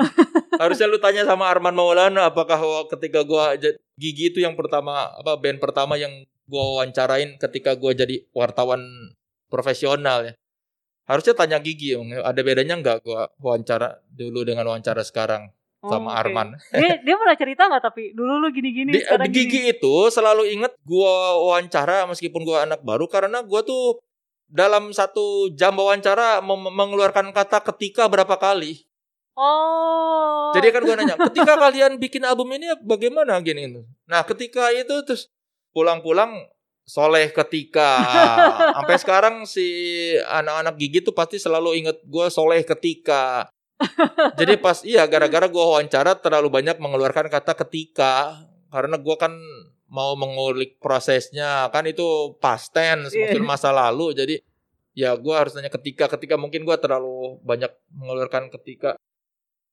Harusnya 0.61 0.87
lu 0.87 1.01
tanya 1.01 1.25
sama 1.25 1.49
Arman 1.49 1.73
Maulana, 1.73 2.29
apakah 2.29 2.61
ketika 2.93 3.25
gue 3.25 3.73
gigi 3.97 4.31
itu 4.31 4.45
yang 4.45 4.53
pertama 4.53 5.17
apa 5.17 5.41
band 5.41 5.59
pertama 5.65 5.97
yang 5.97 6.13
gue 6.45 6.63
wawancarain 6.77 7.41
ketika 7.41 7.73
gue 7.73 7.93
jadi 7.97 8.17
wartawan 8.37 8.85
profesional 9.49 10.29
ya. 10.29 10.33
Harusnya 11.09 11.37
tanya 11.37 11.59
gigi, 11.61 11.97
Om. 11.97 12.21
ada 12.21 12.41
bedanya 12.45 12.81
nggak 12.81 12.99
gue 13.01 13.23
wawancara 13.41 14.05
dulu 14.13 14.45
dengan 14.45 14.69
wawancara 14.69 15.01
sekarang 15.05 15.53
Oh, 15.85 15.93
sama 15.93 16.17
oke. 16.17 16.21
Arman. 16.25 16.49
Dia, 16.73 16.97
dia 17.05 17.15
pernah 17.21 17.37
cerita 17.37 17.69
nggak 17.69 17.83
tapi 17.85 18.17
dulu 18.17 18.41
lu 18.41 18.49
gini-gini, 18.49 18.97
Di, 18.97 19.05
sekarang 19.05 19.29
di 19.29 19.37
gigi 19.37 19.61
itu 19.69 19.95
selalu 20.09 20.49
inget 20.57 20.73
gua 20.81 21.37
wawancara 21.37 22.09
meskipun 22.09 22.41
gua 22.41 22.65
anak 22.65 22.81
baru 22.81 23.05
karena 23.05 23.45
gua 23.45 23.61
tuh 23.61 24.01
dalam 24.49 24.97
satu 24.97 25.53
jam 25.53 25.77
wawancara 25.77 26.41
mengeluarkan 26.49 27.37
kata 27.37 27.61
ketika 27.69 28.09
berapa 28.09 28.33
kali. 28.41 28.89
Oh. 29.37 30.57
Jadi 30.57 30.73
kan 30.73 30.89
gua 30.89 30.97
nanya, 30.97 31.21
ketika 31.29 31.53
kalian 31.53 32.01
bikin 32.01 32.25
album 32.25 32.49
ini 32.57 32.73
bagaimana 32.81 33.37
gini 33.45 33.69
itu. 33.69 33.85
Nah, 34.09 34.25
ketika 34.25 34.73
itu 34.73 35.05
terus 35.05 35.29
pulang-pulang 35.77 36.49
soleh 36.89 37.29
ketika 37.29 38.01
sampai 38.77 38.97
sekarang 38.97 39.35
si 39.45 39.69
anak-anak 40.29 40.77
gigi 40.81 41.01
tuh 41.05 41.13
pasti 41.13 41.37
selalu 41.37 41.85
inget 41.85 42.01
gua 42.09 42.33
soleh 42.33 42.65
ketika. 42.65 43.53
Jadi 44.41 44.55
pas 44.59 44.81
iya 44.83 45.05
gara-gara 45.09 45.47
gua 45.49 45.79
wawancara 45.79 46.17
terlalu 46.19 46.49
banyak 46.51 46.77
mengeluarkan 46.81 47.29
kata 47.29 47.53
ketika. 47.67 48.43
Karena 48.73 48.99
gua 48.99 49.17
kan 49.17 49.33
mau 49.89 50.19
mengulik 50.19 50.83
prosesnya. 50.83 51.71
Kan 51.71 51.87
itu 51.87 52.35
past 52.43 52.75
tense 52.75 53.15
Iya. 53.15 53.33
maksud 53.37 53.45
masa 53.47 53.71
lalu. 53.71 54.13
Jadi 54.17 54.43
ya 54.97 55.15
gua 55.15 55.45
harus 55.47 55.55
nanya 55.55 55.71
ketika. 55.71 56.11
Ketika 56.11 56.35
mungkin 56.35 56.67
gua 56.67 56.77
terlalu 56.81 57.39
banyak 57.43 57.71
mengeluarkan 57.95 58.51
ketika. 58.61 58.99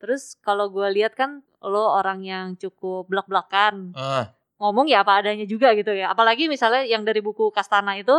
Terus 0.02 0.34
kalau 0.42 0.74
gue 0.74 0.90
lihat 0.98 1.14
kan 1.14 1.46
lo 1.62 1.94
orang 1.94 2.26
yang 2.26 2.58
cukup 2.58 3.06
belak-belakan, 3.06 3.94
ah. 3.94 4.34
Ngomong 4.58 4.90
ya 4.90 5.02
apa 5.06 5.22
adanya 5.22 5.46
juga 5.46 5.78
gitu 5.78 5.94
ya. 5.94 6.10
Apalagi 6.10 6.50
misalnya 6.50 6.86
yang 6.86 7.06
dari 7.06 7.22
buku 7.22 7.54
Kastana 7.54 7.98
itu, 7.98 8.14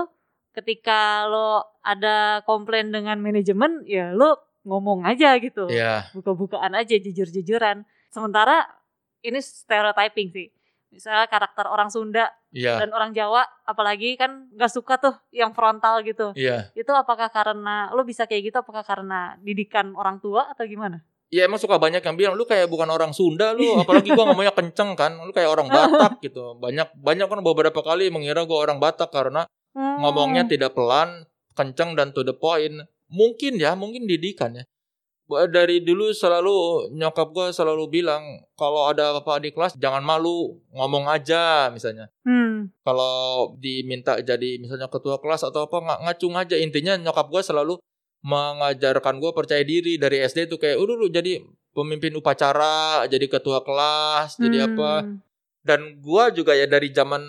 ketika 0.55 1.27
lo 1.27 1.67
ada 1.83 2.47
komplain 2.47 2.95
dengan 2.95 3.19
manajemen, 3.19 3.83
ya 3.87 4.15
lo 4.15 4.39
ngomong 4.63 5.03
aja 5.05 5.35
gitu. 5.39 5.67
ya 5.69 6.07
buka-bukaan 6.15 6.73
aja 6.75 6.95
jujur-jujuran. 6.95 7.83
Sementara 8.09 8.67
ini 9.21 9.39
stereotyping 9.39 10.29
sih. 10.31 10.49
Misalnya 10.93 11.25
karakter 11.25 11.65
orang 11.65 11.89
Sunda 11.89 12.29
iya 12.53 12.77
dan 12.77 12.93
orang 12.93 13.17
Jawa, 13.17 13.49
apalagi 13.65 14.13
kan 14.21 14.53
nggak 14.53 14.69
suka 14.69 15.01
tuh 15.01 15.15
yang 15.33 15.57
frontal 15.57 16.05
gitu. 16.05 16.37
iya 16.37 16.69
Itu 16.77 16.93
apakah 16.93 17.33
karena 17.33 17.89
lo 17.97 18.05
bisa 18.05 18.29
kayak 18.29 18.53
gitu? 18.53 18.57
Apakah 18.61 18.85
karena 18.85 19.41
didikan 19.41 19.97
orang 19.97 20.21
tua 20.21 20.53
atau 20.53 20.69
gimana? 20.69 21.01
Ya 21.33 21.49
emang 21.49 21.57
suka 21.57 21.81
banyak 21.81 22.05
yang 22.05 22.13
bilang 22.21 22.35
lu 22.37 22.45
kayak 22.45 22.69
bukan 22.69 22.93
orang 22.93 23.17
Sunda 23.17 23.57
lu, 23.57 23.81
apalagi 23.81 24.13
gua 24.13 24.29
ngomongnya 24.29 24.53
kenceng 24.53 24.93
kan, 24.93 25.17
lu 25.17 25.33
kayak 25.33 25.49
orang 25.49 25.65
Batak 25.73 26.21
gitu. 26.21 26.61
Banyak 26.61 26.93
banyak 27.01 27.25
kan 27.25 27.41
beberapa 27.41 27.81
kali 27.81 28.13
mengira 28.13 28.45
gua 28.45 28.69
orang 28.69 28.77
Batak 28.77 29.09
karena 29.09 29.49
Hmm. 29.73 30.05
ngomongnya 30.05 30.45
tidak 30.45 30.77
pelan, 30.77 31.25
kenceng 31.57 31.97
dan 31.97 32.13
to 32.13 32.21
the 32.21 32.37
point. 32.37 32.85
Mungkin 33.13 33.61
ya, 33.61 33.77
mungkin 33.77 34.09
didikan 34.09 34.57
ya. 34.57 34.65
Dari 35.49 35.81
dulu 35.81 36.13
selalu 36.13 36.89
nyokap 36.93 37.33
gua 37.33 37.49
selalu 37.53 37.89
bilang 37.89 38.21
kalau 38.53 38.85
ada 38.93 39.17
apa-apa 39.17 39.41
di 39.41 39.49
kelas 39.55 39.81
jangan 39.81 40.05
malu, 40.05 40.61
ngomong 40.77 41.09
aja 41.09 41.73
misalnya. 41.73 42.13
Hmm. 42.27 42.69
Kalau 42.85 43.53
diminta 43.57 44.21
jadi 44.21 44.61
misalnya 44.61 44.93
ketua 44.93 45.17
kelas 45.25 45.41
atau 45.49 45.65
apa 45.65 46.05
ngacung 46.05 46.37
aja 46.37 46.53
intinya 46.61 47.01
nyokap 47.01 47.33
gua 47.33 47.41
selalu 47.41 47.81
mengajarkan 48.21 49.19
gua 49.25 49.33
percaya 49.33 49.65
diri 49.65 49.97
dari 49.97 50.21
SD 50.21 50.53
itu 50.53 50.61
kayak 50.61 50.77
udah 50.77 50.95
lu 51.01 51.09
jadi 51.09 51.41
pemimpin 51.73 52.13
upacara, 52.13 53.09
jadi 53.09 53.25
ketua 53.25 53.65
kelas, 53.65 54.37
jadi 54.37 54.69
apa 54.69 55.03
Hmm. 55.03 55.17
dan 55.65 55.81
gua 56.05 56.29
juga 56.29 56.53
ya 56.53 56.69
dari 56.69 56.93
zaman 56.93 57.25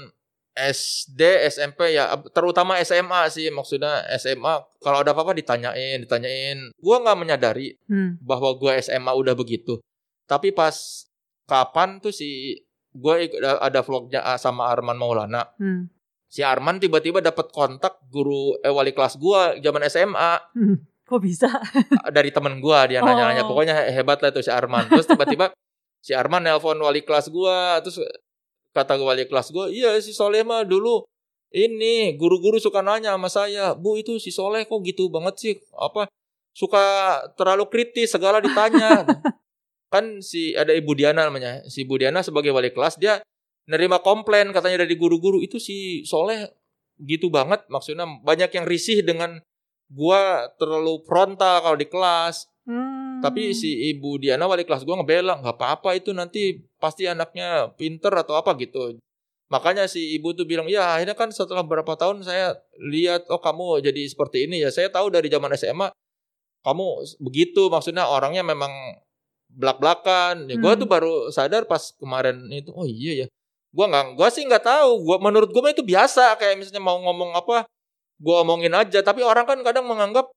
SD, 0.54 1.18
SMP 1.50 1.94
ya 1.94 2.06
terutama 2.30 2.78
SMA 2.80 3.26
sih 3.28 3.50
maksudnya 3.50 4.06
SMA 4.14 4.54
kalau 4.80 5.02
ada 5.02 5.12
apa-apa 5.12 5.34
ditanyain, 5.34 5.98
ditanyain. 6.00 6.70
Gua 6.78 7.02
nggak 7.02 7.18
menyadari 7.18 7.74
Hmm. 7.86 8.16
bahwa 8.20 8.54
gua 8.54 8.78
SMA 8.78 9.10
udah 9.12 9.34
begitu. 9.34 9.82
Tapi 10.24 10.50
pas 10.50 11.06
kapan 11.44 11.98
tuh 11.98 12.10
si 12.10 12.62
gua 12.92 13.18
ik- 13.18 13.34
ada 13.38 13.82
vlognya 13.82 14.22
ah, 14.22 14.38
sama 14.38 14.70
Arman 14.70 14.94
Maulana. 14.94 15.50
Hmm. 15.58 15.90
Si 16.30 16.42
Arman 16.42 16.78
tiba-tiba 16.78 17.18
dapat 17.18 17.50
kontak 17.50 17.98
guru 18.08 18.58
eh, 18.60 18.70
wali 18.70 18.90
kelas 18.90 19.18
gua 19.18 19.58
zaman 19.58 19.84
SMA 19.86 20.34
Hmm. 20.54 20.78
Kok 21.04 21.20
bisa? 21.20 21.50
dari 22.10 22.30
temen 22.30 22.58
gua 22.58 22.86
dia 22.86 23.02
nanya-nanya 23.02 23.44
Oh. 23.44 23.50
pokoknya 23.50 23.90
hebat 23.92 24.22
lah 24.22 24.30
itu 24.30 24.40
si 24.40 24.50
Arman 24.50 24.88
terus 24.88 25.04
tiba-tiba 25.06 25.50
si 26.00 26.12
Arman 26.12 26.42
nelpon 26.42 26.78
wali 26.78 27.02
kelas 27.02 27.28
gua 27.28 27.82
terus 27.82 28.00
kata 28.74 28.98
wali 28.98 29.30
kelas 29.30 29.54
gua 29.54 29.70
iya 29.70 29.96
si 30.02 30.12
Soleh 30.12 30.42
mah 30.42 30.66
dulu 30.66 31.06
ini 31.54 32.18
guru-guru 32.18 32.58
suka 32.58 32.82
nanya 32.82 33.14
sama 33.14 33.30
saya 33.30 33.78
bu 33.78 34.02
itu 34.02 34.18
si 34.18 34.34
Soleh 34.34 34.66
kok 34.66 34.82
gitu 34.82 35.14
banget 35.14 35.36
sih? 35.38 35.54
Apa 35.78 36.10
suka 36.58 36.82
terlalu 37.38 37.70
kritis 37.70 38.14
segala 38.14 38.42
ditanya 38.42 39.06
kan 39.94 40.22
si 40.26 40.58
ada 40.58 40.74
Ibu 40.74 40.98
Diana 40.98 41.30
namanya 41.30 41.62
si 41.70 41.86
Ibu 41.86 42.02
Diana 42.02 42.26
sebagai 42.26 42.50
wali 42.50 42.74
kelas 42.74 42.98
dia 42.98 43.22
nerima 43.70 44.02
komplain 44.02 44.50
katanya 44.50 44.82
dari 44.86 44.98
guru-guru 44.98 45.42
itu 45.42 45.62
si 45.62 46.02
Soleh 46.06 46.50
gitu 47.02 47.30
banget 47.30 47.66
maksudnya 47.70 48.06
banyak 48.26 48.50
yang 48.54 48.66
risih 48.66 49.06
dengan 49.06 49.42
gua 49.94 50.50
terlalu 50.58 51.06
frontal 51.06 51.62
kalau 51.62 51.78
di 51.78 51.86
kelas 51.86 52.50
Hmm. 52.64 53.20
tapi 53.20 53.52
si 53.52 53.92
ibu 53.92 54.16
Diana 54.16 54.48
wali 54.48 54.64
kelas 54.64 54.88
gua 54.88 55.04
ngebela 55.04 55.40
nggak 55.44 55.56
apa-apa 55.60 56.00
itu 56.00 56.16
nanti 56.16 56.64
pasti 56.80 57.04
anaknya 57.08 57.76
pinter 57.76 58.16
atau 58.16 58.40
apa 58.40 58.56
gitu 58.56 58.96
makanya 59.52 59.86
si 59.92 60.16
ibu 60.16 60.32
tuh 60.32 60.48
bilang 60.48 60.66
ya 60.72 60.96
akhirnya 60.96 61.14
kan 61.14 61.30
setelah 61.30 61.62
beberapa 61.62 61.94
tahun 62.00 62.24
saya 62.24 62.56
lihat 62.80 63.28
oh 63.28 63.44
kamu 63.44 63.84
jadi 63.84 64.02
seperti 64.08 64.48
ini 64.48 64.64
ya 64.64 64.72
saya 64.72 64.88
tahu 64.88 65.12
dari 65.12 65.28
zaman 65.28 65.52
SMA 65.60 65.92
kamu 66.64 66.86
begitu 67.20 67.68
maksudnya 67.68 68.08
orangnya 68.08 68.42
memang 68.42 68.72
belak-belakan. 69.54 70.50
Ya, 70.50 70.56
gue 70.58 70.72
Hmm. 70.74 70.82
tuh 70.82 70.90
baru 70.90 71.14
sadar 71.30 71.70
pas 71.70 71.94
kemarin 71.96 72.50
itu. 72.50 72.74
Oh 72.74 72.88
iya 72.90 73.26
ya. 73.26 73.28
Gue 73.74 73.86
nggak, 73.90 74.18
gue 74.18 74.28
sih 74.34 74.44
nggak 74.46 74.66
tahu. 74.66 74.92
Gua 75.06 75.18
menurut 75.22 75.50
gue 75.54 75.62
itu 75.70 75.84
biasa. 75.86 76.38
Kayak 76.38 76.62
misalnya 76.62 76.82
mau 76.82 76.98
ngomong 77.02 77.38
apa, 77.38 77.66
gue 78.18 78.36
omongin 78.42 78.74
aja. 78.74 79.02
Tapi 79.06 79.22
orang 79.22 79.46
kan 79.46 79.60
kadang 79.62 79.86
menganggap 79.86 80.30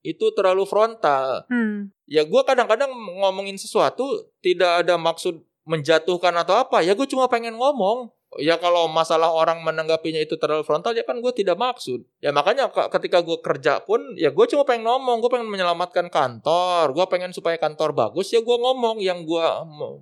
itu 0.00 0.32
terlalu 0.32 0.64
frontal. 0.64 1.44
Hmm. 1.48 1.92
Ya 2.08 2.24
gue 2.24 2.42
kadang-kadang 2.42 2.88
ngomongin 3.20 3.60
sesuatu 3.60 4.04
tidak 4.40 4.84
ada 4.84 4.96
maksud 4.96 5.44
menjatuhkan 5.68 6.32
atau 6.40 6.56
apa. 6.58 6.80
Ya 6.80 6.96
gue 6.96 7.06
cuma 7.06 7.28
pengen 7.28 7.56
ngomong. 7.56 8.10
Ya 8.38 8.54
kalau 8.62 8.86
masalah 8.86 9.26
orang 9.34 9.58
menanggapinya 9.66 10.22
itu 10.22 10.38
terlalu 10.38 10.62
frontal 10.62 10.94
ya 10.94 11.02
kan 11.02 11.18
gue 11.18 11.32
tidak 11.34 11.58
maksud. 11.58 12.06
Ya 12.22 12.30
makanya 12.30 12.70
ke- 12.70 12.86
ketika 12.94 13.26
gue 13.26 13.42
kerja 13.42 13.82
pun 13.82 13.98
ya 14.14 14.30
gue 14.30 14.46
cuma 14.48 14.62
pengen 14.62 14.86
ngomong. 14.86 15.18
Gue 15.20 15.30
pengen 15.34 15.50
menyelamatkan 15.50 16.08
kantor. 16.08 16.94
Gue 16.94 17.06
pengen 17.10 17.34
supaya 17.34 17.58
kantor 17.58 17.90
bagus 17.92 18.30
ya 18.30 18.38
gue 18.40 18.56
ngomong 18.56 19.02
yang 19.02 19.26
gue 19.26 19.46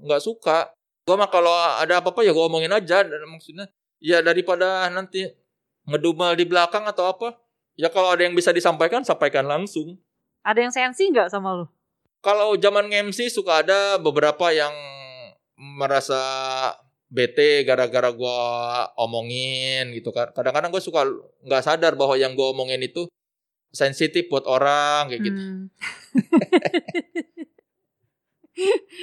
nggak 0.05 0.21
suka. 0.23 0.71
Gue 1.09 1.17
mah 1.17 1.33
kalau 1.33 1.51
ada 1.53 2.05
apa-apa 2.05 2.21
ya 2.21 2.37
gue 2.37 2.45
omongin 2.45 2.71
aja. 2.71 3.01
Maksudnya 3.03 3.67
ya 3.99 4.21
daripada 4.23 4.87
nanti 4.93 5.25
ngedumel 5.89 6.37
di 6.37 6.45
belakang 6.45 6.85
atau 6.85 7.09
apa. 7.09 7.48
Ya 7.79 7.87
kalau 7.95 8.11
ada 8.11 8.27
yang 8.27 8.35
bisa 8.35 8.51
disampaikan 8.51 9.07
sampaikan 9.07 9.47
langsung. 9.47 9.95
Ada 10.43 10.67
yang 10.67 10.75
sensi 10.75 11.07
nggak 11.15 11.31
sama 11.31 11.63
lu? 11.63 11.67
Kalau 12.19 12.59
zaman 12.59 12.91
MC 12.91 13.31
suka 13.31 13.63
ada 13.63 14.03
beberapa 14.03 14.51
yang 14.51 14.75
merasa 15.55 16.19
bete 17.07 17.63
gara-gara 17.63 18.11
gua 18.11 18.39
omongin 18.99 19.95
gitu 19.95 20.11
kan. 20.11 20.35
Kadang-kadang 20.35 20.75
gue 20.75 20.83
suka 20.83 21.07
nggak 21.47 21.63
sadar 21.63 21.95
bahwa 21.95 22.19
yang 22.19 22.35
gua 22.35 22.51
omongin 22.51 22.83
itu 22.83 23.07
sensitif 23.71 24.27
buat 24.27 24.43
orang 24.51 25.15
kayak 25.15 25.23
gitu. 25.23 25.39
Hmm. 25.41 25.71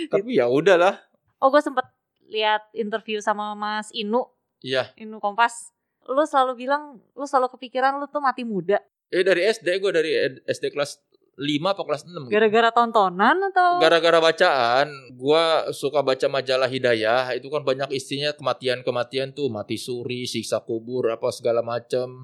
Tapi 0.12 0.36
ya 0.36 0.52
udahlah. 0.52 1.00
Oh, 1.40 1.48
gue 1.48 1.64
sempet 1.64 1.88
lihat 2.28 2.68
interview 2.76 3.24
sama 3.24 3.56
Mas 3.56 3.88
Inu, 3.96 4.28
Iya. 4.66 4.92
Inu 4.98 5.22
Kompas. 5.22 5.75
Lu 6.06 6.24
selalu 6.26 6.54
bilang, 6.66 7.02
lu 7.18 7.26
selalu 7.26 7.54
kepikiran 7.58 7.98
lu 7.98 8.06
tuh 8.06 8.22
mati 8.22 8.46
muda. 8.46 8.78
Eh 9.10 9.26
dari 9.26 9.46
SD 9.46 9.82
gue 9.82 9.92
dari 9.94 10.12
SD 10.46 10.74
kelas 10.74 11.02
5 11.36 11.76
apa 11.76 11.82
kelas 11.84 12.08
6 12.08 12.30
gitu. 12.30 12.32
Gara-gara 12.32 12.70
tontonan 12.72 13.38
atau? 13.52 13.84
Gara-gara 13.84 14.20
bacaan, 14.24 14.88
gua 15.20 15.68
suka 15.76 16.00
baca 16.00 16.32
majalah 16.32 16.72
Hidayah. 16.72 17.36
Itu 17.36 17.52
kan 17.52 17.68
banyak 17.68 17.92
isinya 17.92 18.32
kematian-kematian 18.40 19.36
tuh, 19.36 19.52
mati 19.52 19.76
suri, 19.76 20.24
siksa 20.24 20.64
kubur, 20.64 21.12
apa 21.12 21.28
segala 21.36 21.60
macam. 21.60 22.24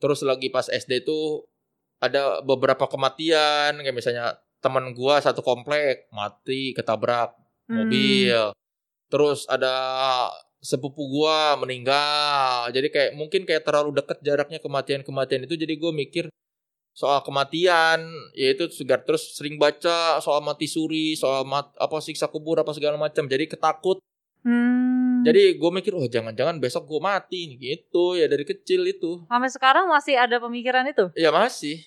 Terus 0.00 0.24
lagi 0.24 0.48
pas 0.48 0.64
SD 0.64 1.04
tuh 1.04 1.44
ada 2.00 2.40
beberapa 2.40 2.88
kematian, 2.88 3.78
kayak 3.84 3.94
misalnya 3.94 4.40
teman 4.64 4.96
gua 4.96 5.20
satu 5.20 5.44
komplek 5.44 6.08
mati 6.10 6.72
ketabrak 6.72 7.36
Hmm. 7.68 7.84
mobil. 7.84 8.50
Terus 9.06 9.44
ada 9.46 9.76
sepupu 10.62 11.02
gua 11.10 11.58
meninggal. 11.58 12.70
Jadi 12.70 12.88
kayak 12.88 13.10
mungkin 13.18 13.42
kayak 13.42 13.66
terlalu 13.66 13.98
deket 13.98 14.22
jaraknya 14.22 14.62
kematian-kematian 14.62 15.50
itu 15.50 15.58
jadi 15.58 15.74
gua 15.74 15.90
mikir 15.90 16.30
soal 16.92 17.24
kematian 17.24 18.04
yaitu 18.36 18.68
segar 18.68 19.00
terus 19.02 19.32
sering 19.32 19.56
baca 19.56 20.20
soal 20.20 20.44
mati 20.44 20.68
suri, 20.68 21.16
soal 21.16 21.42
mat, 21.48 21.72
apa 21.80 21.98
siksa 21.98 22.28
kubur 22.30 22.60
apa 22.60 22.70
segala 22.76 23.00
macam. 23.00 23.26
Jadi 23.26 23.50
ketakut. 23.50 23.98
Hmm. 24.44 25.22
Jadi 25.22 25.54
gue 25.54 25.70
mikir 25.70 25.94
oh 25.94 26.02
jangan-jangan 26.10 26.58
besok 26.58 26.90
gue 26.90 26.98
mati 26.98 27.46
nih 27.46 27.58
gitu 27.58 28.18
ya 28.18 28.26
dari 28.26 28.42
kecil 28.42 28.82
itu. 28.90 29.22
sampai 29.30 29.50
sekarang 29.54 29.86
masih 29.86 30.18
ada 30.18 30.42
pemikiran 30.42 30.82
itu? 30.90 31.14
Ya 31.14 31.30
masih. 31.30 31.78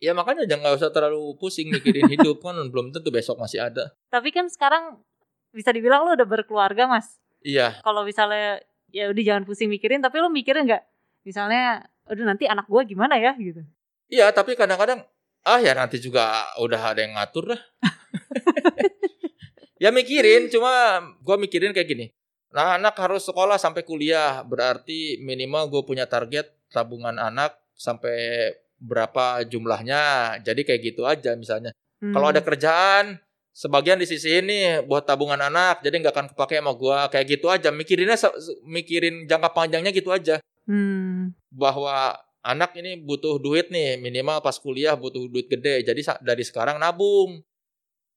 Ya 0.00 0.16
makanya 0.16 0.48
jangan 0.48 0.64
nggak 0.64 0.76
usah 0.80 0.90
terlalu 0.90 1.36
pusing 1.36 1.68
mikirin 1.68 2.08
hidup 2.08 2.40
kan 2.40 2.56
belum 2.72 2.88
tentu 2.88 3.12
besok 3.12 3.36
masih 3.36 3.60
ada. 3.60 3.92
Tapi 4.08 4.32
kan 4.32 4.48
sekarang 4.48 5.04
bisa 5.52 5.76
dibilang 5.76 6.08
lu 6.08 6.16
udah 6.16 6.24
berkeluarga, 6.24 6.88
Mas. 6.88 7.20
Iya. 7.40 7.80
Kalau 7.80 8.04
misalnya 8.04 8.60
ya 8.90 9.08
udah 9.08 9.22
jangan 9.22 9.44
pusing 9.46 9.70
mikirin, 9.72 10.04
tapi 10.04 10.20
lu 10.20 10.28
mikirin 10.28 10.66
nggak? 10.66 10.84
Misalnya, 11.24 11.84
aduh 12.08 12.24
nanti 12.24 12.48
anak 12.48 12.68
gua 12.68 12.84
gimana 12.84 13.16
ya 13.16 13.36
gitu. 13.36 13.64
Iya, 14.10 14.32
tapi 14.34 14.58
kadang-kadang 14.58 15.04
ah 15.40 15.60
ya 15.60 15.72
nanti 15.72 15.96
juga 15.96 16.44
udah 16.60 16.92
ada 16.92 17.00
yang 17.00 17.16
ngatur 17.16 17.56
dah. 17.56 17.60
ya 19.82 19.88
mikirin, 19.94 20.52
cuma 20.52 21.00
gua 21.24 21.40
mikirin 21.40 21.72
kayak 21.72 21.88
gini. 21.88 22.06
Nah, 22.50 22.82
anak 22.82 22.98
harus 22.98 23.30
sekolah 23.30 23.62
sampai 23.62 23.86
kuliah, 23.86 24.42
berarti 24.42 25.22
minimal 25.22 25.70
gue 25.70 25.82
punya 25.86 26.10
target 26.10 26.50
tabungan 26.74 27.14
anak 27.14 27.54
sampai 27.78 28.50
berapa 28.82 29.46
jumlahnya. 29.46 30.34
Jadi 30.42 30.66
kayak 30.66 30.80
gitu 30.82 31.06
aja 31.06 31.38
misalnya. 31.38 31.70
Hmm. 32.02 32.10
Kalau 32.10 32.34
ada 32.34 32.42
kerjaan, 32.42 33.22
sebagian 33.50 33.96
disisihin 33.96 34.44
nih 34.44 34.64
buat 34.82 35.02
tabungan 35.02 35.38
anak, 35.38 35.80
jadi 35.80 35.94
nggak 35.96 36.14
akan 36.14 36.26
kepake 36.32 36.56
sama 36.56 36.72
gua. 36.72 37.06
Kayak 37.06 37.26
gitu 37.30 37.46
aja. 37.46 37.68
Mikirinnya 37.68 38.16
mikirin 38.64 39.24
jangka 39.24 39.50
panjangnya 39.50 39.90
gitu 39.90 40.10
aja 40.10 40.38
Hmm. 40.64 41.34
bahwa 41.50 42.14
anak 42.40 42.72
ini 42.74 42.96
butuh 42.96 43.36
duit 43.36 43.68
nih 43.68 43.98
minimal 43.98 44.38
pas 44.38 44.54
kuliah 44.54 44.94
butuh 44.94 45.26
duit 45.26 45.44
gede 45.44 45.82
jadi 45.82 46.00
dari 46.20 46.40
sekarang 46.40 46.78
nabung 46.78 47.42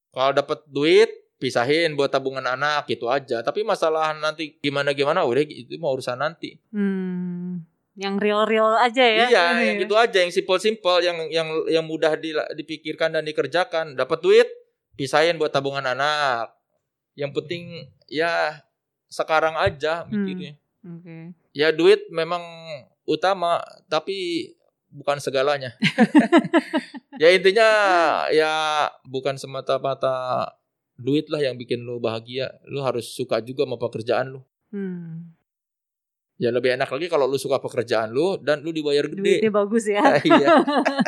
kalau 0.09 0.31
dapat 0.31 0.61
duit 0.65 1.09
pisahin 1.35 1.91
buat 1.93 2.07
tabungan 2.07 2.45
anak 2.45 2.85
gitu 2.85 3.09
aja 3.09 3.41
tapi 3.41 3.65
masalah 3.65 4.13
nanti 4.13 4.55
gimana 4.59 4.93
gimana 4.93 5.25
udah 5.25 5.41
itu 5.41 5.75
mau 5.75 5.91
urusan 5.91 6.15
nanti 6.15 6.55
Hmm. 6.69 7.65
Yang 7.93 8.15
real-real 8.19 8.73
aja 8.75 9.03
ya. 9.03 9.25
iya 9.27 9.43
Ini 9.51 9.63
yang 9.67 9.75
ya. 9.75 9.81
gitu 9.83 9.95
aja 9.95 10.17
yang 10.19 10.31
simple-simple 10.31 10.97
yang 10.99 11.17
yang 11.27 11.47
yang 11.67 11.83
mudah 11.83 12.13
di- 12.15 12.31
dipikirkan 12.53 13.11
dan 13.11 13.23
dikerjakan 13.23 13.93
dapat 13.93 14.19
duit 14.19 14.47
pisahin 14.97 15.37
buat 15.37 15.53
tabungan 15.53 15.85
anak. 15.85 16.53
Yang 17.13 17.31
penting 17.41 17.63
ya 18.09 18.63
sekarang 19.09 19.53
aja 19.57 20.05
mikirnya. 20.09 20.57
Oke. 20.83 21.31
ya 21.55 21.71
duit 21.71 22.11
memang 22.11 22.43
utama 23.07 23.63
tapi 23.87 24.51
bukan 24.91 25.17
segalanya. 25.21 25.73
Ya 27.21 27.29
intinya 27.29 27.69
ya 28.33 28.89
bukan 29.05 29.37
semata-mata 29.37 30.49
duit 30.97 31.29
lah 31.29 31.45
yang 31.45 31.61
bikin 31.61 31.85
lu 31.85 32.01
bahagia. 32.01 32.57
Lu 32.65 32.81
harus 32.81 33.13
suka 33.13 33.37
juga 33.37 33.69
sama 33.69 33.77
pekerjaan 33.77 34.33
lu. 34.33 34.41
Hmm. 34.73 35.32
Ya 36.35 36.49
lebih 36.49 36.73
enak 36.73 36.89
lagi 36.89 37.07
kalau 37.07 37.29
lu 37.29 37.37
suka 37.37 37.61
pekerjaan 37.61 38.09
lu 38.09 38.41
dan 38.41 38.65
lu 38.65 38.73
dibayar 38.73 39.05
Duitnya 39.05 39.39
gede 39.39 39.49
bagus 39.53 39.85
ya. 39.85 40.01
iya 40.27 40.59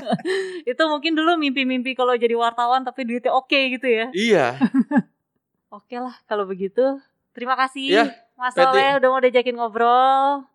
itu 0.72 0.84
mungkin 0.86 1.18
dulu 1.18 1.36
mimpi-mimpi 1.36 1.98
kalau 1.98 2.14
jadi 2.14 2.38
wartawan 2.38 2.86
tapi 2.86 3.04
duitnya 3.04 3.34
oke 3.34 3.60
gitu 3.78 3.88
ya. 3.90 4.06
iya 4.14 4.46
Oke 5.76 6.00
lah 6.00 6.16
kalau 6.24 6.48
begitu. 6.48 7.04
Terima 7.36 7.60
kasih 7.60 7.92
Ya, 7.92 8.06
Mas 8.40 8.56
Soleh 8.56 8.96
udah 8.96 9.10
mau 9.12 9.20
diajakin 9.20 9.60
ngobrol. 9.60 10.48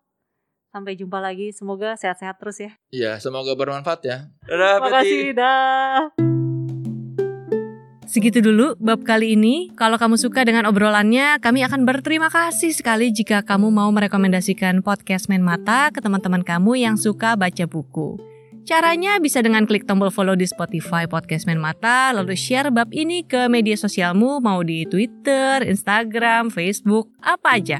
Sampai 0.73 0.97
jumpa 0.97 1.21
lagi. 1.21 1.53
Semoga 1.53 1.93
sehat-sehat 1.93 2.41
terus 2.41 2.57
ya. 2.57 2.71
iya 2.89 3.21
semoga 3.21 3.53
bermanfaat 3.53 4.01
ya 4.01 4.17
dadah 4.49 4.81
Terima 4.81 4.89
kasih. 4.89 5.21
Dah. 5.37 6.30
Segitu 8.11 8.43
dulu 8.43 8.75
bab 8.75 9.07
kali 9.07 9.39
ini. 9.39 9.71
Kalau 9.79 9.95
kamu 9.95 10.19
suka 10.19 10.43
dengan 10.43 10.67
obrolannya, 10.67 11.39
kami 11.39 11.63
akan 11.63 11.87
berterima 11.87 12.27
kasih 12.27 12.75
sekali 12.75 13.07
jika 13.07 13.39
kamu 13.39 13.71
mau 13.71 13.87
merekomendasikan 13.87 14.83
podcast 14.83 15.31
Main 15.31 15.39
Mata 15.39 15.87
ke 15.95 16.03
teman-teman 16.03 16.43
kamu 16.43 16.75
yang 16.75 16.99
suka 16.99 17.39
baca 17.39 17.63
buku. 17.71 18.19
Caranya 18.67 19.15
bisa 19.23 19.39
dengan 19.39 19.63
klik 19.63 19.87
tombol 19.87 20.11
follow 20.11 20.35
di 20.35 20.43
Spotify 20.43 21.07
Podcast 21.07 21.47
Main 21.47 21.63
Mata, 21.63 22.11
lalu 22.11 22.35
share 22.35 22.67
bab 22.67 22.91
ini 22.91 23.23
ke 23.23 23.47
media 23.47 23.79
sosialmu, 23.79 24.43
mau 24.43 24.59
di 24.59 24.83
Twitter, 24.91 25.63
Instagram, 25.63 26.51
Facebook, 26.51 27.15
apa 27.23 27.63
aja. 27.63 27.79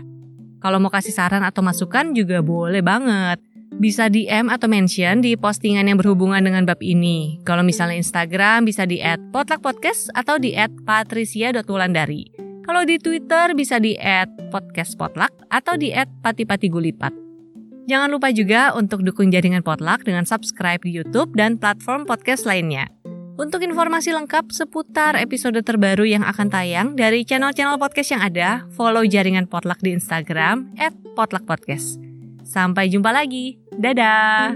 Kalau 0.64 0.80
mau 0.80 0.96
kasih 0.96 1.12
saran 1.12 1.44
atau 1.44 1.60
masukan 1.60 2.16
juga 2.16 2.40
boleh 2.40 2.80
banget. 2.80 3.51
Bisa 3.80 4.12
DM 4.12 4.52
atau 4.52 4.68
mention 4.68 5.24
di 5.24 5.40
postingan 5.40 5.88
yang 5.88 5.96
berhubungan 5.96 6.44
dengan 6.44 6.68
bab 6.68 6.84
ini. 6.84 7.40
Kalau 7.48 7.64
misalnya 7.64 7.96
Instagram 7.96 8.68
bisa 8.68 8.84
di 8.84 9.00
@potluckpodcast 9.32 10.12
atau 10.12 10.36
di 10.36 10.52
@patricia.wulandari. 10.84 12.28
Kalau 12.68 12.84
di 12.84 13.00
Twitter 13.00 13.56
bisa 13.56 13.80
di 13.80 13.96
@podcastpotluck 14.52 15.48
atau 15.48 15.80
di 15.80 15.96
@patipatigulipat. 15.96 17.14
Jangan 17.90 18.10
lupa 18.14 18.30
juga 18.30 18.76
untuk 18.78 19.02
dukung 19.02 19.34
jaringan 19.34 19.66
Potluck 19.66 20.06
dengan 20.06 20.28
subscribe 20.28 20.84
di 20.86 20.94
YouTube 20.94 21.34
dan 21.34 21.58
platform 21.58 22.06
podcast 22.06 22.46
lainnya. 22.46 22.92
Untuk 23.42 23.66
informasi 23.66 24.14
lengkap 24.14 24.54
seputar 24.54 25.18
episode 25.18 25.58
terbaru 25.66 26.06
yang 26.06 26.22
akan 26.22 26.52
tayang 26.52 26.94
dari 26.94 27.26
channel-channel 27.26 27.82
podcast 27.82 28.14
yang 28.14 28.22
ada, 28.22 28.70
follow 28.78 29.02
jaringan 29.02 29.50
Potluck 29.50 29.82
di 29.82 29.98
Instagram 29.98 30.70
@potluckpodcast. 31.18 31.98
Sampai 32.46 32.92
jumpa 32.94 33.10
lagi. 33.10 33.61
Dadah. 33.72 34.52